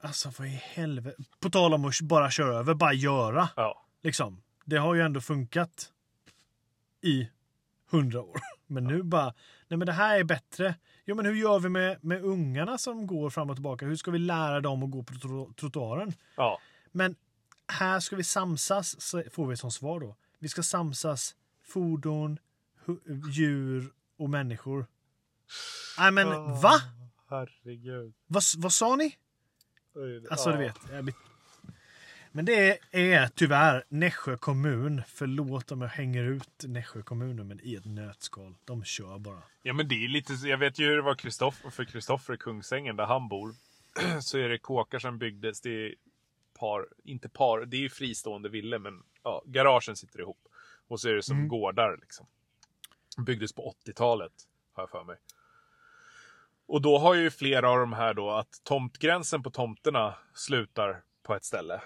Alltså 0.01 0.31
vad 0.37 0.47
i 0.47 0.61
helvete. 0.63 1.23
På 1.39 1.49
tal 1.49 1.73
om 1.73 1.85
att 1.85 2.01
bara 2.01 2.31
köra 2.31 2.55
över, 2.55 2.73
bara 2.73 2.93
göra. 2.93 3.49
Ja. 3.55 3.85
Liksom. 4.03 4.41
Det 4.65 4.77
har 4.77 4.95
ju 4.95 5.01
ändå 5.01 5.21
funkat 5.21 5.91
i 7.03 7.29
hundra 7.91 8.21
år. 8.21 8.37
Men 8.67 8.83
nu 8.83 9.03
bara, 9.03 9.33
nej 9.67 9.77
men 9.77 9.85
det 9.85 9.91
här 9.93 10.19
är 10.19 10.23
bättre. 10.23 10.75
Jo 11.09 11.15
men 11.15 11.25
hur 11.25 11.33
gör 11.35 11.59
vi 11.59 11.69
med, 11.69 12.03
med 12.03 12.21
ungarna 12.23 12.77
som 12.77 13.07
går 13.07 13.29
fram 13.29 13.49
och 13.49 13.55
tillbaka? 13.55 13.85
Hur 13.85 13.95
ska 13.95 14.11
vi 14.11 14.19
lära 14.19 14.61
dem 14.61 14.83
att 14.83 14.91
gå 14.91 15.03
på 15.03 15.13
tro- 15.13 15.53
trottoaren? 15.53 16.13
ja. 16.35 16.59
Men 16.91 17.15
här 17.67 17.99
ska 17.99 18.15
vi 18.15 18.23
samsas, 18.23 19.15
får 19.31 19.47
vi 19.47 19.57
som 19.57 19.71
svar 19.71 19.99
då. 19.99 20.15
Vi 20.39 20.49
ska 20.49 20.63
samsas 20.63 21.35
fordon, 21.63 22.37
djur 23.31 23.91
och 24.17 24.29
människor. 24.29 24.85
Nej 25.99 26.11
men 26.11 26.27
Ah. 26.27 26.59
va? 26.61 26.73
Herregud. 27.29 28.13
Vad, 28.27 28.43
vad 28.57 28.73
sa 28.73 28.95
ni? 28.95 29.15
Alltså 30.31 30.49
Ja. 30.49 30.55
du 30.55 30.61
vet. 30.63 30.75
Jag 30.91 31.03
blir... 31.03 31.15
Men 32.37 32.45
det 32.45 32.79
är 32.91 33.27
tyvärr 33.27 33.83
Nässjö 33.89 34.37
kommun. 34.37 35.03
Förlåt 35.07 35.71
om 35.71 35.81
jag 35.81 35.89
hänger 35.89 36.23
ut 36.23 36.63
Nässjö 36.63 37.03
kommun 37.03 37.47
men 37.47 37.59
i 37.63 37.75
ett 37.75 37.85
nötskal. 37.85 38.55
De 38.65 38.83
kör 38.83 39.19
bara. 39.19 39.43
Ja 39.61 39.73
men 39.73 39.87
det 39.87 40.05
är 40.05 40.07
lite, 40.07 40.33
jag 40.33 40.57
vet 40.57 40.79
ju 40.79 40.85
hur 40.85 40.95
det 40.95 41.01
var 41.01 41.15
Kristoffer, 41.15 41.69
för 41.69 41.85
Kristoffer 41.85 42.33
i 42.33 42.37
Kungsängen 42.37 42.95
där 42.95 43.05
han 43.05 43.27
bor. 43.27 43.55
Så 44.21 44.37
är 44.37 44.49
det 44.49 44.57
kåkar 44.57 44.99
som 44.99 45.17
byggdes, 45.17 45.61
det 45.61 45.69
är 45.69 45.95
par, 46.59 46.87
inte 47.03 47.29
par, 47.29 47.65
det 47.65 47.77
är 47.77 47.81
ju 47.81 47.89
fristående 47.89 48.49
villor 48.49 48.79
men 48.79 49.03
ja, 49.23 49.43
garagen 49.45 49.95
sitter 49.95 50.19
ihop. 50.19 50.47
Och 50.87 50.99
så 50.99 51.09
är 51.09 51.13
det 51.13 51.23
som 51.23 51.37
Mm. 51.37 51.47
gårdar 51.47 51.97
liksom. 52.01 52.25
Byggdes 53.17 53.53
på 53.53 53.75
80-talet, 53.85 54.33
har 54.73 54.83
jag 54.83 54.89
för 54.89 55.03
mig. 55.03 55.17
Och 56.65 56.81
då 56.81 56.97
har 56.97 57.13
ju 57.13 57.31
flera 57.31 57.69
av 57.69 57.79
de 57.79 57.93
här 57.93 58.13
då 58.13 58.31
att 58.31 58.61
tomtgränsen 58.63 59.43
på 59.43 59.49
tomterna 59.51 60.15
slutar 60.33 61.01
på 61.23 61.35
ett 61.35 61.45
ställe. 61.45 61.81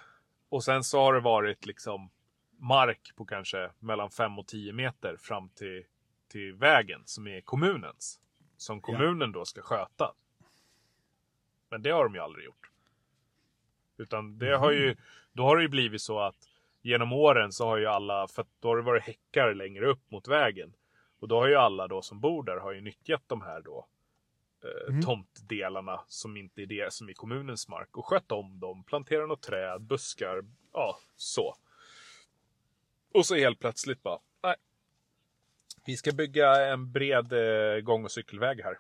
Och 0.52 0.64
sen 0.64 0.84
så 0.84 1.00
har 1.00 1.14
det 1.14 1.20
varit 1.20 1.66
liksom 1.66 2.10
mark 2.58 3.12
på 3.16 3.26
kanske 3.26 3.72
mellan 3.80 4.10
5 4.10 4.40
och 4.40 4.48
10 4.48 4.74
meter 4.74 5.18
fram 5.18 5.50
till, 5.50 5.84
till 6.28 6.54
vägen 6.54 7.02
som 7.06 7.28
är 7.28 7.42
kommunens. 7.42 8.20
Som 8.58 8.82
kommunen 8.82 9.32
då 9.32 9.46
ska 9.46 9.62
sköta. 9.62 10.14
Men 11.70 11.82
det 11.82 11.90
har 11.90 12.04
de 12.04 12.16
ju 12.16 12.22
aldrig 12.22 12.46
gjort. 12.46 12.72
Utan 13.98 14.38
det 14.38 14.58
har 14.58 14.72
ju, 14.72 14.96
då 15.34 15.44
har 15.44 15.58
det 15.58 15.64
ju 15.64 15.70
blivit 15.70 16.02
så 16.02 16.20
att 16.20 16.48
genom 16.82 17.14
åren 17.14 17.52
så 17.52 17.66
har 17.66 17.78
ju 17.78 17.86
alla, 17.86 18.28
för 18.28 18.46
då 18.60 18.68
har 18.68 18.78
det 18.78 18.84
varit 18.84 19.04
häckar 19.04 19.54
längre 19.54 19.86
upp 19.86 20.12
mot 20.12 20.28
vägen. 20.28 20.74
Och 21.20 21.28
då 21.28 21.40
har 21.40 21.48
ju 21.48 21.56
alla 21.56 21.88
då 21.88 22.02
som 22.02 22.20
bor 22.20 22.44
där 22.44 22.58
har 22.58 22.72
ju 22.72 22.82
nyttjat 22.82 23.24
de 23.28 23.42
här 23.42 23.62
då 23.62 23.88
eh, 24.64 25.00
tomtdelarna 25.06 26.02
som 26.08 26.38
inte 26.38 26.62
är 26.62 26.66
det 26.66 26.94
som 26.94 27.10
är 27.10 27.14
kommunens 27.14 27.68
mark 27.68 27.98
och 27.98 28.06
skött 28.06 28.32
om 28.32 28.60
dem, 28.60 28.84
planterat 28.84 29.30
något 29.30 29.42
träd, 29.42 29.82
buskar, 29.82 30.42
ja 30.74 30.98
så. 31.16 31.56
Och 33.14 33.26
så 33.26 33.36
helt 33.36 33.60
plötsligt 33.60 34.04
bara, 34.04 34.20
nej. 34.44 34.56
Vi 35.86 35.98
ska 35.98 36.12
bygga 36.12 36.72
en 36.72 36.92
bred 36.92 37.34
eh, 37.34 37.82
gång 37.82 38.04
och 38.04 38.12
cykelväg 38.12 38.62
här. 38.64 38.78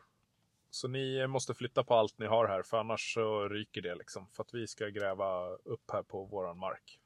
Så 0.70 0.88
ni 0.88 1.28
måste 1.28 1.54
flytta 1.54 1.84
på 1.84 1.96
allt 1.96 2.20
ni 2.20 2.26
har 2.26 2.48
här 2.48 2.64
för 2.64 2.78
annars 2.78 3.14
så 3.14 3.48
ryker 3.48 3.82
det 3.82 3.96
liksom. 3.96 4.28
För 4.34 4.44
att 4.44 4.54
vi 4.54 4.68
ska 4.68 4.88
gräva 4.88 5.48
upp 5.56 5.92
här 5.92 6.04
på 6.04 6.26
våran 6.26 6.58
mark. 6.58 7.00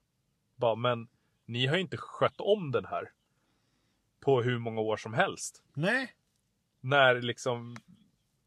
Bara, 0.56 0.76
men 0.76 1.08
ni 1.46 1.66
har 1.66 1.76
ju 1.76 1.82
inte 1.82 1.98
skött 1.98 2.42
om 2.42 2.72
den 2.72 2.86
här. 2.86 3.12
På 4.20 4.42
hur 4.42 4.60
många 4.60 4.82
år 4.82 4.98
som 4.98 5.14
helst. 5.14 5.64
Nej. 5.74 6.16
När 6.82 7.22
liksom, 7.22 7.76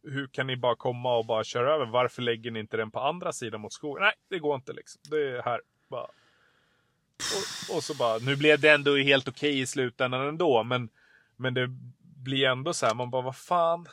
hur 0.03 0.26
kan 0.26 0.46
ni 0.46 0.57
bara 0.57 0.76
komma 0.76 1.16
och 1.16 1.26
bara 1.26 1.44
köra 1.44 1.74
över? 1.74 1.86
Varför 1.86 2.22
lägger 2.22 2.51
ni 2.51 2.61
inte 2.61 2.76
den 2.76 2.90
på 2.90 3.01
andra 3.01 3.32
sidan 3.32 3.61
mot 3.61 3.72
skogen? 3.72 4.03
Nej, 4.03 4.14
det 4.28 4.38
går 4.38 4.55
inte 4.55 4.72
liksom. 4.72 5.01
Det 5.11 5.36
är 5.36 5.42
här. 5.42 5.61
Bara. 5.88 6.05
Och, 6.07 7.76
och 7.76 7.82
så 7.82 7.94
bara, 7.94 8.18
nu 8.18 8.36
blev 8.36 8.61
det 8.61 8.68
ändå 8.68 8.96
helt 8.96 9.28
okej 9.28 9.61
i 9.61 9.66
slutändan 9.66 10.28
ändå. 10.28 10.64
Men, 10.64 10.88
men 11.36 11.55
det 11.55 11.68
blir 12.01 12.46
ändå 12.46 12.74
så 12.74 12.86
här, 12.86 12.94
man 12.94 13.11
bara, 13.11 13.22
vad 13.22 13.36
fan. 13.36 13.86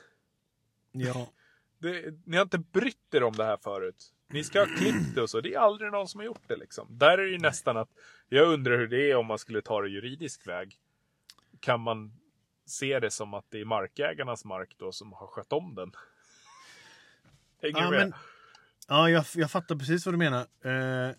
Ja. 0.92 1.28
Det, 1.78 2.14
ni 2.26 2.38
har 2.38 2.44
inte 2.44 2.58
brytt 2.58 3.14
er 3.14 3.24
om 3.24 3.34
det 3.34 3.46
här 3.46 3.58
förut. 3.58 4.12
Ni 4.28 4.44
ska 4.44 4.60
ha 4.60 4.66
klippt 4.66 5.16
det 5.16 5.22
och 5.22 5.30
så. 5.30 5.42
Det 5.42 5.54
är 5.54 5.60
aldrig 5.60 5.92
någon 5.92 6.08
som 6.08 6.20
har 6.20 6.26
gjort 6.26 6.48
det 6.48 6.56
liksom. 6.56 6.88
Där 6.90 7.18
är 7.18 7.24
det 7.24 7.30
ju 7.30 7.38
nästan 7.38 7.78
att, 7.78 7.90
jag 8.30 8.48
undrar 8.48 8.78
hur 8.78 8.88
det 8.88 9.12
är 9.12 9.16
om 9.16 9.26
man 9.26 9.40
skulle 9.40 9.62
ta 9.62 9.82
det 9.82 9.90
juridisk 9.90 10.48
väg. 10.48 10.78
Kan 11.60 11.82
man 11.82 12.12
se 12.66 13.00
det 13.00 13.12
som 13.12 13.34
att 13.34 13.46
det 13.50 13.62
är 13.62 13.66
markägarnas 13.66 14.46
mark 14.46 14.76
då 14.78 14.92
som 14.92 15.14
har 15.14 15.28
skött 15.28 15.54
om 15.54 15.76
den? 15.76 15.92
Hänger 17.62 17.78
Ja, 17.80 17.84
du 17.86 17.90
med? 17.92 18.00
men, 18.00 18.14
ja 18.88 19.10
jag, 19.10 19.26
jag 19.36 19.52
fattar 19.52 19.76
precis 19.76 20.06
vad 20.06 20.14
du 20.14 20.18
menar. 20.18 20.48
Eh, 20.64 21.16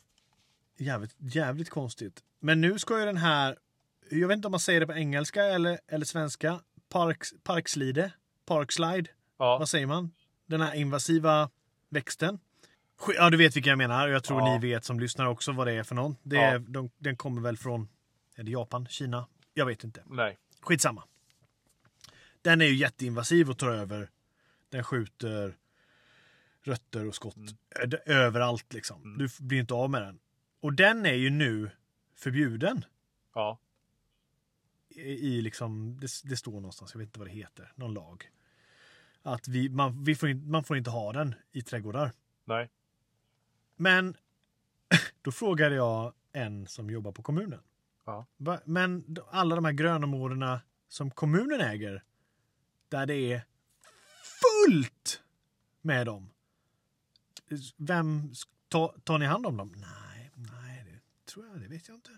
jävligt, 0.78 1.14
jävligt 1.18 1.70
konstigt. 1.70 2.22
Men 2.40 2.60
nu 2.60 2.78
ska 2.78 2.98
ju 3.00 3.06
den 3.06 3.16
här, 3.16 3.58
jag 4.10 4.28
vet 4.28 4.36
inte 4.36 4.48
om 4.48 4.52
man 4.52 4.60
säger 4.60 4.80
det 4.80 4.86
på 4.86 4.92
engelska 4.94 5.44
eller, 5.44 5.78
eller 5.88 6.04
svenska, 6.06 6.60
parks, 6.88 7.30
parkslide, 7.42 8.12
parkslide, 8.46 9.10
Ja, 9.38 9.58
vad 9.58 9.68
säger 9.68 9.86
man? 9.86 10.10
Den 10.46 10.60
här 10.60 10.74
invasiva 10.74 11.50
växten. 11.88 12.38
Ja, 13.16 13.30
du 13.30 13.36
vet 13.36 13.56
vilka 13.56 13.70
jag 13.70 13.78
menar. 13.78 14.08
Jag 14.08 14.24
tror 14.24 14.40
Ja. 14.40 14.52
ni 14.58 14.68
vet 14.68 14.84
som 14.84 15.00
lyssnar 15.00 15.26
också 15.26 15.52
vad 15.52 15.66
det 15.66 15.72
är 15.72 15.82
för 15.82 15.94
någon. 15.94 16.16
Det 16.22 16.36
Ja. 16.36 16.42
är, 16.42 16.58
de, 16.58 16.90
den 16.98 17.16
kommer 17.16 17.42
väl 17.42 17.56
från 17.56 17.88
Eller 18.36 18.50
Japan, 18.52 18.86
Kina. 18.86 19.26
Jag 19.54 19.66
vet 19.66 19.84
inte. 19.84 20.02
Nej. 20.06 20.38
Skitsamma. 20.60 21.02
Den 22.46 22.60
är 22.60 22.64
ju 22.66 22.74
jätteinvasiv 22.74 23.50
och 23.50 23.58
tar 23.58 23.68
över. 23.70 24.10
Den 24.68 24.84
skjuter 24.84 25.56
rötter 26.62 27.06
och 27.06 27.14
skott 27.14 27.36
d- 27.86 27.98
överallt 28.06 28.72
liksom. 28.72 29.18
Du 29.18 29.24
f- 29.24 29.38
blir 29.38 29.58
inte 29.60 29.74
av 29.74 29.90
med 29.90 30.02
den. 30.02 30.18
Och 30.60 30.72
den 30.72 31.06
är 31.06 31.14
ju 31.14 31.30
nu 31.30 31.70
förbjuden. 32.14 32.84
Ja. 33.34 33.58
I, 34.88 35.00
i 35.02 35.42
liksom, 35.42 36.00
det, 36.00 36.08
det 36.24 36.36
står 36.36 36.52
någonstans, 36.52 36.94
jag 36.94 36.98
vet 36.98 37.06
inte 37.06 37.18
vad 37.18 37.28
det 37.28 37.32
heter, 37.32 37.72
någon 37.74 37.94
lag. 37.94 38.30
Att 39.22 39.48
vi, 39.48 39.68
man, 39.68 40.04
vi 40.04 40.14
får 40.14 40.28
in, 40.28 40.50
man 40.50 40.64
får 40.64 40.76
inte 40.76 40.90
ha 40.90 41.12
den 41.12 41.34
i 41.52 41.62
trädgårdar. 41.62 42.12
Nej. 42.44 42.70
Men 43.76 44.16
då 45.22 45.32
frågade 45.32 45.74
jag 45.74 46.12
en 46.32 46.66
som 46.66 46.90
jobbar 46.90 47.12
på 47.12 47.22
kommunen. 47.22 47.60
Ja. 48.04 48.26
Men 48.64 49.16
alla 49.30 49.54
de 49.54 49.64
här 49.64 49.72
grönområdena 49.72 50.60
som 50.88 51.10
kommunen 51.10 51.60
äger, 51.60 52.02
där 52.88 53.06
det 53.06 53.32
är 53.32 53.42
fullt 54.22 55.22
med 55.80 56.06
dem. 56.06 56.30
Vem 57.76 58.32
ta, 58.68 58.94
tar 59.04 59.18
ni 59.18 59.26
hand 59.26 59.46
om 59.46 59.56
dem? 59.56 59.72
Nej, 59.76 60.30
nej, 60.34 60.84
det 60.84 61.32
tror 61.32 61.46
jag, 61.46 61.60
det 61.60 61.68
vet 61.68 61.88
jag 61.88 61.96
inte. 61.96 62.10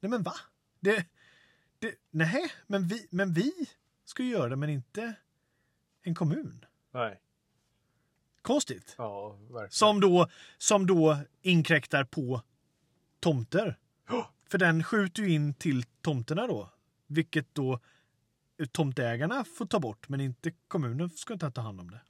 Nej, 0.00 0.10
men 0.10 0.22
va? 0.22 0.34
Det, 0.80 1.06
det, 1.78 1.94
nej, 2.10 2.52
men 2.66 2.88
vi, 2.88 3.06
men 3.10 3.32
vi 3.32 3.52
ska 4.04 4.22
ju 4.22 4.30
göra 4.30 4.48
det, 4.48 4.56
men 4.56 4.70
inte 4.70 5.14
en 6.02 6.14
kommun. 6.14 6.64
Nej. 6.90 7.20
Konstigt. 8.42 8.94
Ja, 8.98 9.28
verkligen. 9.30 9.70
Som 9.70 10.00
då, 10.00 10.28
som 10.58 10.86
då 10.86 11.18
inkräktar 11.42 12.04
på 12.04 12.42
tomter. 13.20 13.78
För 14.48 14.58
den 14.58 14.84
skjuter 14.84 15.22
ju 15.22 15.28
in 15.28 15.54
till 15.54 15.82
tomterna 15.82 16.46
då. 16.46 16.70
Vilket 17.06 17.54
då 17.54 17.80
tomtägarna 18.72 19.44
får 19.44 19.66
ta 19.66 19.80
bort, 19.80 20.08
men 20.08 20.20
inte 20.20 20.52
kommunen 20.68 21.10
ska 21.10 21.32
inte 21.32 21.50
ta 21.50 21.60
hand 21.60 21.80
om 21.80 21.90
det. 21.90 22.00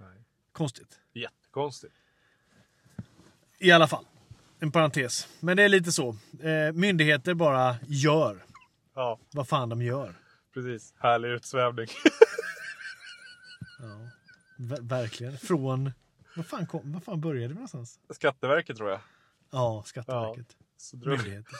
Nej. 0.00 0.24
Konstigt. 0.52 0.98
Jättekonstigt. 1.12 1.94
I 3.58 3.70
alla 3.70 3.86
fall. 3.88 4.04
En 4.58 4.72
parentes. 4.72 5.28
Men 5.40 5.56
det 5.56 5.62
är 5.62 5.68
lite 5.68 5.92
så. 5.92 6.16
Eh, 6.42 6.72
myndigheter 6.72 7.34
bara 7.34 7.76
gör 7.86 8.44
Ja, 8.94 9.18
vad 9.32 9.48
fan 9.48 9.68
de 9.68 9.82
gör. 9.82 10.14
precis. 10.54 10.94
Härlig 10.98 11.28
utsvävning. 11.28 11.86
Ja. 13.78 14.08
Ver- 14.56 14.88
verkligen. 14.88 15.38
Från... 15.38 15.92
Vad 16.36 16.46
fan, 16.46 16.66
kom, 16.66 16.92
vad 16.92 17.04
fan 17.04 17.20
började 17.20 17.48
det 17.48 17.54
någonstans? 17.54 17.98
Skatteverket 18.10 18.76
tror 18.76 18.90
jag. 18.90 19.00
Ja, 19.50 19.82
Skatteverket. 19.86 20.56
Drog... 20.92 21.16
Myndigheter. 21.18 21.56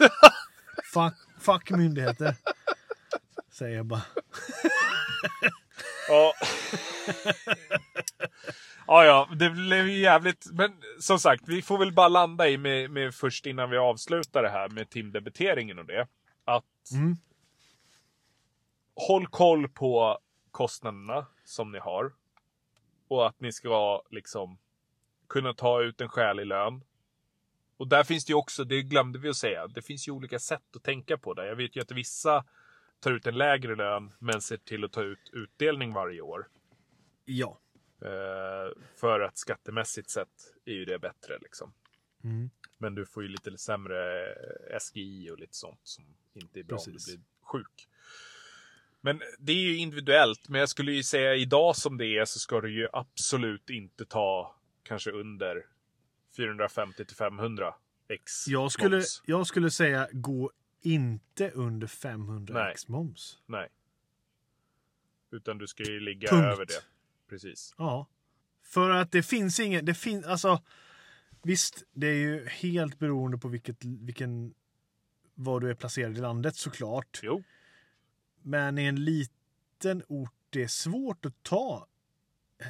fuck, 0.94 1.14
fuck 1.38 1.70
myndigheter. 1.70 2.36
Säger 3.54 3.76
jag 3.76 3.86
bara. 3.86 4.02
Ja. 6.08 6.32
ja, 8.86 9.04
ja, 9.04 9.28
det 9.36 9.50
blev 9.50 9.88
ju 9.88 9.98
jävligt. 9.98 10.46
Men 10.52 10.72
som 11.00 11.18
sagt, 11.18 11.42
vi 11.46 11.62
får 11.62 11.78
väl 11.78 11.92
bara 11.92 12.08
landa 12.08 12.48
i 12.48 12.58
med, 12.58 12.90
med 12.90 13.14
först 13.14 13.46
innan 13.46 13.70
vi 13.70 13.76
avslutar 13.76 14.42
det 14.42 14.48
här 14.48 14.68
med 14.68 14.90
timdebiteringen 14.90 15.78
och 15.78 15.84
det. 15.86 16.08
Att 16.44 16.64
Mm. 16.92 17.16
håll 18.94 19.26
koll 19.26 19.68
på 19.68 20.18
kostnaderna 20.50 21.26
som 21.44 21.72
ni 21.72 21.78
har. 21.78 22.12
Och 23.08 23.26
att 23.26 23.40
ni 23.40 23.52
ska 23.52 24.02
liksom 24.10 24.58
kunna 25.28 25.54
ta 25.54 25.82
ut 25.82 26.00
en 26.00 26.08
skälig 26.08 26.46
lön. 26.46 26.84
Och 27.76 27.88
där 27.88 28.04
finns 28.04 28.24
det 28.24 28.30
ju 28.30 28.36
också, 28.36 28.64
det 28.64 28.82
glömde 28.82 29.18
vi 29.18 29.28
att 29.28 29.36
säga, 29.36 29.66
det 29.66 29.82
finns 29.82 30.08
ju 30.08 30.12
olika 30.12 30.38
sätt 30.38 30.76
att 30.76 30.82
tänka 30.82 31.18
på 31.18 31.34
det. 31.34 31.46
Jag 31.46 31.56
vet 31.56 31.76
ju 31.76 31.80
att 31.80 31.90
vissa 31.90 32.44
tar 33.04 33.12
ut 33.12 33.26
en 33.26 33.38
lägre 33.38 33.76
lön 33.76 34.12
men 34.18 34.40
ser 34.40 34.56
till 34.56 34.84
att 34.84 34.92
ta 34.92 35.02
ut 35.02 35.30
utdelning 35.32 35.92
varje 35.92 36.20
år. 36.20 36.48
Ja. 37.24 37.60
Eh, 38.00 38.72
för 38.96 39.20
att 39.20 39.38
skattemässigt 39.38 40.10
sett 40.10 40.54
är 40.64 40.72
ju 40.72 40.84
det 40.84 40.98
bättre 40.98 41.38
liksom. 41.40 41.72
Mm. 42.24 42.50
Men 42.78 42.94
du 42.94 43.06
får 43.06 43.22
ju 43.22 43.28
lite 43.28 43.58
sämre 43.58 44.34
SGI 44.80 45.30
och 45.30 45.38
lite 45.38 45.56
sånt 45.56 45.80
som 45.82 46.04
inte 46.34 46.60
är 46.60 46.64
bra 46.64 46.76
om 46.76 46.84
Precis. 46.84 47.06
du 47.06 47.12
blir 47.12 47.24
sjuk. 47.42 47.88
Men 49.00 49.22
det 49.38 49.52
är 49.52 49.56
ju 49.56 49.76
individuellt. 49.76 50.48
Men 50.48 50.60
jag 50.60 50.68
skulle 50.68 50.92
ju 50.92 51.02
säga 51.02 51.34
idag 51.34 51.76
som 51.76 51.98
det 51.98 52.06
är 52.06 52.24
så 52.24 52.38
ska 52.38 52.60
du 52.60 52.72
ju 52.74 52.88
absolut 52.92 53.70
inte 53.70 54.04
ta 54.04 54.56
kanske 54.82 55.10
under 55.10 55.66
450 56.36 57.04
till 57.04 57.16
500 57.16 57.74
x 58.08 58.48
Jag 58.48 58.72
skulle, 58.72 58.96
moms. 58.96 59.22
jag 59.26 59.46
skulle 59.46 59.70
säga 59.70 60.08
gå 60.12 60.52
inte 60.84 61.50
under 61.50 61.86
500 61.86 62.54
Nej. 62.54 62.72
x 62.72 62.88
moms. 62.88 63.38
Nej. 63.46 63.68
Utan 65.30 65.58
du 65.58 65.66
ska 65.66 65.82
ju 65.82 66.00
ligga 66.00 66.28
Punkt. 66.28 66.44
över 66.44 66.66
det. 66.66 66.84
Precis. 67.28 67.74
Ja. 67.78 68.06
För 68.62 68.90
att 68.90 69.12
det 69.12 69.22
finns 69.22 69.60
ingen, 69.60 69.84
det 69.84 69.94
finns, 69.94 70.26
alltså 70.26 70.62
visst, 71.42 71.84
det 71.92 72.06
är 72.06 72.14
ju 72.14 72.46
helt 72.46 72.98
beroende 72.98 73.38
på 73.38 73.48
vilket, 73.48 73.84
vilken, 73.84 74.54
var 75.34 75.60
du 75.60 75.70
är 75.70 75.74
placerad 75.74 76.18
i 76.18 76.20
landet 76.20 76.56
såklart. 76.56 77.20
Jo. 77.22 77.42
Men 78.42 78.78
i 78.78 78.84
en 78.84 79.04
liten 79.04 80.02
ort, 80.08 80.34
det 80.50 80.62
är 80.62 80.68
svårt 80.68 81.24
att 81.24 81.42
ta. 81.42 81.86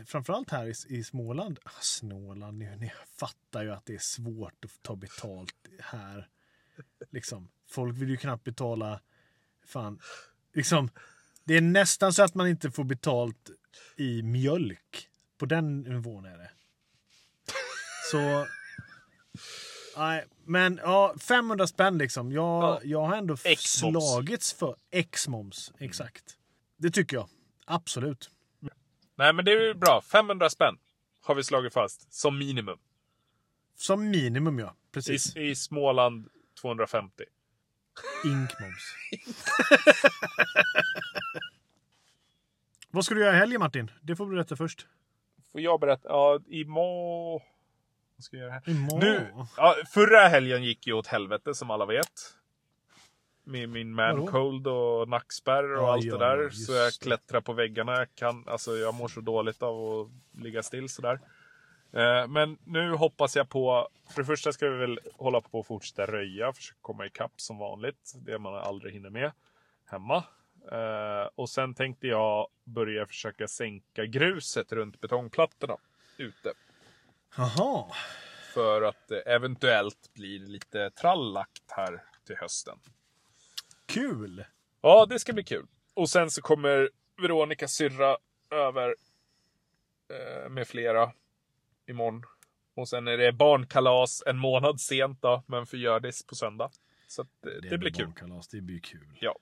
Framförallt 0.07 0.51
här 0.51 0.67
i, 0.67 0.97
i 0.99 1.05
Småland. 1.05 1.59
Ah, 1.65 1.71
Småland, 1.81 2.59
ni, 2.59 2.77
ni 2.77 2.93
fattar 3.19 3.62
ju 3.62 3.71
att 3.71 3.87
det 3.87 3.95
är 3.95 3.99
svårt 3.99 4.65
att 4.65 4.83
ta 4.83 4.97
betalt 4.97 5.55
här. 5.81 6.29
Liksom, 7.11 7.49
folk 7.70 7.97
vill 7.97 8.09
ju 8.09 8.16
knappt 8.16 8.45
betala. 8.45 9.01
Fan, 9.66 10.01
liksom. 10.55 10.91
Det 11.45 11.57
är 11.57 11.61
nästan 11.61 12.12
så 12.12 12.22
att 12.22 12.35
man 12.35 12.49
inte 12.49 12.70
får 12.70 12.85
betalt 12.85 13.51
i 13.97 14.22
mjölk. 14.22 15.09
På 15.39 15.47
den 15.47 15.81
nivån 15.81 16.25
är 16.25 16.39
det. 16.39 16.51
Så... 18.11 18.47
Nej, 19.97 20.25
men 20.45 20.81
ja, 20.83 21.14
500 21.20 21.66
spänn 21.66 21.99
liksom. 21.99 22.33
Jag, 22.33 22.62
Ja. 22.64 22.81
jag 22.85 23.07
har 23.07 23.16
ändå 23.16 23.37
slagits 23.59 24.53
för 24.53 24.77
X-moms. 24.91 25.72
Exakt. 25.79 26.37
Det 26.77 26.91
tycker 26.91 27.16
jag. 27.16 27.29
Absolut. 27.64 28.31
Nej 29.16 29.33
men 29.33 29.45
det 29.45 29.53
är 29.53 29.61
ju 29.61 29.75
bra. 29.75 30.03
500 30.03 30.51
spänn 30.51 30.79
har 31.20 31.35
vi 31.35 31.45
slagit 31.45 31.72
fast 31.72 32.12
som 32.12 32.39
minimum. 32.39 32.79
Som 33.77 34.11
minimum 34.11 34.59
ja. 34.59 34.77
Precis. 34.93 35.37
I, 35.37 35.41
I 35.41 35.55
Småland 35.55 36.29
250. 36.65 37.25
Inkmoms. 38.25 38.97
Vad 42.91 43.05
ska 43.05 43.15
du 43.15 43.21
göra 43.21 43.35
i 43.35 43.39
helgen 43.39 43.61
Martin? 43.61 43.91
Det 44.03 44.17
får 44.17 44.27
du 44.27 44.33
berätta 44.35 44.57
först. 44.57 44.87
Får 45.53 45.61
jag 45.61 45.81
berätta? 45.81 46.09
Ja, 46.09 46.41
imorgon... 46.47 47.41
Vad 48.17 48.25
ska 48.25 48.37
jag 48.37 48.45
göra 48.45 48.53
här? 48.53 48.71
Imorgon. 48.71 49.01
Nu, 49.01 49.35
ja, 49.57 49.75
förra 49.95 50.29
helgen 50.29 50.62
gick 50.65 50.87
ju 50.87 50.93
åt 50.93 51.07
helvete 51.07 51.55
som 51.55 51.71
alla 51.71 51.87
vet. 51.87 52.35
Med 53.45 53.69
min 53.69 53.95
man 53.95 54.19
Vadå? 54.21 54.33
cold 54.33 54.67
och 54.67 55.09
nackspärr 55.09 55.73
och 55.77 55.83
Ja, 55.83 55.93
allt 55.93 56.05
ja, 56.05 56.19
det 56.19 56.27
där. 56.27 56.51
Så 56.51 56.73
jag 56.73 56.93
klättrar 56.93 57.41
på 57.41 57.53
väggarna. 57.53 57.93
Jag, 57.99 58.15
kan, 58.15 58.45
alltså, 58.49 58.77
jag 58.77 58.95
mår 58.95 59.09
så 59.09 59.21
dåligt 59.21 59.62
av 59.62 60.01
att 60.01 60.09
ligga 60.43 60.62
still 60.62 60.89
sådär. 60.89 61.21
Eh, 61.95 62.28
men 62.28 62.59
nu 62.64 62.92
hoppas 62.92 63.36
jag 63.36 63.49
på... 63.49 63.88
För 64.11 64.22
det 64.22 64.26
första 64.26 64.53
ska 64.53 64.68
vi 64.68 64.76
väl 64.76 65.01
hålla 65.14 65.40
på 65.40 65.59
och 65.59 65.66
fortsätta 65.66 66.07
röja. 66.07 66.53
Försöka 66.53 66.78
komma 66.80 67.07
ikapp 67.07 67.32
som 67.36 67.59
vanligt. 67.59 68.12
Det 68.14 68.38
man 68.38 68.55
aldrig 68.55 68.92
hinner 68.92 69.11
med 69.11 69.32
hemma. 69.86 70.24
Eh, 70.72 71.28
och 71.34 71.51
sen 71.51 71.74
tänkte 71.74 72.07
jag 72.07 72.49
börja 72.64 73.07
försöka 73.07 73.49
sänka 73.49 74.07
gruset 74.07 74.72
runt 74.72 75.01
betongplattorna 75.01 75.76
ute. 76.16 76.53
Jaha. 77.36 77.84
För 78.55 78.82
att 78.82 79.09
det 79.09 79.20
eventuellt 79.20 80.14
blir 80.14 80.38
lite 80.38 80.90
trallakt 80.90 81.70
här 81.70 82.03
till 82.26 82.36
hösten. 82.36 82.78
Kul. 83.86 84.45
Ja, 84.80 85.07
det 85.07 85.18
ska 85.18 85.32
bli 85.32 85.45
kul. 85.45 85.66
Och 85.95 86.11
sen 86.11 86.30
så 86.30 86.42
kommer 86.42 86.90
Veronica 87.22 87.68
syrra 87.68 88.16
över 88.51 88.97
eh, 90.11 90.49
med 90.49 90.68
flera 90.68 91.12
imorgon. 91.89 92.22
Och 92.76 92.89
sen 92.89 93.09
är 93.09 93.16
det 93.18 93.32
barnkalas 93.32 94.22
en 94.26 94.39
månad 94.39 94.80
sent 94.80 95.22
då, 95.22 95.43
men 95.47 95.66
för 95.66 95.76
Hjördis 95.76 96.26
på 96.26 96.35
söndag. 96.35 96.70
Så 97.09 97.22
att 97.22 97.28
det, 97.43 97.61
det, 97.70 97.78
blir 97.78 97.91
kul. 97.91 98.07
barnkalas, 98.07 98.49
Det 98.49 98.61
blir 98.61 98.80
kul. 98.80 99.18
Ja. 99.20 99.37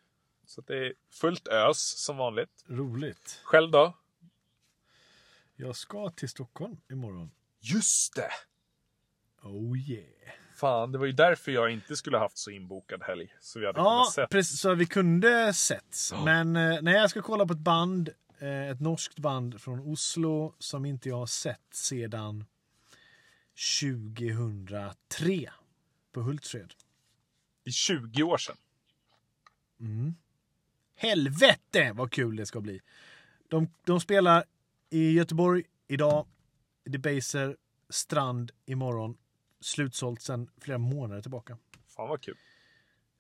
Så 0.47 0.61
det 0.61 0.87
är 0.87 0.93
fullt 1.11 1.49
ös 1.49 1.79
som 2.05 2.17
vanligt. 2.17 2.65
Roligt. 2.69 3.41
Själv 3.45 3.71
då? 3.71 3.97
Jag 5.57 5.77
ska 5.77 6.11
till 6.11 6.29
Stockholm 6.29 6.77
imorgon. 6.91 7.31
Just 7.61 8.15
det! 8.17 8.31
Oh 9.43 9.79
yeah. 9.79 10.05
Fan, 10.57 10.93
det 10.93 10.99
var 10.99 11.07
ju 11.07 11.13
därför 11.13 11.53
jag 11.53 11.71
inte 11.71 11.97
skulle 11.97 12.19
haft 12.19 12.39
så 12.39 12.51
inbokad 12.51 13.03
helg. 13.03 13.35
Så 13.41 13.59
vi 13.61 13.67
hade 13.67 13.79
Ja, 13.79 13.85
kunnat 13.85 14.13
sett. 14.13 14.31
precis. 14.31 14.61
Så 14.61 14.75
vi 14.75 14.87
kunde 14.87 15.53
setts. 15.53 16.13
Men 16.25 16.57
eh, 16.57 16.83
när 16.83 16.93
jag 16.93 17.11
ska 17.11 17.23
kolla 17.23 17.47
på 17.47 17.53
ett 17.53 17.59
band, 17.59 18.09
eh, 18.09 18.15
ett 18.43 18.81
norskt 18.81 19.19
band 19.19 19.61
från 19.61 19.81
Oslo 19.81 20.55
som 20.59 20.85
inte 20.85 21.09
jag 21.09 21.17
har 21.17 21.27
sett 21.27 21.75
sedan 21.75 22.45
2003 23.81 25.51
på 26.13 26.21
Hultsfred. 26.21 26.75
i 27.65 27.73
20 27.73 28.23
år 28.23 28.39
sedan. 28.39 28.57
Helvete 30.97 31.93
vad 31.95 32.13
kul 32.13 32.37
det 32.37 32.47
ska 32.47 32.61
bli. 32.61 32.81
De, 33.49 33.69
de 33.85 34.01
spelar 34.01 34.45
i 34.91 35.13
Göteborg 35.13 35.65
idag. 35.89 36.27
Debaser 36.85 37.57
Strand 37.89 38.53
imorgon. 38.67 39.17
Slutsålt 39.61 40.23
sedan 40.23 40.51
flera 40.61 40.79
månader 40.79 41.23
tillbaka. 41.23 41.59
Fan 41.87 42.09
vad 42.09 42.21
kul. 42.21 42.37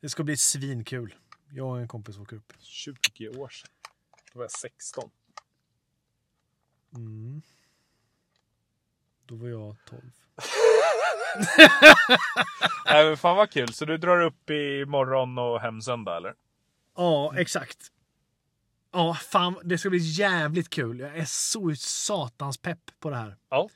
Det 0.01 0.09
ska 0.09 0.23
bli 0.23 0.37
svinkul. 0.37 1.15
Jag 1.51 1.69
och 1.69 1.81
en 1.81 1.89
kompis 1.89 2.19
åker 2.19 2.37
upp. 2.37 2.53
20 2.59 3.29
år 3.29 3.49
sedan. 3.49 3.71
Då 4.33 4.39
var 4.39 4.45
jag 4.45 4.51
16. 4.51 5.11
Då 9.27 9.35
var 9.37 9.49
jag 9.49 9.77
12. 9.87 10.03
Nej, 12.87 13.07
men 13.09 13.17
fan 13.17 13.37
vad 13.37 13.51
kul. 13.51 13.73
Så 13.73 13.85
du 13.85 13.97
drar 13.97 14.21
upp 14.21 14.51
i 14.51 14.85
morgon 14.85 15.39
och 15.39 15.61
hem 15.61 15.83
söndag 15.83 16.17
eller? 16.17 16.35
Ja, 16.97 17.35
exakt. 17.37 17.79
Ja, 18.93 19.15
fan, 19.15 19.55
det 19.65 19.79
ska 19.79 19.91
bli 19.91 19.99
jävligt 19.99 20.71
kul. 20.71 21.01
Jag 21.01 21.17
är 21.17 21.25
så 21.25 21.75
satans 21.77 22.59
pepp 22.59 22.91
på 23.01 23.11
det 23.11 23.17
här. 23.17 23.37
Ja. 23.49 23.69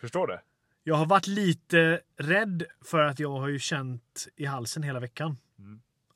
Förstår 0.00 0.26
det. 0.26 0.40
Jag 0.82 0.94
har 0.94 1.06
varit 1.06 1.26
lite 1.26 2.00
rädd 2.16 2.64
för 2.84 3.02
att 3.02 3.18
jag 3.18 3.30
har 3.30 3.48
ju 3.48 3.58
känt 3.58 4.26
i 4.36 4.44
halsen 4.44 4.82
hela 4.82 5.00
veckan. 5.00 5.36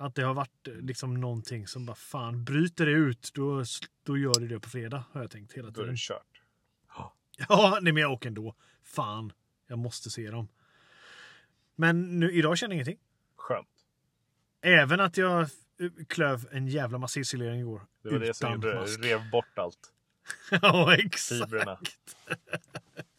Att 0.01 0.15
det 0.15 0.23
har 0.23 0.35
varit 0.35 0.69
eh, 0.69 0.75
liksom 0.75 1.21
någonting 1.21 1.67
som 1.67 1.87
bara 1.87 1.97
fan, 1.97 2.45
bryter 2.45 2.87
det 2.87 2.93
ut 2.93 3.31
då, 3.35 3.65
då 4.03 4.19
gör 4.19 4.41
det 4.41 4.47
det 4.49 4.61
på 4.61 4.69
fredag 4.71 5.05
har 5.13 5.21
jag 5.21 5.31
tänkt 5.31 5.53
hela 5.53 5.71
Då 5.71 5.81
är 5.81 5.85
tiden. 5.85 5.95
det 5.95 5.99
kört. 5.99 6.43
Ja, 7.49 7.79
nej, 7.83 7.93
men 7.93 8.01
jag 8.03 8.13
åker 8.13 8.29
ändå. 8.29 8.55
Fan, 8.83 9.33
jag 9.67 9.79
måste 9.79 10.11
se 10.11 10.31
dem. 10.31 10.49
Men 11.77 12.21
nu, 12.21 12.33
idag 12.33 12.59
känner 12.59 12.75
jag 12.75 12.77
ingenting. 12.77 12.99
Skönt. 13.37 13.69
Även 14.61 15.01
att 15.01 15.17
jag 15.17 15.41
eh, 15.41 15.49
klöv 16.09 16.49
en 16.53 16.69
jävla 16.69 16.99
massa 16.99 17.21
isolering 17.21 17.61
igår. 17.61 17.87
Det 18.03 18.11
var 18.11 18.19
det 18.19 18.35
som 18.35 18.53
gjorde 18.53 18.73
det. 18.75 18.85
Rev 18.85 19.31
bort 19.31 19.59
allt. 19.59 19.93
ja, 20.63 20.97
exakt. 20.97 21.45
Fibrerna. 21.45 21.79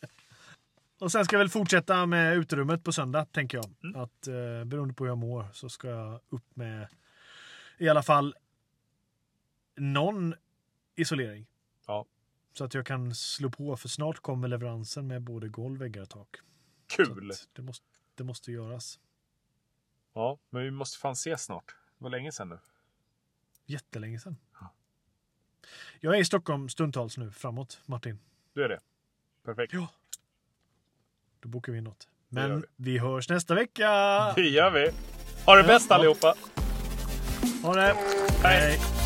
Och 1.01 1.11
sen 1.11 1.25
ska 1.25 1.35
jag 1.35 1.39
väl 1.39 1.49
fortsätta 1.49 2.05
med 2.05 2.37
uterummet 2.37 2.83
på 2.83 2.91
söndag, 2.91 3.25
tänker 3.25 3.57
jag. 3.57 3.73
Mm. 3.83 4.01
Att 4.01 4.27
eh, 4.27 4.63
beroende 4.65 4.93
på 4.93 5.03
hur 5.03 5.11
jag 5.11 5.17
mår 5.17 5.47
så 5.53 5.69
ska 5.69 5.87
jag 5.87 6.19
upp 6.29 6.55
med 6.55 6.87
i 7.77 7.89
alla 7.89 8.03
fall 8.03 8.35
någon 9.75 10.35
isolering. 10.95 11.47
Ja. 11.87 12.05
Så 12.53 12.63
att 12.63 12.73
jag 12.73 12.85
kan 12.85 13.15
slå 13.15 13.49
på, 13.49 13.77
för 13.77 13.89
snart 13.89 14.19
kommer 14.19 14.47
leveransen 14.47 15.07
med 15.07 15.21
både 15.21 15.47
golv, 15.47 15.79
väggar 15.79 16.01
och 16.01 16.09
tak. 16.09 16.37
Kul! 16.87 17.31
det, 17.53 17.61
måste, 17.61 17.85
det 18.15 18.23
måste 18.23 18.51
göras. 18.51 18.99
Ja, 20.13 20.39
men 20.49 20.63
vi 20.63 20.71
måste 20.71 20.99
fan 20.99 21.13
ses 21.13 21.43
snart. 21.43 21.75
Det 21.97 22.03
var 22.03 22.09
länge 22.09 22.31
sedan 22.31 22.49
nu. 22.49 22.59
Jättelänge 23.65 24.19
sedan. 24.19 24.37
Jag 25.99 26.15
är 26.15 26.19
i 26.19 26.25
Stockholm 26.25 26.69
stundtals 26.69 27.17
nu 27.17 27.31
framåt, 27.31 27.81
Martin. 27.85 28.19
Du 28.53 28.63
är 28.63 28.69
det. 28.69 28.79
Perfekt. 29.43 29.73
Ja. 29.73 29.87
Då 31.41 31.49
bokar 31.49 31.71
vi 31.71 31.77
in 31.77 31.83
något. 31.83 32.07
Men 32.29 32.61
vi. 32.61 32.65
vi 32.75 32.97
hörs 32.97 33.29
nästa 33.29 33.55
vecka! 33.55 33.87
Det 34.35 34.41
gör 34.41 34.69
vi. 34.69 34.89
Ha 35.45 35.55
det 35.55 35.63
bäst 35.63 35.91
allihopa! 35.91 36.33
Ha 37.63 37.73
det! 37.73 37.95
Hej. 38.43 38.59
Hej. 38.59 39.00